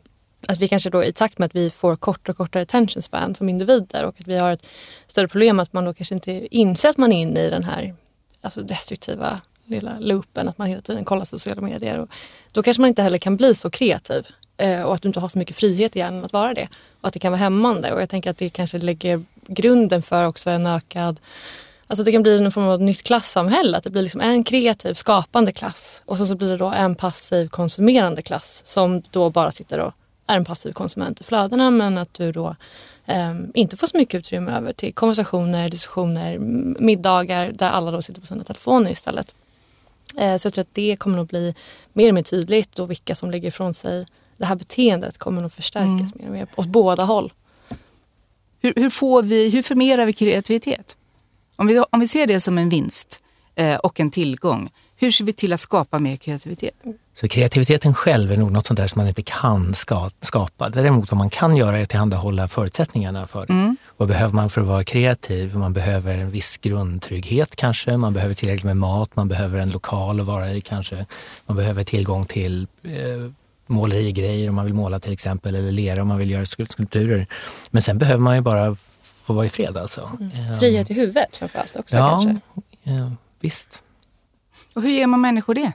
att 0.47 0.57
vi 0.57 0.67
kanske 0.67 0.89
då 0.89 1.03
i 1.03 1.13
takt 1.13 1.37
med 1.37 1.45
att 1.45 1.55
vi 1.55 1.69
får 1.69 1.95
kortare 1.95 2.31
och 2.31 2.37
kortare 2.37 2.63
attention 2.63 3.01
span 3.01 3.35
som 3.35 3.49
individer 3.49 4.03
och 4.03 4.15
att 4.19 4.27
vi 4.27 4.37
har 4.37 4.51
ett 4.51 4.65
större 5.07 5.27
problem 5.27 5.59
att 5.59 5.73
man 5.73 5.85
då 5.85 5.93
kanske 5.93 6.15
inte 6.15 6.57
inser 6.57 6.89
att 6.89 6.97
man 6.97 7.11
är 7.11 7.21
inne 7.21 7.39
i 7.39 7.49
den 7.49 7.63
här 7.63 7.95
alltså 8.41 8.61
destruktiva 8.61 9.41
lilla 9.65 9.99
loopen, 9.99 10.49
att 10.49 10.57
man 10.57 10.67
hela 10.67 10.81
tiden 10.81 11.05
kollar 11.05 11.25
sociala 11.25 11.61
medier. 11.61 11.99
Och 11.99 12.09
då 12.51 12.63
kanske 12.63 12.81
man 12.81 12.87
inte 12.87 13.01
heller 13.01 13.17
kan 13.17 13.37
bli 13.37 13.55
så 13.55 13.69
kreativ 13.69 14.27
eh, 14.57 14.81
och 14.81 14.93
att 14.93 15.01
du 15.01 15.07
inte 15.07 15.19
har 15.19 15.29
så 15.29 15.37
mycket 15.37 15.55
frihet 15.55 15.95
i 15.95 15.99
hjärnan 15.99 16.25
att 16.25 16.33
vara 16.33 16.53
det. 16.53 16.67
Och 17.01 17.07
att 17.07 17.13
det 17.13 17.19
kan 17.19 17.31
vara 17.31 17.39
hämmande 17.39 17.93
och 17.93 18.01
jag 18.01 18.09
tänker 18.09 18.29
att 18.29 18.37
det 18.37 18.49
kanske 18.49 18.77
lägger 18.77 19.23
grunden 19.47 20.01
för 20.01 20.25
också 20.25 20.49
en 20.49 20.67
ökad 20.67 21.19
Alltså 21.87 22.03
det 22.03 22.11
kan 22.11 22.23
bli 22.23 22.37
en 22.37 22.51
form 22.51 22.67
av 22.67 22.81
nytt 22.81 23.03
klassamhälle, 23.03 23.77
att 23.77 23.83
det 23.83 23.89
blir 23.89 24.01
liksom 24.01 24.21
en 24.21 24.43
kreativ 24.43 24.93
skapande 24.93 25.51
klass 25.51 26.01
och 26.05 26.17
så, 26.17 26.25
så 26.25 26.35
blir 26.35 26.49
det 26.49 26.57
då 26.57 26.67
en 26.67 26.95
passiv 26.95 27.47
konsumerande 27.47 28.21
klass 28.21 28.63
som 28.65 29.01
då 29.11 29.29
bara 29.29 29.51
sitter 29.51 29.79
och 29.79 29.93
är 30.27 30.37
en 30.37 30.45
passiv 30.45 30.71
konsument 30.71 31.21
i 31.21 31.23
flödena 31.23 31.71
men 31.71 31.97
att 31.97 32.13
du 32.13 32.31
då 32.31 32.55
eh, 33.05 33.33
inte 33.53 33.77
får 33.77 33.87
så 33.87 33.97
mycket 33.97 34.19
utrymme 34.19 34.51
över 34.51 34.73
till 34.73 34.93
konversationer, 34.93 35.69
diskussioner, 35.69 36.39
middagar 36.79 37.51
där 37.51 37.69
alla 37.69 37.91
då 37.91 38.01
sitter 38.01 38.21
på 38.21 38.27
sina 38.27 38.43
telefoner 38.43 38.91
istället. 38.91 39.35
Eh, 40.17 40.37
så 40.37 40.47
jag 40.47 40.53
tror 40.53 40.61
att 40.61 40.73
det 40.73 40.95
kommer 40.99 41.17
att 41.17 41.29
bli 41.29 41.55
mer 41.93 42.07
och 42.07 42.15
mer 42.15 42.23
tydligt 42.23 42.79
och 42.79 42.91
vilka 42.91 43.15
som 43.15 43.31
lägger 43.31 43.47
ifrån 43.47 43.73
sig 43.73 44.05
det 44.37 44.45
här 44.45 44.55
beteendet 44.55 45.17
kommer 45.17 45.41
nog 45.41 45.51
förstärkas 45.51 45.87
mm. 45.87 46.11
mer 46.15 46.25
och 46.25 46.33
mer 46.33 46.47
åt 46.55 46.65
båda 46.65 47.03
håll. 47.03 47.33
Hur, 48.61 48.73
hur, 48.75 48.89
får 48.89 49.23
vi, 49.23 49.49
hur 49.49 49.61
förmerar 49.61 50.05
vi 50.05 50.13
kreativitet? 50.13 50.97
Om 51.55 51.67
vi, 51.67 51.79
om 51.79 51.99
vi 51.99 52.07
ser 52.07 52.27
det 52.27 52.39
som 52.39 52.57
en 52.57 52.69
vinst 52.69 53.21
eh, 53.55 53.75
och 53.75 53.99
en 53.99 54.11
tillgång, 54.11 54.69
hur 54.95 55.11
ser 55.11 55.25
vi 55.25 55.33
till 55.33 55.53
att 55.53 55.59
skapa 55.59 55.99
mer 55.99 56.15
kreativitet? 56.15 56.73
Så 57.15 57.27
kreativiteten 57.27 57.93
själv 57.93 58.31
är 58.31 58.37
nog 58.37 58.51
något 58.51 58.67
sånt 58.67 58.77
där 58.77 58.87
som 58.87 58.99
man 58.99 59.07
inte 59.07 59.21
kan 59.21 59.73
ska, 59.73 60.09
skapa. 60.21 60.69
Däremot 60.69 61.11
vad 61.11 61.17
man 61.17 61.29
kan 61.29 61.55
göra 61.55 61.77
är 61.77 61.83
att 61.83 61.89
tillhandahålla 61.89 62.47
förutsättningarna 62.47 63.27
för 63.27 63.45
det. 63.45 63.53
Mm. 63.53 63.77
Vad 63.97 64.07
behöver 64.07 64.33
man 64.33 64.49
för 64.49 64.61
att 64.61 64.67
vara 64.67 64.83
kreativ? 64.83 65.55
Man 65.55 65.73
behöver 65.73 66.13
en 66.13 66.29
viss 66.29 66.57
grundtrygghet 66.57 67.55
kanske. 67.55 67.97
Man 67.97 68.13
behöver 68.13 68.35
tillräckligt 68.35 68.65
med 68.65 68.77
mat. 68.77 69.15
Man 69.15 69.27
behöver 69.27 69.59
en 69.59 69.69
lokal 69.69 70.19
att 70.19 70.25
vara 70.25 70.53
i 70.53 70.61
kanske. 70.61 71.05
Man 71.45 71.57
behöver 71.57 71.83
tillgång 71.83 72.25
till 72.25 72.67
eh, 72.83 73.31
målerigrejer 73.67 74.49
om 74.49 74.55
man 74.55 74.65
vill 74.65 74.73
måla 74.73 74.99
till 74.99 75.13
exempel 75.13 75.55
eller 75.55 75.71
lera 75.71 76.01
om 76.01 76.07
man 76.07 76.17
vill 76.17 76.31
göra 76.31 76.45
skulpturer. 76.45 77.27
Men 77.71 77.81
sen 77.81 77.97
behöver 77.97 78.21
man 78.21 78.35
ju 78.35 78.41
bara 78.41 78.75
få 79.23 79.33
vara 79.33 79.45
i 79.45 79.49
fred 79.49 79.77
alltså. 79.77 80.11
Mm. 80.19 80.59
Frihet 80.59 80.91
i 80.91 80.93
huvudet 80.93 81.37
framförallt 81.37 81.75
också 81.75 81.97
ja, 81.97 82.09
kanske? 82.09 82.39
Ja, 82.83 83.11
visst. 83.39 83.82
Och 84.73 84.81
hur 84.81 84.89
ger 84.89 85.07
man 85.07 85.21
människor 85.21 85.53
det? 85.53 85.73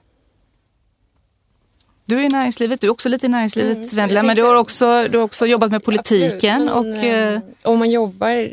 Du 2.09 2.19
är 2.19 2.23
i 2.23 2.29
näringslivet, 2.29 2.81
du 2.81 2.87
är 2.87 2.91
också 2.91 3.09
lite 3.09 3.27
i 3.27 3.29
näringslivet 3.29 3.77
mm, 3.77 3.89
Vendela, 3.89 4.23
men 4.23 4.37
du 4.37 4.43
har, 4.43 4.55
också, 4.55 5.09
du 5.11 5.19
har 5.19 5.25
också 5.25 5.47
jobbat 5.47 5.71
med 5.71 5.85
politiken. 5.85 6.69
Absolut, 6.69 6.87
men, 6.87 6.99
och, 6.99 7.05
eh, 7.05 7.35
eh, 7.35 7.41
om 7.63 7.79
man 7.79 7.91
jobbar 7.91 8.51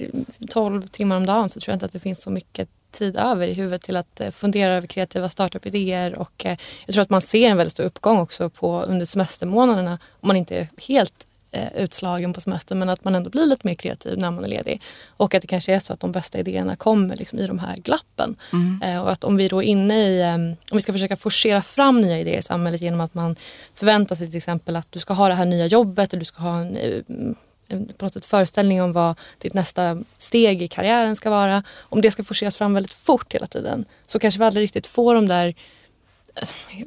12 0.50 0.88
timmar 0.88 1.18
om 1.18 1.26
dagen 1.26 1.50
så 1.50 1.60
tror 1.60 1.72
jag 1.72 1.76
inte 1.76 1.86
att 1.86 1.94
det 1.94 2.00
finns 2.00 2.22
så 2.22 2.30
mycket 2.30 2.70
tid 2.92 3.18
över 3.18 3.48
i 3.48 3.54
huvudet 3.54 3.82
till 3.82 3.98
att 3.98 4.22
eh, 4.22 4.32
fundera 4.32 4.74
över 4.74 4.88
kreativa 4.88 5.30
startup-idéer 5.30 6.16
och 6.16 6.46
jag 6.86 6.94
tror 6.94 7.02
att 7.02 7.10
man 7.10 7.22
ser 7.22 7.50
en 7.50 7.58
väldigt 7.58 7.72
stor 7.72 7.84
uppgång 7.84 8.18
också 8.18 8.50
på 8.50 8.84
under 8.84 9.06
semestermånaderna 9.06 10.00
om 10.12 10.28
man 10.28 10.36
inte 10.36 10.56
är 10.56 10.68
helt 10.78 11.28
eh, 11.56 11.84
utslagen 11.84 12.34
på 12.34 12.42
semestern 12.42 12.80
men 12.80 12.90
att 12.90 13.04
man 13.04 13.16
ändå 13.16 13.30
blir 13.30 13.46
lite 13.46 13.68
mer 13.68 13.76
kreativ 13.76 14.18
när 14.18 14.32
man 14.32 14.44
är 14.44 14.48
ledig. 14.48 14.82
Och 15.18 15.34
att 15.34 15.42
det 15.42 15.48
kanske 15.48 15.74
är 15.74 15.80
så 15.80 15.94
att 15.94 16.00
de 16.00 16.12
bästa 16.12 16.40
idéerna 16.40 16.76
kommer 16.76 17.16
liksom 17.16 17.40
i 17.40 17.48
de 17.48 17.60
här 17.60 17.76
glappen. 17.76 18.36
Mm. 18.54 18.82
Eh, 18.82 19.02
och 19.04 19.12
att 19.12 19.24
om 19.24 19.38
vi 19.38 19.48
då 19.48 19.64
är 19.64 19.68
inne 19.68 20.08
i, 20.08 20.22
eh, 20.22 20.36
om 20.36 20.56
vi 20.72 20.82
ska 20.82 20.94
försöka 20.94 21.16
forcera 21.16 21.62
fram 21.62 22.02
nya 22.02 22.20
idéer 22.20 22.38
i 22.38 22.42
samhället 22.42 22.82
genom 22.82 23.02
att 23.02 23.14
man 23.14 23.36
förväntar 23.74 24.16
sig 24.16 24.28
till 24.28 24.38
exempel 24.38 24.76
att 24.76 24.92
du 24.92 25.00
ska 25.00 25.14
ha 25.14 25.28
det 25.28 25.34
här 25.34 25.46
nya 25.46 25.66
jobbet 25.66 26.14
eller 26.14 26.20
du 26.20 26.26
ska 26.26 26.42
ha 26.44 26.60
en 26.60 26.78
eh, 26.78 27.32
på 27.68 28.06
något 28.06 28.14
sätt 28.14 28.26
föreställning 28.26 28.82
om 28.82 28.94
vad 28.94 29.16
ditt 29.38 29.54
nästa 29.54 29.98
steg 30.18 30.62
i 30.62 30.68
karriären 30.68 31.16
ska 31.16 31.30
vara. 31.30 31.64
Om 31.78 32.02
det 32.02 32.12
ska 32.12 32.24
forceras 32.24 32.58
fram 32.58 32.74
väldigt 32.74 32.94
fort 32.94 33.34
hela 33.34 33.48
tiden 33.48 33.86
så 34.06 34.20
kanske 34.20 34.40
vi 34.40 34.46
aldrig 34.46 34.64
riktigt 34.64 34.88
får 34.88 35.16
de 35.16 35.28
där 35.28 35.54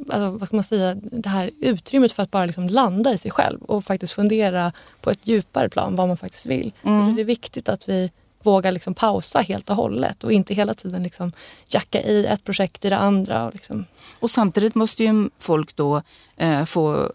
alltså, 0.08 0.30
vad 0.30 0.46
ska 0.46 0.56
man 0.56 0.64
säga, 0.64 0.94
det 0.94 1.28
här 1.28 1.50
utrymmet 1.60 2.12
för 2.12 2.22
att 2.22 2.30
bara 2.30 2.46
liksom 2.46 2.68
landa 2.68 3.12
i 3.12 3.18
sig 3.18 3.30
själv 3.30 3.62
och 3.62 3.84
faktiskt 3.84 4.12
fundera 4.12 4.72
på 5.00 5.10
ett 5.10 5.18
djupare 5.22 5.68
plan 5.68 5.96
vad 5.96 6.08
man 6.08 6.16
faktiskt 6.16 6.46
vill. 6.46 6.72
Mm. 6.82 7.14
Det 7.14 7.22
är 7.22 7.24
viktigt 7.24 7.68
att 7.68 7.88
vi 7.88 8.10
vågar 8.42 8.72
liksom 8.72 8.94
pausa 8.94 9.40
helt 9.40 9.70
och 9.70 9.76
hållet 9.76 10.24
och 10.24 10.32
inte 10.32 10.54
hela 10.54 10.74
tiden 10.74 11.02
liksom 11.02 11.32
jacka 11.68 12.02
i 12.02 12.26
ett 12.26 12.44
projekt 12.44 12.84
i 12.84 12.88
det 12.88 12.98
andra. 12.98 13.46
Och, 13.46 13.52
liksom. 13.52 13.84
och 14.20 14.30
samtidigt 14.30 14.74
måste 14.74 15.04
ju 15.04 15.30
folk 15.38 15.76
då 15.76 16.02
eh, 16.36 16.64
få 16.64 17.12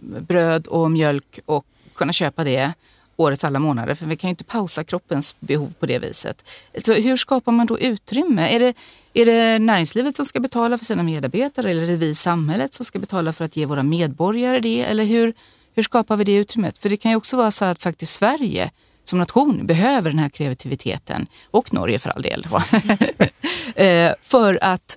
bröd 0.00 0.66
och 0.66 0.90
mjölk 0.90 1.40
och 1.46 1.66
kunna 1.94 2.12
köpa 2.12 2.44
det 2.44 2.72
årets 3.16 3.44
alla 3.44 3.58
månader. 3.58 3.94
För 3.94 4.06
vi 4.06 4.16
kan 4.16 4.28
ju 4.28 4.30
inte 4.30 4.44
pausa 4.44 4.84
kroppens 4.84 5.34
behov 5.40 5.74
på 5.78 5.86
det 5.86 5.98
viset. 5.98 6.44
Så 6.84 6.94
hur 6.94 7.16
skapar 7.16 7.52
man 7.52 7.66
då 7.66 7.78
utrymme? 7.78 8.48
Är 8.48 8.60
det, 8.60 8.74
är 9.14 9.26
det 9.26 9.58
näringslivet 9.58 10.16
som 10.16 10.24
ska 10.24 10.40
betala 10.40 10.78
för 10.78 10.84
sina 10.84 11.02
medarbetare 11.02 11.70
eller 11.70 11.82
är 11.82 11.86
det 11.86 11.96
vi 11.96 12.08
i 12.08 12.14
samhället 12.14 12.74
som 12.74 12.84
ska 12.84 12.98
betala 12.98 13.32
för 13.32 13.44
att 13.44 13.56
ge 13.56 13.66
våra 13.66 13.82
medborgare 13.82 14.60
det? 14.60 14.80
Eller 14.80 15.04
hur, 15.04 15.34
hur 15.74 15.82
skapar 15.82 16.16
vi 16.16 16.24
det 16.24 16.34
utrymmet? 16.34 16.78
För 16.78 16.88
det 16.88 16.96
kan 16.96 17.10
ju 17.10 17.16
också 17.16 17.36
vara 17.36 17.50
så 17.50 17.64
att 17.64 17.82
faktiskt 17.82 18.12
Sverige 18.12 18.70
som 19.04 19.18
nation 19.18 19.66
behöver 19.66 20.10
den 20.10 20.18
här 20.18 20.28
kreativiteten, 20.28 21.26
och 21.50 21.74
Norge 21.74 21.98
för 21.98 22.10
all 22.10 22.22
del, 22.22 22.46
eh, 23.74 24.12
för 24.22 24.58
att 24.62 24.96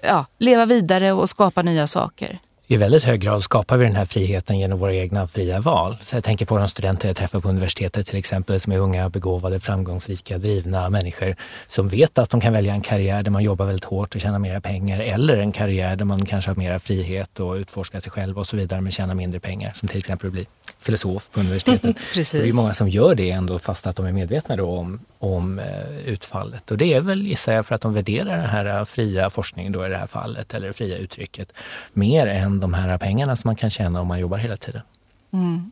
ja, 0.00 0.26
leva 0.38 0.66
vidare 0.66 1.12
och 1.12 1.28
skapa 1.28 1.62
nya 1.62 1.86
saker 1.86 2.38
i 2.72 2.76
väldigt 2.76 3.04
hög 3.04 3.20
grad 3.20 3.42
skapar 3.42 3.76
vi 3.76 3.84
den 3.84 3.96
här 3.96 4.04
friheten 4.04 4.58
genom 4.58 4.78
våra 4.78 4.94
egna 4.94 5.26
fria 5.26 5.60
val. 5.60 5.96
Så 6.00 6.16
jag 6.16 6.24
tänker 6.24 6.46
på 6.46 6.58
de 6.58 6.68
studenter 6.68 7.08
jag 7.08 7.16
träffar 7.16 7.40
på 7.40 7.48
universitetet 7.48 8.06
till 8.06 8.18
exempel 8.18 8.60
som 8.60 8.72
är 8.72 8.78
unga, 8.78 9.08
begåvade, 9.08 9.60
framgångsrika, 9.60 10.38
drivna 10.38 10.90
människor 10.90 11.36
som 11.66 11.88
vet 11.88 12.18
att 12.18 12.30
de 12.30 12.40
kan 12.40 12.52
välja 12.52 12.74
en 12.74 12.80
karriär 12.80 13.22
där 13.22 13.30
man 13.30 13.42
jobbar 13.42 13.66
väldigt 13.66 13.84
hårt 13.84 14.14
och 14.14 14.20
tjänar 14.20 14.38
mera 14.38 14.60
pengar 14.60 15.00
eller 15.00 15.36
en 15.36 15.52
karriär 15.52 15.96
där 15.96 16.04
man 16.04 16.26
kanske 16.26 16.50
har 16.50 16.56
mera 16.56 16.78
frihet 16.78 17.40
och 17.40 17.54
utforskar 17.54 18.00
sig 18.00 18.12
själv 18.12 18.38
och 18.38 18.46
så 18.46 18.56
vidare 18.56 18.80
men 18.80 18.92
tjänar 18.92 19.14
mindre 19.14 19.40
pengar 19.40 19.72
som 19.74 19.88
till 19.88 19.98
exempel 19.98 20.26
att 20.26 20.32
bli 20.32 20.46
filosof 20.78 21.30
på 21.32 21.40
universitetet. 21.40 21.96
Precis. 22.14 22.42
Det 22.42 22.48
är 22.48 22.52
många 22.52 22.74
som 22.74 22.88
gör 22.88 23.14
det 23.14 23.30
ändå 23.30 23.58
fast 23.58 23.86
att 23.86 23.96
de 23.96 24.06
är 24.06 24.12
medvetna 24.12 24.64
om, 24.64 25.00
om 25.18 25.58
eh, 25.58 25.98
utfallet. 26.06 26.70
Och 26.70 26.78
det 26.78 26.94
är 26.94 27.00
väl, 27.00 27.26
gissar 27.26 27.52
jag, 27.52 27.66
för 27.66 27.74
att 27.74 27.80
de 27.80 27.94
värderar 27.94 28.36
den 28.36 28.50
här 28.50 28.84
fria 28.84 29.30
forskningen 29.30 29.72
då 29.72 29.86
i 29.86 29.90
det 29.90 29.96
här 29.96 30.06
fallet, 30.06 30.54
eller 30.54 30.66
det 30.66 30.72
fria 30.72 30.96
uttrycket, 30.96 31.52
mer 31.92 32.26
än 32.26 32.61
de 32.62 32.74
här 32.74 32.98
pengarna 32.98 33.36
som 33.36 33.48
man 33.48 33.56
kan 33.56 33.70
tjäna 33.70 34.00
om 34.00 34.06
man 34.06 34.20
jobbar 34.20 34.38
hela 34.38 34.56
tiden. 34.56 34.82
Mm. 35.32 35.70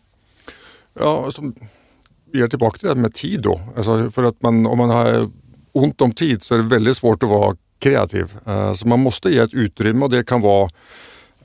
Ja, 0.98 1.30
vi 2.32 2.40
är 2.40 2.48
tillbaka 2.48 2.78
till 2.78 2.88
det 2.88 2.94
här 2.94 3.02
med 3.02 3.14
tid 3.14 3.42
då. 3.42 3.60
Alltså 3.76 4.10
för 4.10 4.22
att 4.22 4.42
man, 4.42 4.66
om 4.66 4.78
man 4.78 4.90
har 4.90 5.28
ont 5.72 6.00
om 6.00 6.12
tid 6.12 6.42
så 6.42 6.54
är 6.54 6.58
det 6.58 6.64
väldigt 6.64 6.96
svårt 6.96 7.22
att 7.22 7.28
vara 7.28 7.56
kreativ. 7.78 8.34
Uh, 8.48 8.72
så 8.72 8.88
man 8.88 9.00
måste 9.00 9.30
ge 9.30 9.38
ett 9.38 9.54
utrymme 9.54 10.04
och 10.04 10.10
det 10.10 10.26
kan 10.26 10.40
vara 10.40 10.70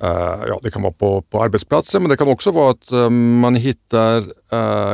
Uh, 0.04 0.44
ja, 0.48 0.60
det 0.64 0.72
kan 0.72 0.82
vara 0.82 0.94
på, 0.94 1.22
på 1.22 1.44
arbetsplatsen 1.44 2.02
men 2.02 2.10
det 2.10 2.18
kan 2.18 2.28
också 2.28 2.52
vara 2.52 2.72
att 2.72 2.92
uh, 2.92 3.10
man 3.10 3.56
hittar 3.56 4.24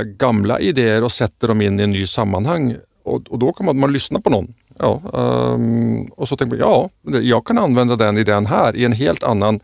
gamla 0.04 0.60
idéer 0.60 1.04
och 1.04 1.12
sätter 1.12 1.48
dem 1.48 1.62
in 1.62 1.80
i 1.80 1.84
en 1.84 1.92
ny 1.92 2.08
sammanhang 2.08 2.76
och, 3.04 3.22
och 3.30 3.40
då 3.40 3.54
kan 3.54 3.66
man, 3.66 3.80
man 3.80 3.94
lyssna 3.94 4.22
på 4.22 4.30
någon. 4.30 4.54
Ja, 4.78 5.02
um, 5.14 6.06
och 6.06 6.28
så 6.28 6.38
tänker 6.38 6.58
man, 6.58 6.68
ja, 6.68 6.90
jag 7.20 7.46
kan 7.46 7.58
använda 7.58 7.96
den 7.96 8.18
idén 8.18 8.46
här 8.46 8.76
i 8.76 8.86
en 8.86 8.92
helt 8.92 9.24
annan 9.24 9.60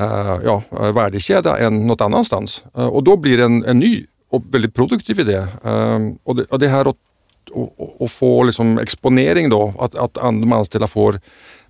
uh, 0.00 0.40
ja, 0.44 0.62
värdekedja 0.92 1.56
än 1.56 1.86
något 1.86 2.00
annanstans. 2.00 2.64
Uh, 2.78 2.86
och 2.86 3.04
då 3.04 3.16
blir 3.16 3.36
det 3.36 3.44
en, 3.44 3.64
en 3.64 3.78
ny 3.78 4.06
och 4.30 4.42
väldigt 4.50 4.74
produktiv 4.74 5.20
idé. 5.20 5.38
Uh, 5.38 6.12
och, 6.24 6.36
det, 6.36 6.44
och 6.44 6.58
det 6.58 6.68
här 6.68 6.90
att 6.90 6.96
och, 7.50 8.02
och, 8.02 8.10
få 8.10 8.42
liksom 8.42 8.78
exponering 8.78 9.48
då, 9.48 9.74
att, 9.78 9.94
att 9.94 10.14
de 10.14 10.52
anställda 10.52 10.86
får 10.86 11.20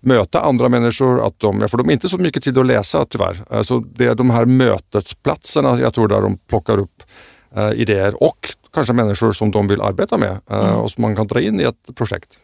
möta 0.01 0.41
andra 0.41 0.69
människor, 0.69 1.27
att 1.27 1.41
de, 1.41 1.69
för 1.69 1.79
de 1.79 1.87
har 1.87 1.93
inte 1.93 2.09
så 2.09 2.19
mycket 2.19 2.45
tid 2.45 2.59
att 2.59 2.67
läsa 2.67 3.05
tyvärr. 3.05 3.37
Alltså 3.51 3.81
det 3.81 4.05
är 4.05 4.15
de 4.15 4.31
här 4.31 4.45
mötesplatserna 4.45 5.81
jag 5.81 5.95
tror 5.95 6.09
där 6.09 6.23
de 6.23 6.39
plockar 6.49 6.79
upp 6.79 7.03
idéer 7.75 8.23
och 8.23 8.55
kanske 8.73 8.93
människor 8.93 9.33
som 9.33 9.51
de 9.51 9.69
vill 9.69 9.81
arbeta 9.81 10.17
med 10.17 10.39
mm. 10.51 10.75
och 10.75 10.91
som 10.91 11.03
man 11.03 11.17
kan 11.17 11.27
dra 11.27 11.41
in 11.41 11.61
i 11.61 11.62
ett 11.62 11.95
projekt. 11.95 12.39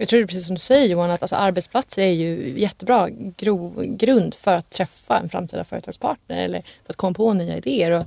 Jag 0.00 0.08
tror 0.08 0.18
det 0.18 0.24
är 0.24 0.26
precis 0.26 0.46
som 0.46 0.54
du 0.54 0.60
säger 0.60 0.88
Johan, 0.88 1.10
att 1.10 1.22
alltså 1.22 1.36
arbetsplatser 1.36 2.02
är 2.02 2.12
ju 2.12 2.60
jättebra 2.60 3.08
gro, 3.36 3.74
grund 3.76 4.34
för 4.34 4.54
att 4.54 4.70
träffa 4.70 5.18
en 5.18 5.28
framtida 5.28 5.64
företagspartner 5.64 6.44
eller 6.44 6.60
för 6.60 6.92
att 6.92 6.96
komma 6.96 7.14
på 7.14 7.32
nya 7.32 7.56
idéer. 7.56 7.90
Och, 7.90 8.04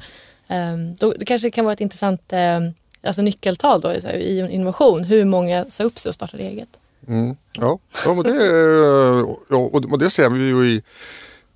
um, 0.49 0.95
då, 0.95 1.13
det 1.13 1.25
kanske 1.25 1.49
kan 1.51 1.65
vara 1.65 1.73
ett 1.73 1.81
intressant 1.81 2.33
um, 2.33 2.73
alltså 3.03 3.21
nyckeltal 3.21 3.81
då, 3.81 3.93
i 3.93 4.47
innovation, 4.51 5.03
hur 5.03 5.25
många 5.25 5.65
sa 5.69 5.83
upp 5.83 5.99
sig 5.99 6.09
och 6.09 6.15
startade 6.15 6.43
eget. 6.43 6.69
Mm, 7.07 7.35
ja, 7.53 7.79
ja, 8.05 8.13
men 8.13 8.23
det, 8.23 8.45
eh, 8.45 9.35
ja, 9.49 9.57
och 9.57 9.99
det 9.99 10.09
ser 10.09 10.29
vi 10.29 10.39
ju 10.39 10.71
i 10.71 10.81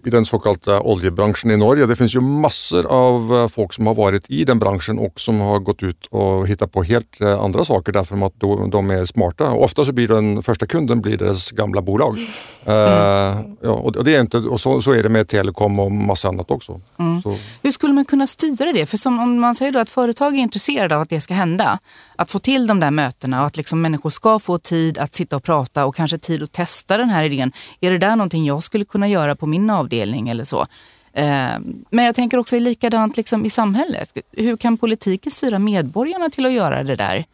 i 0.05 0.10
den 0.10 0.25
så 0.25 0.39
kallade 0.39 0.79
oljebranschen 0.79 1.51
i 1.51 1.57
Norge. 1.57 1.86
Det 1.86 1.95
finns 1.95 2.15
ju 2.15 2.19
massor 2.19 2.86
av 2.86 3.36
eh, 3.36 3.47
folk 3.47 3.73
som 3.73 3.88
har 3.88 3.95
varit 3.95 4.29
i 4.29 4.45
den 4.45 4.60
branschen 4.60 4.99
och 4.99 5.19
som 5.19 5.39
har 5.39 5.60
gått 5.60 5.83
ut 5.83 6.05
och 6.05 6.47
hittat 6.47 6.71
på 6.71 6.83
helt 6.83 7.21
eh, 7.21 7.39
andra 7.39 7.65
saker 7.65 7.91
därför 7.91 8.25
att 8.25 8.39
de 8.71 8.91
är 8.91 9.05
smarta. 9.05 9.49
Och 9.49 9.63
ofta 9.63 9.86
så 9.86 9.91
blir 9.91 10.07
den 10.07 10.43
första 10.43 10.65
kunden 10.65 11.01
blir 11.01 11.17
deras 11.17 11.51
gamla 11.51 11.81
bolag. 11.81 12.17
Mm. 12.65 12.77
Uh, 12.77 13.41
ja, 13.62 13.71
och 13.71 14.03
det 14.03 14.15
är 14.15 14.21
inte, 14.21 14.38
och 14.38 14.62
så, 14.62 14.81
så, 14.81 14.91
är 14.91 15.03
det 15.03 15.10
med 15.10 15.27
telekom 15.27 15.79
och 15.79 15.91
massa 15.91 16.27
annat 16.27 16.51
också. 16.51 16.81
Mm. 16.99 17.21
Hur 17.63 17.71
skulle 17.71 17.93
man 17.93 18.05
kunna 18.05 18.27
styra 18.27 18.73
det? 18.73 18.86
För 18.86 18.97
som 18.97 19.19
om 19.19 19.39
man 19.39 19.55
säger 19.55 19.71
då 19.71 19.79
att 19.79 19.89
företag 19.89 20.36
är 20.36 20.39
intresserade 20.39 20.95
av 20.95 21.01
att 21.01 21.10
det 21.10 21.21
ska 21.21 21.33
hända, 21.33 21.79
att 22.15 22.31
få 22.31 22.39
till 22.39 22.67
de 22.67 22.79
där 22.79 22.91
mötena 22.91 23.41
och 23.41 23.47
att 23.47 23.57
liksom 23.57 23.81
människor 23.81 24.10
ska 24.10 24.39
få 24.39 24.57
tid 24.57 24.97
att 24.97 25.15
sitta 25.15 25.36
och 25.36 25.43
prata 25.43 25.86
och 25.86 25.95
kanske 25.95 26.17
tid 26.17 26.43
att 26.43 26.51
testa 26.51 26.97
den 26.97 27.10
här 27.10 27.23
idén. 27.23 27.51
Är 27.79 27.91
det 27.91 27.97
där 27.97 28.15
någonting 28.15 28.45
jag 28.45 28.63
skulle 28.63 28.86
kunna 28.86 29.07
göra 29.07 29.36
på 29.36 29.45
min 29.45 29.69
avdelning 29.69 29.87
eller 29.93 30.43
så? 30.43 30.65
Eh, 31.13 31.60
men 31.89 32.06
jag 32.06 32.15
tänker 32.15 32.38
också 32.38 32.60
likadant 32.60 33.17
liksom 33.17 33.45
i 33.45 33.50
samhället. 33.50 34.17
Hur 34.32 34.58
kan 34.58 34.78
politiken 34.78 35.32
styra 35.32 35.60
medborgarna 35.60 36.30
till 36.30 36.45
att 36.45 36.52
göra 36.52 36.84
det 36.84 36.95
där? 36.95 37.26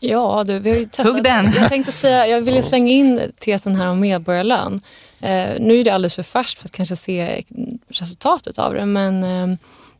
Ja, 0.00 0.44
du, 0.46 0.58
vi 0.58 0.70
har 0.70 0.76
ju 0.76 0.84
testat. 0.84 1.06
Hugg 1.06 1.22
den! 1.22 1.52
Jag 1.56 1.68
tänkte 1.68 1.92
säga, 1.92 2.26
jag 2.26 2.40
ville 2.40 2.62
slänga 2.62 2.92
in 2.92 3.32
tesen 3.38 3.76
här 3.76 3.86
om 3.86 4.00
medborgarlön. 4.00 4.80
Eh, 5.20 5.48
nu 5.60 5.80
är 5.80 5.84
det 5.84 5.90
alldeles 5.90 6.14
för 6.14 6.22
färskt 6.22 6.58
för 6.58 6.68
att 6.68 6.72
kanske 6.72 6.96
se 6.96 7.44
resultatet 7.88 8.58
av 8.58 8.74
det, 8.74 8.86
men 8.86 9.24
eh, 9.24 9.58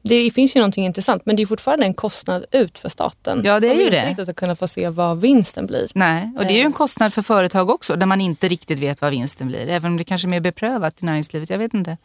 det 0.08 0.30
finns 0.30 0.56
ju 0.56 0.60
någonting 0.60 0.84
intressant 0.84 1.26
men 1.26 1.36
det 1.36 1.42
är 1.42 1.46
fortfarande 1.46 1.86
en 1.86 1.94
kostnad 1.94 2.44
ut 2.52 2.78
för 2.78 2.88
staten. 2.88 3.42
Ja 3.44 3.60
det 3.60 3.66
är 3.66 3.74
ju 3.74 3.90
det. 3.90 4.00
Som 4.00 4.08
inte 4.08 4.08
riktigt 4.08 4.28
att 4.28 4.36
kunna 4.36 4.56
få 4.56 4.68
se 4.68 4.88
vad 4.88 5.20
vinsten 5.20 5.66
blir. 5.66 5.90
Nej, 5.94 6.32
och 6.38 6.44
det 6.44 6.52
är 6.52 6.56
ju 6.56 6.60
en 6.60 6.66
eh. 6.66 6.76
kostnad 6.76 7.14
för 7.14 7.22
företag 7.22 7.70
också 7.70 7.96
där 7.96 8.06
man 8.06 8.20
inte 8.20 8.48
riktigt 8.48 8.78
vet 8.78 9.00
vad 9.00 9.10
vinsten 9.10 9.48
blir. 9.48 9.68
Även 9.68 9.90
om 9.90 9.96
det 9.96 10.04
kanske 10.04 10.28
är 10.28 10.30
mer 10.30 10.40
beprövat 10.40 11.02
i 11.02 11.04
näringslivet, 11.04 11.50
jag 11.50 11.58
vet 11.58 11.74
inte. 11.74 11.96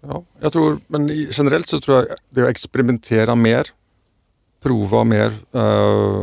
Ja, 0.00 0.24
jag 0.40 0.52
tror, 0.52 0.78
men 0.86 1.08
generellt 1.08 1.68
så 1.68 1.80
tror 1.80 1.96
jag 1.96 2.06
det 2.30 2.40
är 2.40 2.44
att 2.44 2.50
experimentera 2.50 3.34
mer, 3.34 3.66
prova 4.62 5.04
mer, 5.04 5.32
uh, 5.54 5.62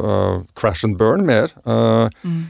uh, 0.05 0.41
crash 0.53 0.85
and 0.85 0.97
burn 0.97 1.25
mer, 1.25 1.43
uh, 1.43 2.09
mm. 2.23 2.45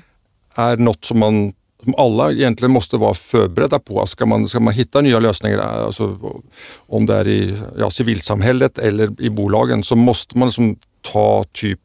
är 0.56 0.78
något 0.78 1.06
som 1.06 1.20
man 1.20 1.54
som 1.86 1.96
alla 1.98 2.32
egentligen 2.32 2.72
måste 2.72 2.98
vara 2.98 3.14
förberedda 3.14 3.80
på. 3.80 4.00
Alltså, 4.00 4.14
ska 4.14 4.26
man, 4.26 4.48
ska 4.48 4.60
man 4.60 4.74
hitta 4.74 5.02
nya 5.02 5.20
lösningar, 5.20 5.58
alltså, 5.58 6.18
om 6.88 7.06
det 7.06 7.16
är 7.16 7.28
i 7.28 7.58
ja, 7.78 7.90
civilsamhället 7.90 8.80
eller 8.80 9.22
i 9.22 9.30
bolagen, 9.30 9.84
så 9.84 9.96
måste 9.96 10.38
man 10.38 10.48
liksom 10.48 10.76
ta 11.02 11.46
typ 11.54 11.80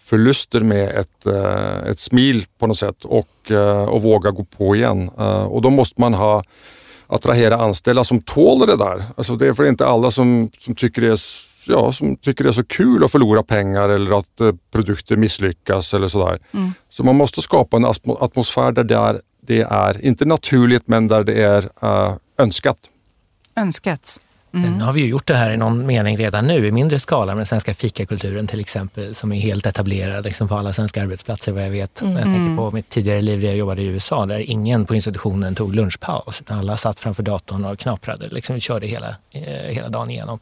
förluster 0.00 0.60
med 0.60 0.88
ett, 0.88 1.26
eh, 1.26 1.90
ett 1.90 1.98
smil 1.98 2.44
på 2.58 2.66
något 2.66 2.78
sätt 2.78 3.04
och, 3.04 3.50
eh, 3.50 3.84
och 3.84 4.02
våga 4.02 4.30
gå 4.30 4.44
på 4.44 4.76
igen. 4.76 5.10
Eh, 5.18 5.42
och 5.42 5.62
då 5.62 5.70
måste 5.70 6.00
man 6.00 6.14
ha 6.14 6.42
attrahera 7.06 7.56
anställda 7.56 8.04
som 8.04 8.22
tål 8.22 8.66
det 8.66 8.76
där. 8.76 9.04
Alltså 9.16 9.36
det 9.36 9.46
är 9.46 9.54
för 9.54 9.64
inte 9.64 9.86
alla 9.86 10.10
som, 10.10 10.50
som 10.58 10.74
tycker 10.74 11.02
det 11.02 11.08
är 11.08 11.49
ja, 11.66 11.92
som 11.92 12.16
tycker 12.16 12.44
det 12.44 12.50
är 12.50 12.54
så 12.54 12.64
kul 12.64 13.04
att 13.04 13.12
förlora 13.12 13.42
pengar 13.42 13.88
eller 13.88 14.18
att 14.18 14.40
eh, 14.40 14.52
produkter 14.72 15.16
misslyckas 15.16 15.94
eller 15.94 16.08
sådär. 16.08 16.38
Mm. 16.52 16.72
Så 16.88 17.04
man 17.04 17.16
måste 17.16 17.42
skapa 17.42 17.76
en 17.76 17.84
atmosfär 18.04 18.72
där 18.72 18.84
det 18.84 18.96
är, 18.96 19.20
det 19.40 19.60
är 19.60 20.04
inte 20.04 20.24
naturligt 20.24 20.82
men 20.86 21.08
där 21.08 21.24
det 21.24 21.42
är 21.42 21.62
uh, 21.84 22.16
önskat. 22.38 22.78
Önskat. 23.56 24.20
Sen 24.52 24.64
mm. 24.64 24.80
har 24.80 24.92
vi 24.92 25.00
ju 25.00 25.06
gjort 25.06 25.26
det 25.26 25.34
här 25.34 25.50
i 25.50 25.56
någon 25.56 25.86
mening 25.86 26.16
redan 26.16 26.46
nu 26.46 26.66
i 26.66 26.72
mindre 26.72 26.98
skala 26.98 27.32
med 27.32 27.38
den 27.38 27.46
svenska 27.46 27.74
fikakulturen 27.74 28.46
till 28.46 28.60
exempel 28.60 29.14
som 29.14 29.32
är 29.32 29.40
helt 29.40 29.66
etablerad 29.66 30.24
liksom 30.24 30.48
på 30.48 30.54
alla 30.54 30.72
svenska 30.72 31.02
arbetsplatser 31.02 31.52
vad 31.52 31.64
jag 31.64 31.70
vet. 31.70 32.02
Mm. 32.02 32.12
Jag 32.12 32.22
tänker 32.22 32.56
på 32.56 32.70
mitt 32.70 32.88
tidigare 32.88 33.20
liv 33.20 33.40
där 33.40 33.48
jag 33.48 33.56
jobbade 33.56 33.82
i 33.82 33.86
USA 33.86 34.26
där 34.26 34.38
ingen 34.38 34.84
på 34.84 34.94
institutionen 34.94 35.54
tog 35.54 35.74
lunchpaus 35.74 36.42
alla 36.60 36.76
satt 36.76 37.00
framför 37.00 37.22
datorn 37.22 37.64
och 37.64 37.78
knaprade, 37.78 38.28
liksom 38.28 38.60
körde 38.60 38.86
hela, 38.86 39.08
eh, 39.30 39.42
hela 39.68 39.88
dagen 39.88 40.10
igenom. 40.10 40.38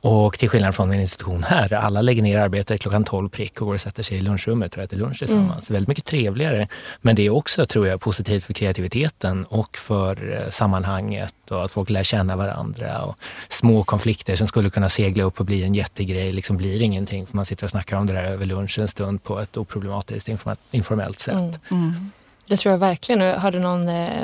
Och 0.00 0.38
till 0.38 0.48
skillnad 0.48 0.74
från 0.74 0.88
min 0.88 1.00
institution 1.00 1.42
här 1.42 1.68
där 1.68 1.76
alla 1.76 2.02
lägger 2.02 2.22
ner 2.22 2.38
arbetet 2.38 2.80
klockan 2.80 3.04
12 3.04 3.28
prick 3.28 3.60
och 3.60 3.66
går 3.66 3.74
och 3.74 3.80
sätter 3.80 4.02
sig 4.02 4.18
i 4.18 4.20
lunchrummet 4.20 4.76
och 4.76 4.82
äter 4.82 4.96
lunch 4.96 5.18
tillsammans. 5.18 5.70
Mm. 5.70 5.76
Väldigt 5.76 5.88
mycket 5.88 6.04
trevligare. 6.04 6.68
Men 7.00 7.16
det 7.16 7.26
är 7.26 7.30
också, 7.30 7.66
tror 7.66 7.86
jag, 7.86 8.00
positivt 8.00 8.44
för 8.44 8.54
kreativiteten 8.54 9.44
och 9.44 9.76
för 9.76 10.32
eh, 10.32 10.50
sammanhanget 10.50 11.34
och 11.52 11.64
att 11.64 11.72
folk 11.72 11.90
lär 11.90 12.02
känna 12.02 12.36
varandra. 12.36 13.02
Och 13.02 13.16
små 13.48 13.84
konflikter 13.84 14.36
som 14.36 14.48
skulle 14.48 14.70
kunna 14.70 14.88
segla 14.88 15.24
upp 15.24 15.40
och 15.40 15.46
bli 15.46 15.62
en 15.62 15.74
jättegrej 15.74 16.32
liksom 16.32 16.56
blir 16.56 16.82
ingenting 16.82 17.26
för 17.26 17.36
man 17.36 17.44
sitter 17.44 17.64
och 17.64 17.70
snackar 17.70 17.96
om 17.96 18.06
det 18.06 18.12
där 18.12 18.24
över 18.24 18.46
lunch 18.46 18.78
en 18.78 18.88
stund 18.88 19.22
på 19.22 19.40
ett 19.40 19.56
oproblematiskt 19.56 20.28
informellt 20.70 21.20
sätt. 21.20 21.34
Mm. 21.34 21.54
Mm. 21.70 22.10
Det 22.46 22.56
tror 22.56 22.72
jag 22.72 22.78
verkligen. 22.78 23.20
Jag 23.20 23.38
hörde 23.38 23.58
någon, 23.58 23.88
eh, 23.88 24.22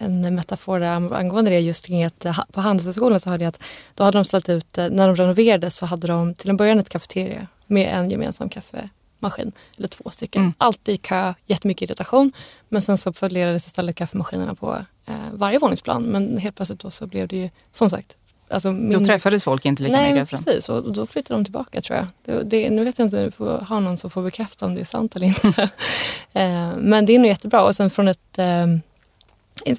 en 0.00 0.34
metafor 0.34 0.82
angående 0.82 1.50
det 1.50 1.60
just 1.60 1.86
kring 1.86 2.04
att 2.04 2.24
eh, 2.24 2.38
på 2.52 2.60
Handelshögskolan 2.60 3.20
så 3.20 3.30
hörde 3.30 3.44
jag 3.44 3.48
att 3.48 3.62
då 3.94 4.04
hade 4.04 4.18
de 4.18 4.24
ställt 4.24 4.48
ut, 4.48 4.78
eh, 4.78 4.88
när 4.90 5.06
de 5.06 5.16
renoverade 5.16 5.70
så 5.70 5.86
hade 5.86 6.06
de 6.06 6.34
till 6.34 6.50
en 6.50 6.56
början 6.56 6.78
ett 6.78 6.88
kafeteria 6.88 7.46
med 7.66 7.98
en 7.98 8.10
gemensam 8.10 8.48
kaffe 8.48 8.88
kaffemaskin, 9.30 9.52
eller 9.76 9.88
två 9.88 10.10
stycken. 10.10 10.42
Mm. 10.42 10.54
Alltid 10.58 10.94
i 10.94 10.98
kö, 10.98 11.34
jättemycket 11.46 11.82
irritation. 11.82 12.32
Men 12.68 12.82
sen 12.82 12.98
så 12.98 13.12
fördelades 13.12 13.66
istället 13.66 13.96
kaffemaskinerna 13.96 14.54
på 14.54 14.76
eh, 15.06 15.14
varje 15.32 15.58
våningsplan. 15.58 16.02
Men 16.02 16.38
helt 16.38 16.56
plötsligt 16.56 16.80
då 16.80 16.90
så 16.90 17.06
blev 17.06 17.28
det 17.28 17.36
ju 17.36 17.50
som 17.72 17.90
sagt 17.90 18.16
Alltså 18.48 18.72
min... 18.72 18.98
Då 18.98 19.04
träffades 19.04 19.44
folk 19.44 19.66
inte 19.66 19.82
lika 19.82 19.96
Nej, 19.96 20.12
mycket? 20.12 20.32
Alltså. 20.32 20.36
precis. 20.36 20.68
Och 20.68 20.92
då 20.92 21.06
flyttade 21.06 21.38
de 21.38 21.44
tillbaka 21.44 21.80
tror 21.80 21.96
jag. 21.98 22.06
Det, 22.24 22.42
det, 22.42 22.70
nu 22.70 22.84
vet 22.84 22.98
jag 22.98 23.06
inte, 23.06 23.24
vi 23.24 23.30
får 23.30 23.58
ha 23.58 23.80
någon 23.80 23.96
som 23.96 24.10
får 24.10 24.22
bekräfta 24.22 24.66
om 24.66 24.74
det 24.74 24.80
är 24.80 24.84
sant 24.84 25.16
eller 25.16 25.26
inte. 25.26 25.62
eh, 26.32 26.76
men 26.76 27.06
det 27.06 27.14
är 27.14 27.18
nog 27.18 27.26
jättebra. 27.26 27.64
Och 27.64 27.76
sen 27.76 27.90
från 27.90 28.08
ett 28.08 28.38
eh, 28.38 28.66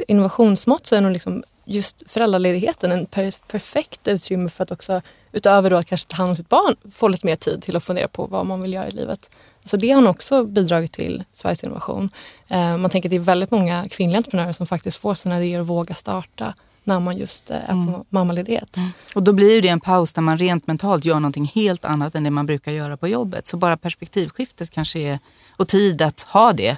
innovationsmått 0.07 0.87
så 0.87 0.95
är 0.95 1.01
nog 1.01 1.11
liksom 1.11 1.43
just 1.65 2.03
föräldraledigheten 2.07 2.91
en 2.91 3.05
per, 3.05 3.33
perfekt 3.47 4.07
utrymme 4.07 4.49
för 4.49 4.63
att 4.63 4.71
också 4.71 5.01
utöver 5.31 5.69
då 5.69 5.75
att 5.75 5.85
kanske 5.85 6.07
ta 6.07 6.17
hand 6.17 6.29
om 6.29 6.35
sitt 6.35 6.49
barn 6.49 6.75
få 6.91 7.07
lite 7.07 7.25
mer 7.25 7.35
tid 7.35 7.61
till 7.61 7.75
att 7.75 7.83
fundera 7.83 8.07
på 8.07 8.25
vad 8.25 8.45
man 8.45 8.61
vill 8.61 8.73
göra 8.73 8.87
i 8.87 8.91
livet. 8.91 9.29
Så 9.65 9.77
det 9.77 9.91
har 9.91 10.07
också 10.07 10.43
bidragit 10.43 10.93
till 10.93 11.23
Sveriges 11.33 11.63
innovation. 11.63 12.09
Eh, 12.47 12.77
man 12.77 12.89
tänker 12.89 13.09
att 13.09 13.11
det 13.11 13.15
är 13.15 13.19
väldigt 13.19 13.51
många 13.51 13.89
kvinnliga 13.89 14.17
entreprenörer 14.17 14.53
som 14.53 14.67
faktiskt 14.67 14.97
får 14.97 15.13
sina 15.13 15.37
idéer 15.43 15.59
att 15.59 15.67
våga 15.67 15.95
starta 15.95 16.53
när 16.83 16.99
man 16.99 17.17
just 17.17 17.51
eh, 17.51 17.57
är 17.57 17.67
på 17.67 17.73
mm. 17.73 18.03
mammaledighet. 18.09 18.77
Mm. 18.77 18.89
Och 19.15 19.23
då 19.23 19.33
blir 19.33 19.61
det 19.61 19.67
en 19.67 19.79
paus 19.79 20.13
där 20.13 20.21
man 20.21 20.37
rent 20.37 20.67
mentalt 20.67 21.05
gör 21.05 21.19
någonting 21.19 21.51
helt 21.55 21.85
annat 21.85 22.15
än 22.15 22.23
det 22.23 22.31
man 22.31 22.45
brukar 22.45 22.71
göra 22.71 22.97
på 22.97 23.07
jobbet. 23.07 23.47
Så 23.47 23.57
bara 23.57 23.77
perspektivskiftet 23.77 24.69
kanske 24.69 24.99
är, 24.99 25.19
och 25.51 25.67
tid 25.67 26.01
att 26.01 26.21
ha 26.21 26.53
det 26.53 26.77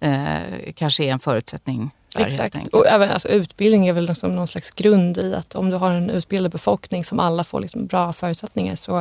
eh, 0.00 0.72
kanske 0.74 1.04
är 1.04 1.12
en 1.12 1.20
förutsättning. 1.20 1.90
Exakt. 2.18 2.68
Och 2.68 2.86
även, 2.86 3.10
alltså, 3.10 3.28
utbildning 3.28 3.88
är 3.88 3.92
väl 3.92 4.06
liksom 4.06 4.36
någon 4.36 4.46
slags 4.46 4.70
grund 4.70 5.18
i 5.18 5.34
att 5.34 5.54
om 5.54 5.70
du 5.70 5.76
har 5.76 5.90
en 5.90 6.10
utbildad 6.10 6.52
befolkning 6.52 7.04
som 7.04 7.20
alla 7.20 7.44
får 7.44 7.60
liksom 7.60 7.86
bra 7.86 8.12
förutsättningar 8.12 8.76
så 8.76 8.98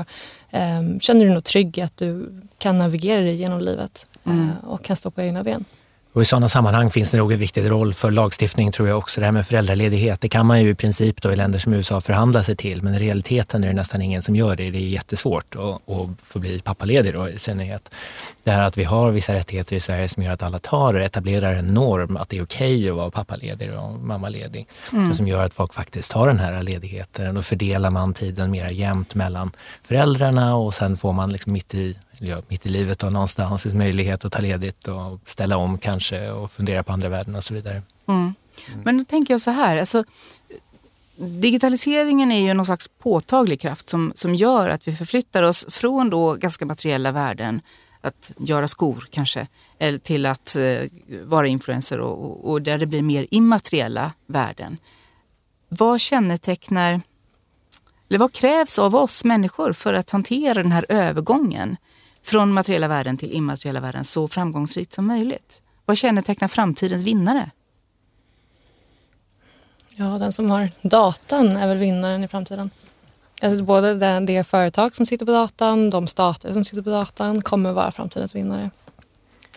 eh, 0.50 1.00
känner 1.02 1.26
du 1.26 1.32
nog 1.32 1.44
trygg 1.44 1.82
att 1.82 1.98
du 1.98 2.42
kan 2.58 2.78
navigera 2.78 3.20
dig 3.20 3.36
genom 3.36 3.60
livet 3.60 4.06
mm. 4.24 4.50
eh, 4.50 4.70
och 4.70 4.84
kan 4.84 4.96
stå 4.96 5.12
på 5.12 5.22
egna 5.22 5.44
ben. 5.44 5.66
Och 6.14 6.22
I 6.22 6.26
sådana 6.26 6.50
sammanhang 6.50 6.90
finns 6.90 7.12
det 7.12 7.18
nog 7.18 7.32
en 7.32 7.40
viktig 7.40 7.70
roll 7.70 7.94
för 7.94 8.12
lagstiftning 8.12 8.72
tror 8.72 8.88
jag 8.88 8.98
också. 8.98 9.20
Det 9.20 9.26
här 9.26 9.34
med 9.34 9.48
föräldraledighet, 9.48 10.22
det 10.22 10.30
kan 10.30 10.46
man 10.46 10.62
ju 10.62 10.70
i 10.70 10.76
princip 10.76 11.22
då 11.22 11.32
i 11.32 11.36
länder 11.36 11.60
som 11.60 11.74
USA 11.74 12.02
förhandla 12.02 12.44
sig 12.44 12.56
till 12.56 12.84
men 12.84 12.96
i 12.96 13.00
realiteten 13.00 13.64
är 13.64 13.68
det 13.68 13.74
nästan 13.74 14.02
ingen 14.02 14.22
som 14.22 14.36
gör 14.36 14.56
det. 14.56 14.72
Det 14.72 14.78
är 14.78 14.82
jättesvårt 14.82 15.56
att, 15.56 15.60
att 15.60 16.10
få 16.24 16.40
bli 16.40 16.62
pappaledig 16.62 17.14
då 17.14 17.30
i 17.30 17.40
synnerhet. 17.40 17.90
Det 18.44 18.52
här 18.52 18.64
att 18.64 18.78
vi 18.78 18.84
har 18.84 19.12
vissa 19.12 19.34
rättigheter 19.34 19.76
i 19.76 19.80
Sverige 19.80 20.10
som 20.10 20.24
gör 20.24 20.32
att 20.32 20.44
alla 20.44 20.60
tar 20.60 20.94
och 20.94 21.00
etablerar 21.00 21.54
en 21.54 21.74
norm 21.74 22.18
att 22.18 22.30
det 22.30 22.38
är 22.38 22.44
okej 22.44 22.78
okay 22.78 22.90
att 22.90 22.96
vara 22.96 23.12
pappaledig 23.12 23.74
och 23.80 24.00
mammaledig. 24.00 24.68
Mm. 24.92 25.14
Som 25.14 25.28
gör 25.28 25.46
att 25.46 25.54
folk 25.54 25.74
faktiskt 25.74 26.12
tar 26.12 26.28
den 26.28 26.40
här 26.40 26.64
ledigheten 26.64 27.38
och 27.38 27.46
fördelar 27.46 27.90
man 27.90 28.14
tiden 28.14 28.52
mer 28.52 28.68
jämnt 28.68 29.16
mellan 29.16 29.52
föräldrarna 29.84 30.56
och 30.56 30.74
sen 30.74 30.98
får 30.98 31.14
man 31.14 31.32
liksom 31.32 31.54
mitt 31.54 31.74
i 31.74 31.96
ja, 32.20 32.42
mitt 32.48 32.66
i 32.66 32.70
livet 32.70 33.04
och 33.04 33.14
någonstans, 33.14 33.74
möjlighet 33.74 34.26
att 34.26 34.32
ta 34.32 34.40
ledigt 34.40 34.88
och 34.88 35.20
ställa 35.26 35.58
om 35.58 35.78
kanske 35.78 36.32
och 36.32 36.52
fundera 36.52 36.84
på 36.84 36.94
andra 36.94 37.10
värden 37.10 37.36
och 37.36 37.44
så 37.44 37.54
vidare. 37.54 37.82
Mm. 38.08 38.34
Men 38.84 38.98
då 38.98 39.04
tänker 39.04 39.34
jag 39.34 39.42
så 39.42 39.52
här, 39.52 39.78
alltså, 39.78 40.04
digitaliseringen 41.16 42.32
är 42.32 42.42
ju 42.42 42.54
någon 42.54 42.66
slags 42.66 42.88
påtaglig 42.88 43.60
kraft 43.62 43.90
som, 43.90 44.12
som 44.16 44.36
gör 44.36 44.70
att 44.70 44.88
vi 44.88 44.96
förflyttar 44.96 45.44
oss 45.44 45.66
från 45.70 46.10
då 46.10 46.34
ganska 46.34 46.66
materiella 46.66 47.12
värden, 47.12 47.62
att 48.02 48.32
göra 48.38 48.68
skor 48.68 49.08
kanske, 49.10 49.48
eller 49.80 49.98
till 49.98 50.26
att 50.26 50.56
eh, 50.56 50.90
vara 51.24 51.48
influencer 51.48 52.00
och, 52.00 52.26
och, 52.26 52.52
och 52.52 52.62
där 52.62 52.78
det 52.78 52.86
blir 52.86 53.02
mer 53.02 53.28
immateriella 53.32 54.14
värden. 54.28 54.78
Vad 55.70 56.02
kännetecknar 56.02 57.02
eller 58.10 58.20
vad 58.20 58.34
krävs 58.34 58.80
av 58.80 58.96
oss 58.96 59.24
människor 59.24 59.74
för 59.74 59.94
att 59.94 60.10
hantera 60.10 60.64
den 60.64 60.72
här 60.72 60.86
övergången 60.90 61.78
från 62.24 62.52
materiella 62.52 62.88
värden 62.88 63.18
till 63.18 63.32
immateriella 63.32 63.80
värden 63.80 64.04
så 64.04 64.28
framgångsrikt 64.28 64.94
som 64.94 65.08
möjligt? 65.08 65.62
Vad 65.86 65.98
kännetecknar 65.98 66.48
framtidens 66.48 67.04
vinnare? 67.04 67.52
Ja, 69.96 70.06
den 70.06 70.34
som 70.34 70.50
har 70.50 70.70
datan 70.82 71.58
är 71.58 71.68
väl 71.68 71.78
vinnaren 71.78 72.24
i 72.24 72.28
framtiden. 72.28 72.70
Alltså 73.42 73.64
både 73.64 73.96
det, 73.96 74.20
det 74.20 74.44
företag 74.44 74.96
som 74.96 75.06
sitter 75.06 75.26
på 75.26 75.32
datan, 75.32 75.90
de 75.90 76.08
stater 76.08 76.54
som 76.54 76.66
sitter 76.66 76.82
på 76.82 76.90
datan 76.90 77.42
kommer 77.42 77.72
vara 77.72 77.92
framtidens 77.92 78.36
vinnare. 78.36 78.72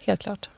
Helt 0.02 0.20
klart. 0.20 0.48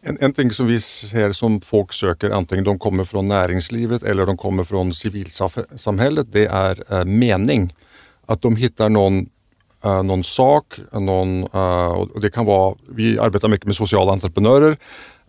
En, 0.00 0.18
en 0.20 0.32
ting 0.32 0.50
som 0.50 0.66
vi 0.66 0.80
ser 0.80 1.32
som 1.32 1.60
folk 1.60 1.92
söker, 1.92 2.30
antingen 2.30 2.64
de 2.64 2.78
kommer 2.78 3.04
från 3.04 3.26
näringslivet 3.26 4.02
eller 4.02 4.26
de 4.26 4.36
kommer 4.36 4.64
från 4.64 4.94
civilsamhället, 4.94 6.32
det 6.32 6.46
är 6.46 6.94
eh, 6.94 7.04
mening. 7.04 7.74
Att 8.26 8.42
de 8.42 8.56
hittar 8.56 8.88
någon 8.88 9.28
eh, 9.84 10.02
någon 10.02 10.24
sak, 10.24 10.78
någon, 10.92 11.42
eh, 11.42 11.86
och 11.86 12.20
det 12.20 12.30
kan 12.30 12.44
vara, 12.44 12.74
vi 12.88 13.18
arbetar 13.18 13.48
mycket 13.48 13.66
med 13.66 13.76
sociala 13.76 14.12
entreprenörer 14.12 14.76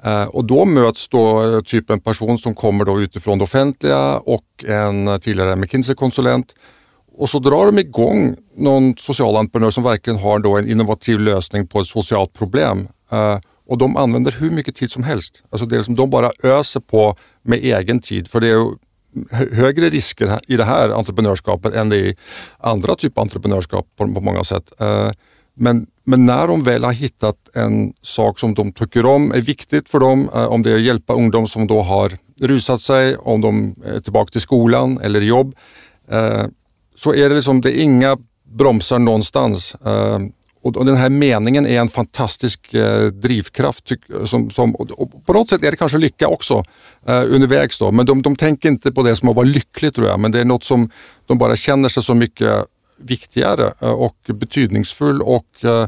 eh, 0.04 0.24
och 0.24 0.46
då 0.46 0.66
möts 0.66 1.08
då 1.08 1.54
eh, 1.54 1.62
typ 1.62 1.90
en 1.90 2.00
person 2.00 2.38
som 2.38 2.56
kommer 2.56 2.86
då 2.86 3.02
utifrån 3.02 3.38
det 3.38 3.44
offentliga 3.44 4.18
och 4.18 4.66
en 4.68 5.20
tidigare 5.20 5.56
McKinsey-konsulent 5.56 6.54
och 7.18 7.30
så 7.30 7.40
drar 7.40 7.66
de 7.66 7.80
igång 7.80 8.36
någon 8.56 8.98
social 8.98 9.36
entreprenör 9.36 9.72
som 9.72 9.84
verkligen 9.84 10.20
har 10.20 10.40
då 10.40 10.58
en 10.58 10.70
innovativ 10.70 11.20
lösning 11.20 11.68
på 11.68 11.80
ett 11.80 11.88
socialt 11.88 12.34
problem. 12.34 12.88
Eh, 13.12 13.40
och 13.68 13.78
de 13.78 13.98
använder 13.98 14.32
hur 14.32 14.52
mycket 14.52 14.76
tid 14.76 14.92
som 14.92 15.04
helst. 15.04 15.44
Alltså 15.50 15.66
det 15.66 15.78
är 15.78 15.82
som 15.82 15.96
de 15.96 16.10
bara 16.10 16.32
öser 16.44 16.80
på 16.80 17.16
med 17.42 17.60
egen 17.60 18.02
tid 18.02 18.28
för 18.28 18.40
det 18.40 18.48
är 18.48 18.85
högre 19.52 19.90
risker 19.90 20.40
i 20.48 20.58
det 20.58 20.64
här 20.64 20.90
entreprenörskapet 20.90 21.74
än 21.74 21.90
det 21.90 21.98
är 21.98 22.04
i 22.04 22.16
andra 22.58 22.96
typer 22.96 23.22
av 23.22 23.26
entreprenörskap 23.26 23.88
på, 23.98 24.14
på 24.14 24.22
många 24.22 24.44
sätt. 24.44 24.72
Eh, 24.80 25.12
men, 25.54 25.88
men 26.04 26.26
när 26.26 26.48
de 26.48 26.64
väl 26.64 26.84
har 26.84 26.94
hittat 26.94 27.36
en 27.54 27.94
sak 28.02 28.40
som 28.40 28.54
de 28.54 28.72
tycker 28.72 29.06
om, 29.06 29.32
är 29.32 29.42
viktigt 29.42 29.90
för 29.90 30.00
dem, 30.00 30.30
eh, 30.34 30.46
om 30.46 30.62
det 30.62 30.72
är 30.72 30.76
att 30.76 30.82
hjälpa 30.82 31.14
ungdom 31.14 31.48
som 31.48 31.68
då 31.68 31.82
har 31.82 32.12
rusat 32.42 32.82
sig, 32.82 33.18
om 33.18 33.42
de 33.42 33.76
är 33.86 34.00
tillbaka 34.00 34.32
till 34.32 34.42
skolan 34.42 35.00
eller 35.02 35.22
jobb, 35.22 35.56
eh, 36.12 36.44
så 36.96 37.14
är 37.14 37.30
det 37.30 37.36
liksom, 37.36 37.62
det 37.62 37.80
är 37.80 37.82
inga 37.82 38.18
bromsar 38.44 39.00
någonstans. 39.00 39.76
Och, 40.66 40.86
den 40.86 40.96
här 40.96 41.10
meningen 41.10 41.68
är 41.68 41.80
en 41.80 41.90
fantastisk 41.90 42.74
eh, 42.74 43.08
drivkraft. 43.08 43.86
Tyck, 43.86 44.00
som, 44.26 44.50
som 44.50 44.74
på 45.26 45.34
något 45.34 45.50
sätt 45.50 45.64
är 45.64 45.72
det 45.72 45.78
kanske 45.78 45.98
lycka 45.98 46.28
också 46.28 46.64
eh, 47.08 47.24
undervägs. 47.24 47.80
Då. 47.80 47.92
Men 47.92 48.06
de, 48.06 48.22
de 48.22 48.36
tänker 48.36 48.70
inte 48.70 48.92
på 48.92 49.04
det 49.04 49.16
som 49.16 49.30
att 49.30 49.36
vara 49.36 49.46
lycklig 49.46 49.94
tror 49.96 50.08
jag. 50.08 50.20
Men 50.20 50.32
det 50.32 50.40
är 50.40 50.46
något 50.46 50.64
som 50.64 50.90
de 51.26 51.38
bara 51.38 51.56
känner 51.56 51.90
sig 51.90 52.04
så 52.04 52.14
mycket 52.14 52.66
viktigare 52.98 53.74
eh, 53.82 53.92
och 53.92 54.18
betydningsfull 54.28 55.22
och 55.22 55.46
eh, 55.64 55.88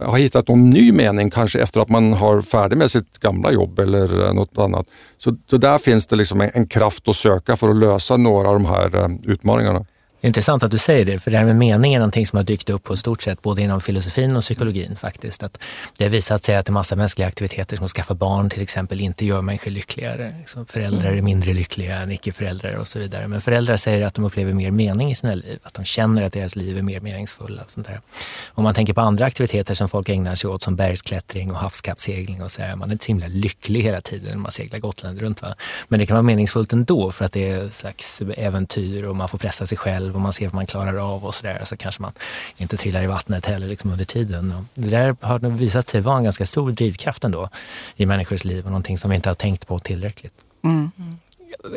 har 0.00 0.18
hittat 0.18 0.48
någon 0.48 0.70
ny 0.70 0.92
mening 0.92 1.30
kanske 1.30 1.60
efter 1.60 1.80
att 1.80 1.88
man 1.88 2.12
har 2.12 2.42
färdig 2.42 2.76
med 2.76 2.90
sitt 2.90 3.18
gamla 3.18 3.52
jobb 3.52 3.78
eller 3.78 4.26
eh, 4.26 4.32
något 4.34 4.58
annat. 4.58 4.86
Så, 5.18 5.36
så 5.50 5.56
där 5.56 5.78
finns 5.78 6.06
det 6.06 6.16
liksom 6.16 6.40
en, 6.40 6.50
en 6.54 6.66
kraft 6.66 7.08
att 7.08 7.16
söka 7.16 7.56
för 7.56 7.68
att 7.68 7.76
lösa 7.76 8.16
några 8.16 8.48
av 8.48 8.54
de 8.54 8.66
här 8.66 8.96
eh, 8.96 9.08
utmaningarna. 9.24 9.84
Det 10.26 10.28
är 10.28 10.30
intressant 10.30 10.62
att 10.62 10.70
du 10.70 10.78
säger 10.78 11.04
det, 11.04 11.18
för 11.18 11.30
det 11.30 11.38
här 11.38 11.44
med 11.44 11.56
mening 11.56 11.94
är 11.94 11.98
någonting 11.98 12.26
som 12.26 12.36
har 12.36 12.44
dykt 12.44 12.70
upp 12.70 12.84
på 12.84 12.96
stort 12.96 13.22
sett 13.22 13.42
både 13.42 13.62
inom 13.62 13.80
filosofin 13.80 14.36
och 14.36 14.42
psykologin 14.42 14.96
faktiskt. 14.96 15.42
Att 15.42 15.58
det 15.98 16.04
har 16.04 16.10
visat 16.10 16.44
sig 16.44 16.56
att 16.56 16.68
en 16.68 16.74
massa 16.74 16.96
mänskliga 16.96 17.28
aktiviteter 17.28 17.76
som 17.76 17.84
att 17.84 17.90
skaffa 17.90 18.14
barn 18.14 18.50
till 18.50 18.62
exempel 18.62 19.00
inte 19.00 19.26
gör 19.26 19.42
människor 19.42 19.70
lyckligare. 19.70 20.34
Liksom 20.38 20.66
föräldrar 20.66 21.10
är 21.12 21.22
mindre 21.22 21.52
lyckliga 21.52 21.96
än 21.96 22.12
icke-föräldrar 22.12 22.76
och 22.76 22.88
så 22.88 22.98
vidare. 22.98 23.28
Men 23.28 23.40
föräldrar 23.40 23.76
säger 23.76 24.06
att 24.06 24.14
de 24.14 24.24
upplever 24.24 24.52
mer 24.52 24.70
mening 24.70 25.10
i 25.10 25.14
sina 25.14 25.34
liv, 25.34 25.58
att 25.62 25.74
de 25.74 25.84
känner 25.84 26.22
att 26.22 26.32
deras 26.32 26.56
liv 26.56 26.78
är 26.78 26.82
mer 26.82 27.00
meningsfulla. 27.00 27.62
Och 27.62 27.70
sånt 27.70 27.86
där. 27.86 28.00
Om 28.48 28.64
man 28.64 28.74
tänker 28.74 28.92
på 28.92 29.00
andra 29.00 29.24
aktiviteter 29.24 29.74
som 29.74 29.88
folk 29.88 30.08
ägnar 30.08 30.34
sig 30.34 30.50
åt 30.50 30.62
som 30.62 30.76
bergsklättring 30.76 31.50
och 31.50 31.56
havskappsegling 31.56 32.42
och 32.42 32.50
så 32.50 32.62
här, 32.62 32.76
man 32.76 32.88
är 32.88 32.92
inte 32.92 33.04
så 33.04 33.08
himla 33.08 33.26
lycklig 33.26 33.82
hela 33.82 34.00
tiden 34.00 34.30
när 34.30 34.36
man 34.36 34.52
seglar 34.52 34.78
Gotland 34.78 35.20
runt. 35.20 35.42
Va? 35.42 35.54
Men 35.88 36.00
det 36.00 36.06
kan 36.06 36.14
vara 36.14 36.22
meningsfullt 36.22 36.72
ändå 36.72 37.10
för 37.10 37.24
att 37.24 37.32
det 37.32 37.50
är 37.50 37.66
ett 37.66 37.74
slags 37.74 38.22
äventyr 38.36 39.04
och 39.04 39.16
man 39.16 39.28
får 39.28 39.38
pressa 39.38 39.66
sig 39.66 39.78
själv 39.78 40.15
och 40.16 40.22
man 40.22 40.32
ser 40.32 40.46
vad 40.46 40.54
man 40.54 40.66
klarar 40.66 41.14
av 41.14 41.24
och 41.24 41.34
sådär. 41.34 41.62
Så 41.64 41.76
kanske 41.76 42.02
man 42.02 42.12
inte 42.56 42.76
trillar 42.76 43.02
i 43.02 43.06
vattnet 43.06 43.46
heller 43.46 43.68
liksom 43.68 43.90
under 43.90 44.04
tiden. 44.04 44.52
Och 44.52 44.64
det 44.74 44.90
där 44.90 45.16
har 45.20 45.38
visat 45.38 45.88
sig 45.88 46.00
vara 46.00 46.16
en 46.16 46.24
ganska 46.24 46.46
stor 46.46 46.70
drivkraft 46.70 47.24
ändå 47.24 47.48
i 47.96 48.06
människors 48.06 48.44
liv 48.44 48.64
och 48.64 48.70
någonting 48.70 48.98
som 48.98 49.10
vi 49.10 49.16
inte 49.16 49.30
har 49.30 49.34
tänkt 49.34 49.66
på 49.66 49.78
tillräckligt. 49.78 50.34
Mm. 50.64 50.90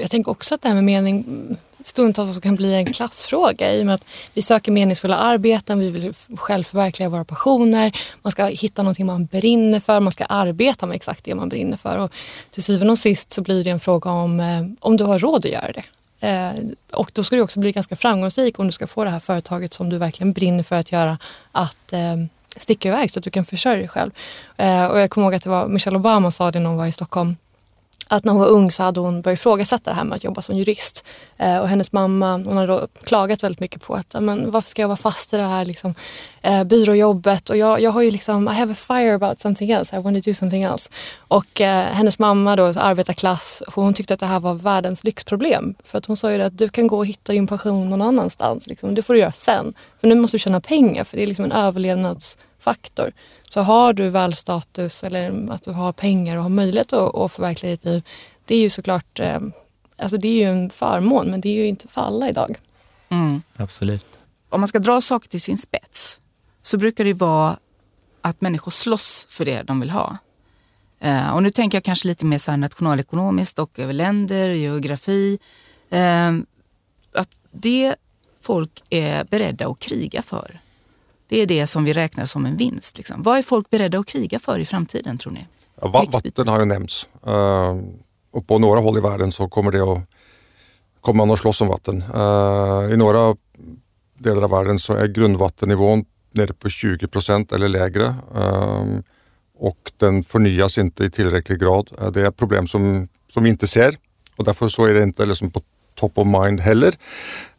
Jag 0.01 0.11
tänker 0.11 0.31
också 0.31 0.55
att 0.55 0.61
det 0.61 0.67
här 0.67 0.75
med 0.75 0.83
mening 0.83 1.25
stundtals 1.83 2.29
också 2.29 2.41
kan 2.41 2.55
bli 2.55 2.73
en 2.73 2.85
klassfråga 2.85 3.73
i 3.73 3.81
och 3.81 3.85
med 3.85 3.95
att 3.95 4.05
vi 4.33 4.41
söker 4.41 4.71
meningsfulla 4.71 5.15
arbeten, 5.15 5.79
vi 5.79 5.89
vill 5.89 6.13
själv 6.35 6.63
förverkliga 6.63 7.09
våra 7.09 7.25
passioner, 7.25 7.91
man 8.21 8.31
ska 8.31 8.45
hitta 8.45 8.83
någonting 8.83 9.05
man 9.05 9.25
brinner 9.25 9.79
för, 9.79 9.99
man 9.99 10.11
ska 10.11 10.25
arbeta 10.25 10.85
med 10.85 10.95
exakt 10.95 11.25
det 11.25 11.35
man 11.35 11.49
brinner 11.49 11.77
för. 11.77 11.97
Och 11.97 12.11
till 12.51 12.63
syvende 12.63 12.91
och 12.91 12.99
sist 12.99 13.33
så 13.33 13.41
blir 13.41 13.63
det 13.63 13.69
en 13.69 13.79
fråga 13.79 14.11
om 14.11 14.39
eh, 14.39 14.65
om 14.79 14.97
du 14.97 15.03
har 15.03 15.19
råd 15.19 15.45
att 15.45 15.51
göra 15.51 15.71
det. 15.71 15.83
Eh, 16.19 16.51
och 16.91 17.11
då 17.13 17.23
ska 17.23 17.35
du 17.35 17.41
också 17.41 17.59
bli 17.59 17.71
ganska 17.71 17.95
framgångsrik 17.95 18.59
om 18.59 18.65
du 18.65 18.71
ska 18.71 18.87
få 18.87 19.03
det 19.03 19.09
här 19.09 19.19
företaget 19.19 19.73
som 19.73 19.89
du 19.89 19.97
verkligen 19.97 20.33
brinner 20.33 20.63
för 20.63 20.75
att 20.75 20.91
göra 20.91 21.17
att 21.51 21.93
eh, 21.93 22.15
sticka 22.57 22.89
iväg 22.89 23.11
så 23.11 23.19
att 23.19 23.23
du 23.23 23.29
kan 23.29 23.45
försörja 23.45 23.77
dig 23.77 23.87
själv. 23.87 24.11
Eh, 24.57 24.85
och 24.85 24.99
jag 24.99 25.09
kommer 25.09 25.27
ihåg 25.27 25.35
att 25.35 25.43
det 25.43 25.49
var 25.49 25.67
Michelle 25.67 25.97
Obama 25.97 26.31
sa 26.31 26.51
det 26.51 26.59
när 26.59 26.69
hon 26.69 26.77
var 26.77 26.85
i 26.85 26.91
Stockholm 26.91 27.35
att 28.07 28.25
när 28.25 28.33
hon 28.33 28.41
var 28.41 28.47
ung 28.47 28.71
så 28.71 28.83
hade 28.83 28.99
hon 28.99 29.21
börjat 29.21 29.39
ifrågasätta 29.39 29.91
det 29.91 29.95
här 29.95 30.03
med 30.03 30.15
att 30.15 30.23
jobba 30.23 30.41
som 30.41 30.55
jurist. 30.55 31.07
Eh, 31.37 31.57
och 31.57 31.67
hennes 31.67 31.91
mamma 31.91 32.31
hon 32.31 32.57
hade 32.57 32.67
då 32.67 32.87
klagat 33.03 33.43
väldigt 33.43 33.59
mycket 33.59 33.81
på 33.81 33.95
att 33.95 34.15
men 34.19 34.51
varför 34.51 34.69
ska 34.69 34.81
jag 34.81 34.87
vara 34.87 34.97
fast 34.97 35.33
i 35.33 35.37
det 35.37 35.43
här 35.43 35.65
liksom, 35.65 35.95
eh, 36.41 36.63
byråjobbet 36.63 37.49
och 37.49 37.57
jag, 37.57 37.81
jag 37.81 37.91
har 37.91 38.01
ju 38.01 38.11
liksom 38.11 38.47
I 38.47 38.51
have 38.51 38.71
a 38.71 38.75
fire 38.75 39.15
about 39.15 39.39
something 39.39 39.71
else, 39.71 39.97
I 39.97 39.99
want 39.99 40.23
to 40.23 40.29
do 40.29 40.33
something 40.33 40.63
else. 40.63 40.89
Och 41.17 41.61
eh, 41.61 41.85
hennes 41.85 42.19
mamma 42.19 42.55
då, 42.55 42.65
arbetarklass, 42.65 43.63
hon 43.67 43.93
tyckte 43.93 44.13
att 44.13 44.19
det 44.19 44.25
här 44.25 44.39
var 44.39 44.53
världens 44.53 45.03
lyxproblem. 45.03 45.75
För 45.83 45.97
att 45.97 46.05
hon 46.05 46.17
sa 46.17 46.31
ju 46.31 46.41
att 46.41 46.57
du 46.57 46.69
kan 46.69 46.87
gå 46.87 46.97
och 46.97 47.05
hitta 47.05 47.31
din 47.31 47.47
passion 47.47 47.89
någon 47.89 48.01
annanstans. 48.01 48.67
Liksom. 48.67 48.95
Det 48.95 49.01
får 49.01 49.13
du 49.13 49.19
göra 49.19 49.31
sen. 49.31 49.73
För 50.01 50.07
nu 50.07 50.15
måste 50.15 50.37
du 50.37 50.39
tjäna 50.39 50.61
pengar 50.61 51.03
för 51.03 51.17
det 51.17 51.23
är 51.23 51.27
liksom 51.27 51.45
en 51.45 51.51
överlevnads 51.51 52.37
överlevnadsfaktor. 52.59 53.13
Så 53.49 53.61
har 53.61 53.93
du 53.93 54.09
välstatus 54.09 55.03
eller 55.03 55.51
att 55.51 55.63
du 55.63 55.71
har 55.71 55.93
pengar 55.93 56.37
och 56.37 56.43
har 56.43 56.49
möjlighet 56.49 56.93
att, 56.93 57.15
att 57.15 57.31
förverkliga 57.31 57.71
ditt 57.71 57.85
liv. 57.85 58.03
Det 58.45 58.55
är 58.55 58.61
ju 58.61 58.69
såklart 58.69 59.19
eh, 59.19 59.39
alltså 59.97 60.17
det 60.17 60.27
är 60.27 60.33
ju 60.33 60.43
en 60.43 60.69
förmån 60.69 61.31
men 61.31 61.41
det 61.41 61.49
är 61.49 61.55
ju 61.55 61.67
inte 61.67 61.87
för 61.87 62.01
alla 62.01 62.29
idag. 62.29 62.59
Mm. 63.09 63.41
Absolut. 63.57 64.05
Om 64.49 64.61
man 64.61 64.67
ska 64.67 64.79
dra 64.79 65.01
saker 65.01 65.29
till 65.29 65.41
sin 65.41 65.57
spets 65.57 66.21
så 66.61 66.77
brukar 66.77 67.03
det 67.03 67.13
vara 67.13 67.57
att 68.21 68.41
människor 68.41 68.71
slåss 68.71 69.27
för 69.29 69.45
det 69.45 69.63
de 69.63 69.79
vill 69.79 69.89
ha. 69.89 70.17
Eh, 71.01 71.35
och 71.35 71.43
nu 71.43 71.49
tänker 71.49 71.77
jag 71.77 71.83
kanske 71.83 72.07
lite 72.07 72.25
mer 72.25 72.37
så 72.37 72.55
nationalekonomiskt 72.55 73.59
och 73.59 73.79
över 73.79 73.93
länder, 73.93 74.49
geografi. 74.49 75.39
Eh, 75.89 76.31
att 77.13 77.29
det 77.51 77.95
folk 78.41 78.83
är 78.89 79.23
beredda 79.23 79.67
att 79.67 79.79
kriga 79.79 80.21
för 80.21 80.59
det 81.29 81.41
är 81.41 81.45
det 81.45 81.67
som 81.67 81.83
vi 81.83 81.93
räknar 81.93 82.25
som 82.25 82.45
en 82.45 82.57
vinst. 82.57 82.97
Liksom. 82.97 83.23
Vad 83.23 83.37
är 83.37 83.41
folk 83.41 83.69
beredda 83.69 83.99
att 83.99 84.05
kriga 84.05 84.39
för 84.39 84.59
i 84.59 84.65
framtiden 84.65 85.17
tror 85.17 85.33
ni? 85.33 85.47
Ja, 85.81 85.87
vatten 85.87 86.47
har 86.47 86.59
ju 86.59 86.65
nämnts. 86.65 87.09
Uh, 87.27 87.81
och 88.31 88.47
på 88.47 88.59
några 88.59 88.79
håll 88.79 88.97
i 88.97 89.01
världen 89.01 89.31
så 89.31 89.47
kommer, 89.47 89.71
det 89.71 89.83
att, 89.83 90.01
kommer 91.01 91.25
man 91.25 91.33
att 91.33 91.39
slåss 91.39 91.61
om 91.61 91.67
vatten. 91.67 92.03
Uh, 92.15 92.93
I 92.93 92.97
några 92.97 93.35
delar 94.17 94.41
av 94.41 94.49
världen 94.49 94.79
så 94.79 94.93
är 94.93 95.07
grundvattennivån 95.07 96.05
nere 96.31 96.53
på 96.53 96.69
20 96.69 97.07
procent 97.07 97.51
eller 97.51 97.67
lägre. 97.67 98.15
Uh, 98.35 98.99
och 99.57 99.91
den 99.97 100.23
förnyas 100.23 100.77
inte 100.77 101.03
i 101.03 101.11
tillräcklig 101.11 101.59
grad. 101.59 102.11
Det 102.13 102.21
är 102.21 102.29
ett 102.29 102.37
problem 102.37 102.67
som, 102.67 103.07
som 103.29 103.43
vi 103.43 103.49
inte 103.49 103.67
ser 103.67 103.95
och 104.35 104.45
därför 104.45 104.67
så 104.67 104.85
är 104.85 104.93
det 104.93 105.03
inte 105.03 105.25
liksom 105.25 105.51
på 105.51 105.61
top 105.99 106.17
of 106.17 106.27
mind 106.27 106.59
heller. 106.59 106.93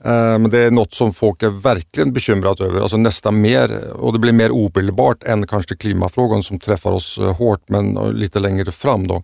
Eh, 0.04 0.38
men 0.38 0.50
det 0.50 0.58
är 0.58 0.70
något 0.70 0.94
som 0.94 1.12
folk 1.12 1.42
är 1.42 1.50
verkligen 1.50 2.12
bekymrade 2.12 2.64
över, 2.64 2.80
alltså 2.80 2.96
nästan 2.96 3.40
mer 3.40 3.92
och 3.92 4.12
det 4.12 4.18
blir 4.18 4.32
mer 4.32 4.50
omedelbart 4.50 5.22
än 5.22 5.46
kanske 5.46 5.76
klimatfrågan 5.76 6.42
som 6.42 6.58
träffar 6.58 6.92
oss 6.92 7.18
eh, 7.18 7.36
hårt 7.36 7.62
men 7.66 7.96
eh, 7.96 8.12
lite 8.12 8.38
längre 8.38 8.72
fram. 8.72 9.06
Då. 9.06 9.22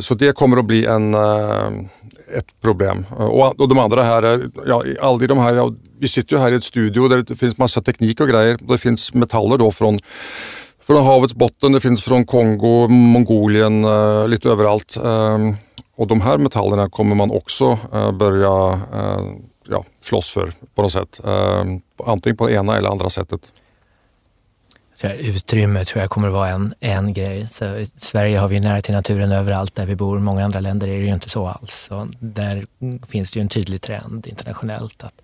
Så 0.00 0.14
det 0.14 0.34
kommer 0.34 0.56
att 0.56 0.64
bli 0.64 0.86
en, 0.86 1.14
ett 1.14 2.60
problem. 2.62 3.06
Och 3.56 3.68
de 3.68 3.78
andra 3.78 4.02
här, 4.02 4.50
ja, 4.66 4.84
aldrig 5.00 5.28
de 5.28 5.38
här, 5.38 5.54
ja, 5.54 5.72
vi 5.98 6.08
sitter 6.08 6.36
ju 6.36 6.42
här 6.42 6.52
i 6.52 6.54
ett 6.54 6.64
studio 6.64 7.08
där 7.08 7.22
det 7.22 7.36
finns 7.36 7.58
massa 7.58 7.80
teknik 7.82 8.20
och 8.20 8.28
grejer. 8.28 8.58
Det 8.60 8.78
finns 8.78 9.14
metaller 9.14 9.58
då 9.58 9.70
från 9.70 9.98
från 10.82 11.04
havets 11.04 11.34
botten, 11.34 11.72
det 11.72 11.80
finns 11.80 12.04
från 12.04 12.26
Kongo, 12.26 12.88
Mongolien, 12.88 13.86
lite 14.30 14.48
överallt. 14.48 14.96
Ehm, 15.04 15.54
och 15.96 16.06
de 16.06 16.20
här 16.20 16.38
metallerna 16.38 16.90
kommer 16.90 17.14
man 17.14 17.30
också 17.30 17.78
eh, 17.92 18.12
börja 18.12 18.80
eh, 18.92 19.20
ja, 19.68 19.84
slåss 20.02 20.30
för 20.30 20.52
på 20.74 20.82
något 20.82 20.92
sätt. 20.92 21.20
Eh, 21.24 21.64
antingen 22.06 22.36
på 22.36 22.46
det 22.46 22.54
ena 22.54 22.76
eller 22.76 22.88
andra 22.88 23.10
sättet. 23.10 23.52
Utrymme 25.18 25.84
tror 25.84 26.00
jag 26.00 26.10
kommer 26.10 26.28
att 26.28 26.34
vara 26.34 26.48
en, 26.48 26.74
en 26.80 27.12
grej. 27.12 27.48
Så 27.50 27.64
I 27.64 27.90
Sverige 27.96 28.38
har 28.38 28.48
vi 28.48 28.60
nära 28.60 28.82
till 28.82 28.94
naturen 28.94 29.32
överallt 29.32 29.74
där 29.74 29.86
vi 29.86 29.96
bor. 29.96 30.18
Många 30.18 30.44
andra 30.44 30.60
länder 30.60 30.88
är 30.88 30.98
det 30.98 31.06
ju 31.06 31.12
inte 31.12 31.28
så 31.28 31.46
alls. 31.46 31.86
Så 31.88 32.08
där 32.18 32.66
finns 33.08 33.30
det 33.30 33.38
ju 33.38 33.42
en 33.42 33.48
tydlig 33.48 33.82
trend 33.82 34.26
internationellt 34.26 35.04
att 35.04 35.22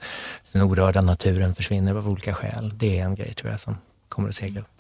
den 0.53 0.63
orörda 0.63 1.01
naturen 1.01 1.55
försvinner 1.55 1.95
av 1.95 2.09
olika 2.09 2.35
skäl. 2.35 2.73
Det 2.77 2.99
är 2.99 3.05
en 3.05 3.15
grej 3.15 3.35
tror 3.35 3.51
jag 3.51 3.61
som 3.61 3.77
kommer 4.09 4.29
att 4.29 4.35
segla 4.35 4.61
upp. 4.61 4.78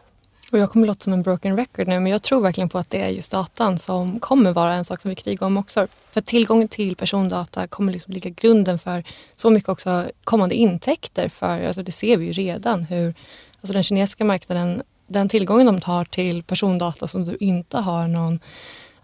Och 0.52 0.58
jag 0.58 0.70
kommer 0.70 0.86
låta 0.86 1.04
som 1.04 1.12
en 1.12 1.22
broken 1.22 1.56
record 1.56 1.88
nu 1.88 2.00
men 2.00 2.12
jag 2.12 2.22
tror 2.22 2.40
verkligen 2.40 2.68
på 2.68 2.78
att 2.78 2.90
det 2.90 3.00
är 3.00 3.08
just 3.08 3.32
datan 3.32 3.78
som 3.78 4.20
kommer 4.20 4.52
vara 4.52 4.74
en 4.74 4.84
sak 4.84 5.02
som 5.02 5.08
vi 5.08 5.14
krigar 5.14 5.46
om 5.46 5.56
också. 5.56 5.86
För 6.10 6.20
tillgången 6.20 6.68
till 6.68 6.96
persondata 6.96 7.66
kommer 7.66 7.92
liksom 7.92 8.12
ligga 8.12 8.30
grunden 8.30 8.78
för 8.78 9.04
så 9.36 9.50
mycket 9.50 9.68
också 9.68 10.10
kommande 10.24 10.54
intäkter 10.54 11.28
för, 11.28 11.66
alltså 11.66 11.82
det 11.82 11.92
ser 11.92 12.16
vi 12.16 12.26
ju 12.26 12.32
redan 12.32 12.84
hur 12.84 13.14
alltså 13.60 13.72
den 13.72 13.82
kinesiska 13.82 14.24
marknaden, 14.24 14.82
den 15.06 15.28
tillgången 15.28 15.66
de 15.66 15.80
tar 15.80 16.04
till 16.04 16.42
persondata 16.42 17.06
som 17.06 17.24
du 17.24 17.36
inte 17.40 17.78
har 17.78 18.08
någon 18.08 18.40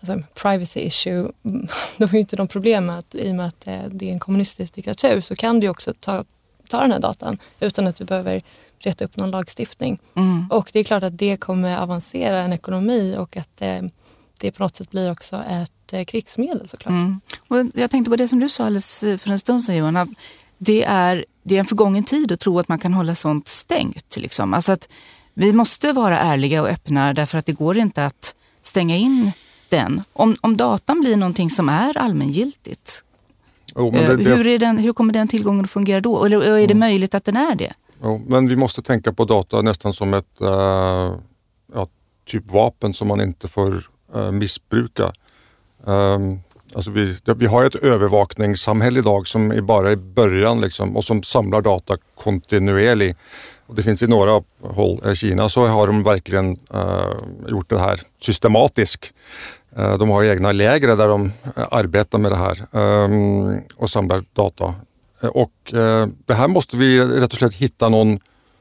alltså 0.00 0.26
privacy 0.34 0.80
issue, 0.80 1.28
då 1.96 2.06
har 2.06 2.12
ju 2.12 2.20
inte 2.20 2.36
de 2.36 2.48
problem 2.48 2.86
med 2.86 2.98
att 2.98 3.14
i 3.14 3.30
och 3.30 3.34
med 3.34 3.46
att 3.46 3.66
eh, 3.66 3.82
det 3.90 4.08
är 4.08 4.12
en 4.12 4.18
kommunistisk 4.18 4.74
diktatur 4.74 5.20
så 5.20 5.36
kan 5.36 5.60
du 5.60 5.68
också 5.68 5.94
ta, 6.00 6.24
ta 6.68 6.80
den 6.80 6.92
här 6.92 7.00
datan 7.00 7.38
utan 7.60 7.86
att 7.86 7.96
du 7.96 8.04
behöver 8.04 8.42
reta 8.86 9.04
upp 9.04 9.16
någon 9.16 9.30
lagstiftning. 9.30 9.98
Mm. 10.14 10.46
Och 10.50 10.70
det 10.72 10.78
är 10.78 10.84
klart 10.84 11.02
att 11.02 11.18
det 11.18 11.36
kommer 11.36 11.78
avancera 11.78 12.38
en 12.38 12.52
ekonomi 12.52 13.16
och 13.18 13.36
att 13.36 13.56
det, 13.56 13.90
det 14.40 14.52
på 14.52 14.62
något 14.62 14.76
sätt 14.76 14.90
blir 14.90 15.10
också 15.10 15.42
ett 15.50 15.92
eh, 15.92 16.04
krigsmedel 16.04 16.68
såklart. 16.68 16.90
Mm. 16.90 17.20
Och 17.48 17.56
jag 17.74 17.90
tänkte 17.90 18.10
på 18.10 18.16
det 18.16 18.28
som 18.28 18.40
du 18.40 18.48
sa 18.48 18.64
alldeles 18.64 19.02
eh, 19.02 19.16
för 19.16 19.30
en 19.30 19.38
stund 19.38 19.64
sedan 19.64 19.76
Johan, 19.76 19.96
att 19.96 20.08
det 20.58 20.84
är, 20.84 21.24
det 21.42 21.56
är 21.56 21.60
en 21.60 21.66
förgången 21.66 22.04
tid 22.04 22.32
att 22.32 22.40
tro 22.40 22.58
att 22.58 22.68
man 22.68 22.78
kan 22.78 22.94
hålla 22.94 23.14
sånt 23.14 23.48
stängt. 23.48 24.16
Liksom. 24.16 24.54
Alltså 24.54 24.72
att 24.72 24.88
vi 25.34 25.52
måste 25.52 25.92
vara 25.92 26.18
ärliga 26.18 26.62
och 26.62 26.68
öppna 26.68 27.12
därför 27.12 27.38
att 27.38 27.46
det 27.46 27.52
går 27.52 27.78
inte 27.78 28.06
att 28.06 28.34
stänga 28.62 28.96
in 28.96 29.32
den. 29.68 30.02
Om, 30.12 30.36
om 30.40 30.56
datan 30.56 31.00
blir 31.00 31.16
någonting 31.16 31.50
som 31.50 31.68
är 31.68 31.96
allmängiltigt, 31.96 33.04
oh, 33.74 33.92
det, 33.92 34.16
det... 34.16 34.36
Hur, 34.36 34.46
är 34.46 34.58
den, 34.58 34.78
hur 34.78 34.92
kommer 34.92 35.12
den 35.12 35.28
tillgången 35.28 35.64
att 35.64 35.70
fungera 35.70 36.00
då? 36.00 36.24
Eller 36.24 36.42
är 36.42 36.50
det 36.50 36.64
mm. 36.64 36.78
möjligt 36.78 37.14
att 37.14 37.24
den 37.24 37.36
är 37.36 37.54
det? 37.54 37.72
Jo, 38.04 38.22
men 38.26 38.48
vi 38.48 38.56
måste 38.56 38.82
tänka 38.82 39.12
på 39.12 39.24
data 39.24 39.62
nästan 39.62 39.92
som 39.92 40.14
ett 40.14 40.40
uh, 40.40 40.48
ja, 41.74 41.88
typ 42.26 42.52
vapen 42.52 42.94
som 42.94 43.08
man 43.08 43.20
inte 43.20 43.48
får 43.48 43.90
uh, 44.16 44.30
missbruka. 44.30 45.12
Um, 45.84 46.40
alltså 46.74 46.90
vi, 46.90 47.16
vi 47.36 47.46
har 47.46 47.64
ett 47.64 47.74
övervakningssamhälle 47.74 48.98
idag 48.98 49.26
som 49.26 49.50
är 49.50 49.60
bara 49.60 49.92
i 49.92 49.96
början 49.96 50.60
liksom, 50.60 50.96
och 50.96 51.04
som 51.04 51.22
samlar 51.22 51.60
data 51.60 51.96
kontinuerligt. 52.14 53.18
Och 53.66 53.74
det 53.74 53.82
finns 53.82 54.02
i 54.02 54.06
några 54.06 54.42
håll, 54.60 55.12
i 55.12 55.16
Kina 55.16 55.48
så 55.48 55.66
har 55.66 55.86
de 55.86 56.02
verkligen 56.02 56.58
uh, 56.74 57.14
gjort 57.48 57.70
det 57.70 57.78
här 57.78 58.00
systematiskt. 58.20 59.12
De 59.98 60.10
har 60.10 60.24
egna 60.24 60.52
läger 60.52 60.96
där 60.96 61.08
de 61.08 61.32
arbetar 61.70 62.18
med 62.18 62.32
det 62.32 62.36
här 62.36 62.66
um, 63.04 63.60
och 63.76 63.90
samlar 63.90 64.24
data. 64.32 64.74
Eh, 65.24 65.28
och 65.28 65.74
eh, 65.74 66.08
det 66.26 66.34
här 66.34 66.48
måste 66.48 66.76
vi 66.76 67.00
rätt 67.00 67.32
och 67.32 67.38
slett 67.38 67.54
hitta 67.54 67.88
någon, 67.88 68.18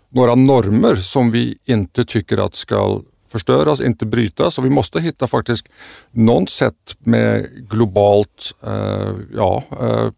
några 0.10 0.36
normer 0.36 0.96
som 0.96 1.32
vi 1.32 1.58
inte 1.66 2.06
tycker 2.06 2.38
att 2.38 2.56
ska 2.56 3.02
förstöras, 3.30 3.82
inte 3.82 4.06
brytas 4.06 4.58
och 4.58 4.66
vi 4.66 4.70
måste 4.70 5.00
hitta 5.00 5.28
faktiskt 5.28 5.68
något 6.12 6.50
sätt 6.50 6.96
med 7.00 7.50
globalt, 7.70 8.54
eh, 8.64 9.12
ja, 9.36 9.64
eh, 9.82 10.10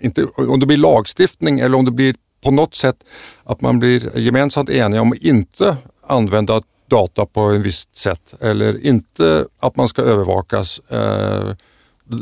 inte, 0.00 0.24
om 0.24 0.60
det 0.60 0.66
blir 0.66 0.76
lagstiftning 0.76 1.60
eller 1.60 1.78
om 1.78 1.84
det 1.84 1.90
blir 1.90 2.14
på 2.44 2.50
något 2.50 2.74
sätt 2.74 2.96
att 3.44 3.60
man 3.60 3.78
blir 3.78 4.18
gemensamt 4.18 4.70
eniga 4.70 5.02
om 5.02 5.12
att 5.12 5.18
inte 5.18 5.76
använda 6.06 6.62
data 6.88 7.26
på 7.26 7.50
ett 7.50 7.60
visst 7.60 7.96
sätt 7.96 8.34
eller 8.40 8.86
inte 8.86 9.46
att 9.60 9.76
man 9.76 9.88
ska 9.88 10.02
övervakas. 10.02 10.78
Eh, 10.78 11.54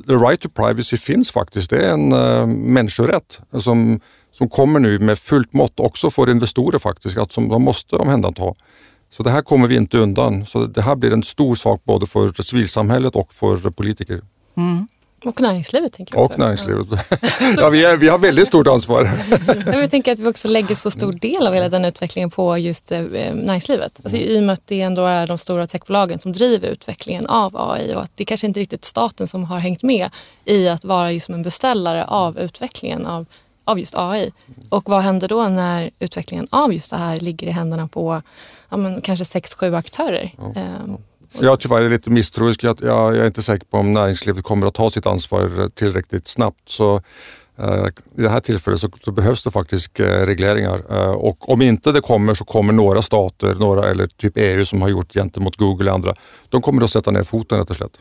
The 0.06 0.14
right 0.14 0.40
to 0.40 0.48
privacy 0.48 0.96
finns 0.96 1.30
faktiskt. 1.30 1.70
Det 1.70 1.86
är 1.86 1.92
en 1.92 2.12
uh, 2.12 2.46
människorätt 2.46 3.40
som, 3.58 4.00
som 4.32 4.48
kommer 4.48 4.80
nu 4.80 4.98
med 4.98 5.18
fullt 5.18 5.52
mått 5.52 5.80
också 5.80 6.10
för 6.10 6.30
investorer 6.30 6.78
faktiskt, 6.78 7.18
att 7.18 7.32
som 7.32 7.48
de 7.48 7.62
måste 7.62 7.96
omhänderta. 7.96 8.54
Så 9.10 9.22
det 9.22 9.30
här 9.30 9.42
kommer 9.42 9.68
vi 9.68 9.76
inte 9.76 9.98
undan. 9.98 10.46
Så 10.46 10.66
det 10.66 10.82
här 10.82 10.96
blir 10.96 11.12
en 11.12 11.22
stor 11.22 11.54
sak 11.54 11.84
både 11.84 12.06
för 12.06 12.42
civilsamhället 12.42 13.16
och 13.16 13.34
för 13.34 13.70
politiker. 13.70 14.20
Mm. 14.56 14.86
Och 15.24 15.40
näringslivet 15.40 15.92
tänker 15.92 16.14
jag 16.14 16.24
också. 16.24 16.34
Och 16.34 16.38
näringslivet. 16.38 16.86
ja, 17.56 17.68
vi, 17.68 17.84
är, 17.84 17.96
vi 17.96 18.08
har 18.08 18.18
väldigt 18.18 18.48
stort 18.48 18.66
ansvar. 18.66 19.10
jag 19.66 19.90
tänker 19.90 20.12
att 20.12 20.18
vi 20.18 20.26
också 20.26 20.48
lägger 20.48 20.74
så 20.74 20.90
stor 20.90 21.12
del 21.12 21.46
av 21.46 21.54
hela 21.54 21.68
den 21.68 21.84
utvecklingen 21.84 22.30
på 22.30 22.58
just 22.58 22.92
eh, 22.92 23.00
näringslivet. 23.34 24.00
Alltså, 24.02 24.18
I 24.18 24.38
och 24.38 24.42
med 24.42 24.52
att 24.52 24.66
det 24.66 24.80
ändå 24.80 25.04
är 25.04 25.26
de 25.26 25.38
stora 25.38 25.66
techbolagen 25.66 26.18
som 26.18 26.32
driver 26.32 26.68
utvecklingen 26.68 27.26
av 27.26 27.56
AI 27.56 27.94
och 27.94 28.02
att 28.02 28.10
det 28.14 28.24
kanske 28.24 28.46
inte 28.46 28.60
riktigt 28.60 28.84
staten 28.84 29.28
som 29.28 29.44
har 29.44 29.58
hängt 29.58 29.82
med 29.82 30.10
i 30.44 30.68
att 30.68 30.84
vara 30.84 31.12
just 31.12 31.28
en 31.28 31.42
beställare 31.42 32.04
av 32.04 32.38
utvecklingen 32.38 33.06
av, 33.06 33.26
av 33.64 33.78
just 33.78 33.94
AI. 33.98 34.32
Och 34.68 34.88
vad 34.88 35.02
händer 35.02 35.28
då 35.28 35.48
när 35.48 35.90
utvecklingen 35.98 36.46
av 36.50 36.72
just 36.72 36.90
det 36.90 36.96
här 36.96 37.20
ligger 37.20 37.46
i 37.46 37.50
händerna 37.50 37.88
på 37.88 38.22
ja, 38.68 38.76
men, 38.76 39.00
kanske 39.00 39.24
sex, 39.24 39.54
sju 39.54 39.74
aktörer? 39.74 40.34
Um, 40.38 40.98
så 41.34 41.44
jag 41.44 41.60
tyvärr 41.60 41.82
är 41.82 41.88
lite 41.88 42.10
misstroisk. 42.10 42.64
Jag, 42.64 42.78
jag, 42.82 43.16
är 43.16 43.26
inte 43.26 43.42
säker 43.42 43.66
på 43.66 43.76
om 43.76 43.92
näringslivet 43.92 44.44
kommer 44.44 44.66
att 44.66 44.74
ta 44.74 44.90
sitt 44.90 45.06
ansvar 45.06 45.68
tillräckligt 45.74 46.28
snabbt. 46.28 46.68
Så 46.68 47.02
eh, 47.58 47.86
i 48.18 48.22
det 48.22 48.28
här 48.28 48.40
tillfället 48.40 48.80
så, 48.80 48.90
så 49.04 49.12
behövs 49.12 49.44
det 49.44 49.50
faktiskt 49.50 50.00
eh, 50.00 50.04
regleringar. 50.04 50.82
eh, 50.90 51.10
och 51.10 51.48
om 51.48 51.62
inte 51.62 51.92
det 51.92 52.00
kommer 52.00 52.34
så 52.34 52.44
kommer 52.44 52.72
några 52.72 53.02
stater, 53.02 53.54
några, 53.54 53.90
eller 53.90 54.06
typ 54.06 54.32
EU 54.36 54.64
som 54.64 54.82
har 54.82 54.88
gjort 54.88 55.12
gentemot 55.12 55.56
Google 55.56 55.90
och 55.90 55.94
andra, 55.94 56.14
de 56.48 56.62
kommer 56.62 56.82
att 56.82 56.90
sätta 56.90 57.10
ner 57.10 57.22
foten 57.22 57.58
rätt 57.58 57.70
och 57.70 57.76
slett. 57.76 57.98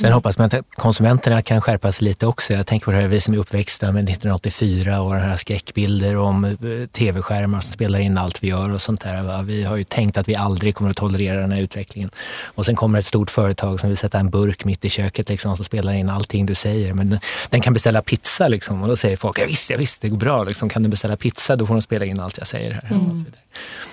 Sen 0.00 0.06
mm. 0.06 0.14
hoppas 0.14 0.38
man 0.38 0.46
att 0.46 0.54
konsumenterna 0.70 1.42
kan 1.42 1.60
skärpa 1.60 1.92
sig 1.92 2.04
lite 2.04 2.26
också. 2.26 2.52
Jag 2.52 2.66
tänker 2.66 2.84
på 2.84 2.90
det 2.90 2.96
här, 2.96 3.08
vi 3.08 3.20
som 3.20 3.34
är 3.34 3.38
uppväxta 3.38 3.92
med 3.92 4.04
1984 4.04 5.00
och 5.00 5.14
den 5.14 5.22
här 5.22 5.36
skräckbilder 5.36 6.16
om 6.16 6.44
eh, 6.44 6.56
tv-skärmar 6.92 7.60
som 7.60 7.72
spelar 7.72 7.98
in 7.98 8.18
allt 8.18 8.42
vi 8.42 8.48
gör 8.48 8.72
och 8.72 8.80
sånt 8.80 9.00
där. 9.00 9.42
Vi 9.42 9.62
har 9.62 9.76
ju 9.76 9.84
tänkt 9.84 10.18
att 10.18 10.28
vi 10.28 10.34
aldrig 10.34 10.74
kommer 10.74 10.90
att 10.90 10.96
tolerera 10.96 11.40
den 11.40 11.52
här 11.52 11.60
utvecklingen. 11.60 12.10
Och 12.44 12.66
sen 12.66 12.76
kommer 12.76 12.98
ett 12.98 13.06
stort 13.06 13.30
företag 13.30 13.80
som 13.80 13.88
vill 13.88 13.96
sätta 13.96 14.18
en 14.18 14.30
burk 14.30 14.64
mitt 14.64 14.84
i 14.84 14.90
köket 14.90 15.28
liksom, 15.28 15.56
som 15.56 15.64
spelar 15.64 15.94
in 15.94 16.08
allting 16.08 16.46
du 16.46 16.54
säger. 16.54 16.94
Men 16.94 17.20
den 17.50 17.60
kan 17.60 17.72
beställa 17.72 18.02
pizza 18.02 18.48
liksom, 18.48 18.82
och 18.82 18.88
då 18.88 18.96
säger 18.96 19.16
folk, 19.16 19.38
ja 19.38 19.46
visst, 19.46 19.70
ja, 19.70 19.76
visst 19.76 20.02
det 20.02 20.08
går 20.08 20.18
bra. 20.18 20.44
Liksom, 20.44 20.68
kan 20.68 20.82
du 20.82 20.88
beställa 20.88 21.16
pizza 21.16 21.56
då 21.56 21.66
får 21.66 21.74
de 21.74 21.82
spela 21.82 22.04
in 22.04 22.20
allt 22.20 22.38
jag 22.38 22.46
säger 22.46 22.72
här. 22.72 22.94
Mm. 22.94 23.24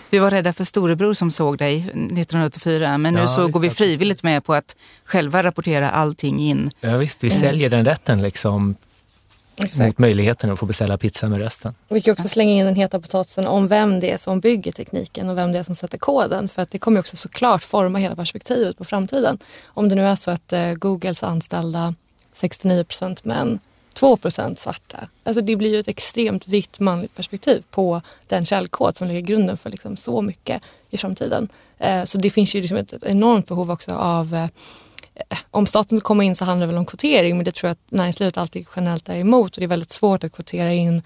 Vi 0.09 0.19
var 0.19 0.31
rädda 0.31 0.53
för 0.53 0.63
storebror 0.63 1.13
som 1.13 1.31
såg 1.31 1.57
dig 1.57 1.77
1984 1.77 2.97
men 2.97 3.13
nu 3.13 3.19
ja, 3.19 3.27
så 3.27 3.47
går 3.47 3.59
vi 3.59 3.69
frivilligt 3.69 4.23
med 4.23 4.43
på 4.43 4.53
att 4.53 4.75
själva 5.05 5.43
rapportera 5.43 5.89
allting 5.89 6.39
in. 6.39 6.69
Ja 6.79 6.97
visst, 6.97 7.23
vi 7.23 7.29
mm. 7.29 7.41
säljer 7.41 7.69
den 7.69 7.85
rätten 7.85 8.21
liksom 8.21 8.75
Exakt. 9.59 9.85
mot 9.85 9.97
möjligheten 9.97 10.51
att 10.51 10.59
få 10.59 10.65
beställa 10.65 10.97
pizza 10.97 11.29
med 11.29 11.39
rösten. 11.39 11.75
Vi 11.87 12.01
kan 12.01 12.11
också 12.11 12.27
slänga 12.27 12.51
in 12.51 12.65
den 12.65 12.75
heta 12.75 12.99
potatisen 12.99 13.47
om 13.47 13.67
vem 13.67 13.99
det 13.99 14.11
är 14.11 14.17
som 14.17 14.39
bygger 14.39 14.71
tekniken 14.71 15.29
och 15.29 15.37
vem 15.37 15.51
det 15.51 15.59
är 15.59 15.63
som 15.63 15.75
sätter 15.75 15.97
koden. 15.97 16.49
För 16.49 16.61
att 16.61 16.71
det 16.71 16.79
kommer 16.79 16.99
också 16.99 17.15
såklart 17.15 17.63
forma 17.63 17.99
hela 17.99 18.15
perspektivet 18.15 18.77
på 18.77 18.85
framtiden. 18.85 19.37
Om 19.65 19.89
det 19.89 19.95
nu 19.95 20.07
är 20.07 20.15
så 20.15 20.31
att 20.31 20.53
eh, 20.53 20.73
Googles 20.73 21.23
anställda 21.23 21.93
69 22.33 22.83
procent 22.83 23.25
män 23.25 23.59
2% 23.99 24.55
svarta. 24.55 25.07
Alltså 25.23 25.41
det 25.41 25.55
blir 25.55 25.69
ju 25.69 25.79
ett 25.79 25.87
extremt 25.87 26.47
vitt 26.47 26.79
manligt 26.79 27.15
perspektiv 27.15 27.63
på 27.69 28.01
den 28.27 28.45
källkod 28.45 28.95
som 28.95 29.07
lägger 29.07 29.21
grunden 29.21 29.57
för 29.57 29.69
liksom 29.69 29.97
så 29.97 30.21
mycket 30.21 30.61
i 30.89 30.97
framtiden. 30.97 31.49
Eh, 31.77 32.03
så 32.03 32.17
det 32.17 32.29
finns 32.29 32.55
ju 32.55 32.61
liksom 32.61 32.77
ett 32.77 32.93
enormt 33.03 33.47
behov 33.47 33.71
också 33.71 33.93
av 33.93 34.35
eh, 34.35 34.43
eh, 35.15 35.37
om 35.51 35.65
staten 35.65 36.01
kommer 36.01 36.23
in 36.23 36.35
så 36.35 36.45
handlar 36.45 36.67
det 36.67 36.73
väl 36.73 36.79
om 36.79 36.85
kvotering 36.85 37.37
men 37.37 37.45
det 37.45 37.51
tror 37.51 37.67
jag 37.67 37.71
att 37.71 37.91
näringslivet 37.91 38.37
alltid 38.37 38.67
generellt 38.75 39.09
är 39.09 39.15
emot 39.15 39.53
och 39.53 39.59
det 39.59 39.65
är 39.65 39.67
väldigt 39.67 39.91
svårt 39.91 40.23
att 40.23 40.33
kvotera 40.33 40.71
in 40.71 41.01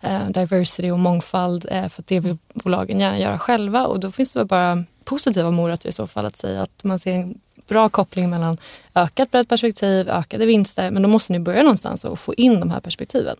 eh, 0.00 0.28
diversity 0.28 0.90
och 0.90 0.98
mångfald 0.98 1.62
för 1.70 2.04
det 2.06 2.20
vill 2.20 2.38
bolagen 2.54 3.00
gärna 3.00 3.18
göra 3.18 3.38
själva 3.38 3.86
och 3.86 4.00
då 4.00 4.12
finns 4.12 4.32
det 4.32 4.38
väl 4.38 4.46
bara 4.46 4.84
positiva 5.04 5.50
morötter 5.50 5.88
i 5.88 5.92
så 5.92 6.06
fall 6.06 6.26
att 6.26 6.36
säga 6.36 6.62
att 6.62 6.84
man 6.84 6.98
ser 6.98 7.14
en 7.14 7.40
bra 7.68 7.88
koppling 7.88 8.30
mellan 8.30 8.58
ökat 8.94 9.30
brett 9.30 9.48
perspektiv, 9.48 10.08
ökade 10.08 10.46
vinster, 10.46 10.90
men 10.90 11.02
då 11.02 11.08
måste 11.08 11.32
ni 11.32 11.40
börja 11.40 11.62
någonstans 11.62 12.04
och 12.04 12.18
få 12.18 12.34
in 12.34 12.60
de 12.60 12.70
här 12.70 12.80
perspektiven. 12.80 13.36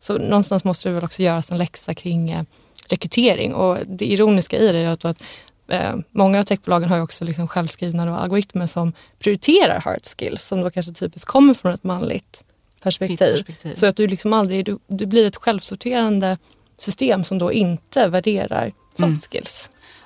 Så 0.00 0.18
någonstans 0.18 0.64
måste 0.64 0.88
det 0.88 0.94
väl 0.94 1.04
också 1.04 1.22
göras 1.22 1.50
en 1.50 1.58
läxa 1.58 1.94
kring 1.94 2.30
eh, 2.30 2.42
rekrytering 2.88 3.54
och 3.54 3.78
det 3.86 4.06
ironiska 4.06 4.58
i 4.58 4.72
det 4.72 4.78
är 4.78 5.06
att, 5.06 5.22
eh, 5.68 5.96
många 6.10 6.40
av 6.40 6.44
techbolagen 6.44 6.88
har 6.88 6.96
ju 6.96 7.02
också 7.02 7.24
liksom 7.24 7.48
självskrivna 7.48 8.06
då, 8.06 8.12
algoritmer 8.12 8.66
som 8.66 8.92
prioriterar 9.18 9.80
hard 9.80 10.04
skills 10.18 10.44
som 10.44 10.60
då 10.60 10.70
kanske 10.70 10.92
typiskt 10.92 11.28
kommer 11.28 11.54
från 11.54 11.72
ett 11.72 11.84
manligt 11.84 12.44
perspektiv. 12.82 13.16
perspektiv. 13.16 13.74
Så 13.74 13.86
att 13.86 13.96
du 13.96 14.06
liksom 14.06 14.32
aldrig, 14.32 14.64
du, 14.64 14.78
du 14.86 15.06
blir 15.06 15.26
ett 15.26 15.36
självsorterande 15.36 16.38
system 16.78 17.24
som 17.24 17.38
då 17.38 17.52
inte 17.52 18.08
värderar 18.08 18.72
soft 18.94 19.02
mm. 19.02 19.20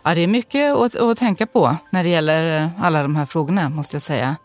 Ja, 0.07 0.15
det 0.15 0.21
är 0.21 0.27
mycket 0.27 0.75
att, 0.75 0.97
att, 0.97 1.17
tänka 1.17 1.47
på 1.47 1.77
när 1.91 2.03
det 2.03 2.09
gäller 2.09 2.63
eh, 2.63 2.85
alla 2.85 3.03
de 3.03 3.17
här 3.17 3.25
frågorna 3.27 3.69
måste 3.69 3.95
jag 3.95 4.03
säga. 4.03 4.37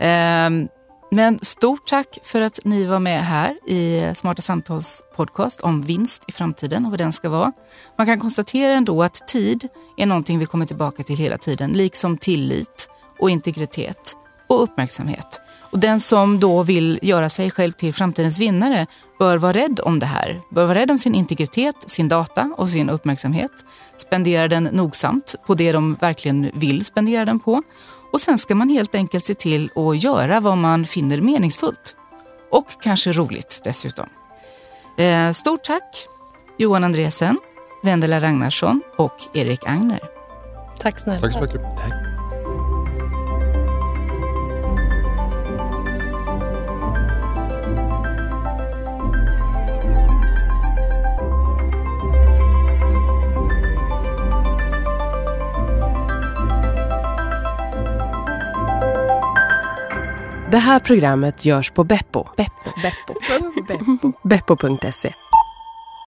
Ehm, 0.00 0.68
men 1.10 1.38
stort 1.42 1.86
tack 1.86 2.18
för 2.22 2.40
att 2.40 2.60
ni 2.64 2.86
var 2.86 3.00
med 3.00 3.24
här 3.24 3.58
i 3.66 4.12
Smarta 4.14 4.42
Samtals 4.42 5.02
podcast 5.16 5.60
om 5.60 5.82
vinst 5.82 6.24
i 6.28 6.32
framtiden 6.32 6.84
och 6.84 6.90
vad 6.90 6.98
den 7.00 7.12
ska 7.12 7.28
vara. 7.28 7.52
Man 7.98 8.06
kan 8.06 8.20
konstatera 8.20 8.72
ändå 8.72 9.02
att 9.02 9.28
tid 9.28 9.68
är 9.96 10.06
någonting 10.06 10.38
vi 10.38 10.46
kommer 10.46 10.66
tillbaka 10.66 11.02
till 11.02 11.16
hela 11.16 11.38
tiden, 11.38 11.70
liksom 11.70 12.18
tillit 12.18 12.90
och 13.18 13.30
integritet 13.30 14.16
och 14.48 14.62
uppmärksamhet. 14.62 15.40
Och 15.70 15.78
den 15.78 16.00
som 16.00 16.40
då 16.40 16.62
vill 16.62 16.98
göra 17.02 17.28
sig 17.28 17.50
själv 17.50 17.72
till 17.72 17.94
framtidens 17.94 18.38
vinnare 18.38 18.86
bör 19.18 19.38
vara 19.38 19.52
rädd 19.52 19.80
om 19.82 19.98
det 19.98 20.06
här. 20.06 20.40
Bör 20.50 20.64
vara 20.64 20.78
rädd 20.78 20.90
om 20.90 20.98
sin 20.98 21.14
integritet, 21.14 21.76
sin 21.86 22.08
data 22.08 22.54
och 22.56 22.68
sin 22.68 22.90
uppmärksamhet. 22.90 23.50
Spendera 23.96 24.48
den 24.48 24.64
nogsamt 24.64 25.34
på 25.46 25.54
det 25.54 25.72
de 25.72 25.94
verkligen 25.94 26.50
vill 26.54 26.84
spendera 26.84 27.24
den 27.24 27.40
på. 27.40 27.62
Och 28.12 28.20
sen 28.20 28.38
ska 28.38 28.54
man 28.54 28.68
helt 28.68 28.94
enkelt 28.94 29.24
se 29.24 29.34
till 29.34 29.70
att 29.74 30.02
göra 30.02 30.40
vad 30.40 30.58
man 30.58 30.84
finner 30.84 31.20
meningsfullt. 31.20 31.96
Och 32.50 32.66
kanske 32.82 33.12
roligt 33.12 33.60
dessutom. 33.64 34.06
Eh, 34.98 35.30
stort 35.30 35.64
tack 35.64 36.06
Johan 36.58 36.84
Andresen, 36.84 37.38
Vendela 37.82 38.20
Ragnarsson 38.20 38.82
och 38.96 39.16
Erik 39.34 39.66
Agner. 39.66 40.00
Tack 40.80 41.00
snälla. 41.00 41.20
Tack 41.20 41.32
så 41.32 41.40
mycket. 41.40 41.60
Tack. 41.60 42.09
Det 60.50 60.58
här 60.58 60.78
programmet 60.78 61.44
görs 61.44 61.70
på 61.70 61.84
Beppo. 61.84 62.26
Beppo. 62.36 62.70
Beppo. 62.82 63.14
Beppo. 63.68 64.12
Beppo.se. 64.22 65.14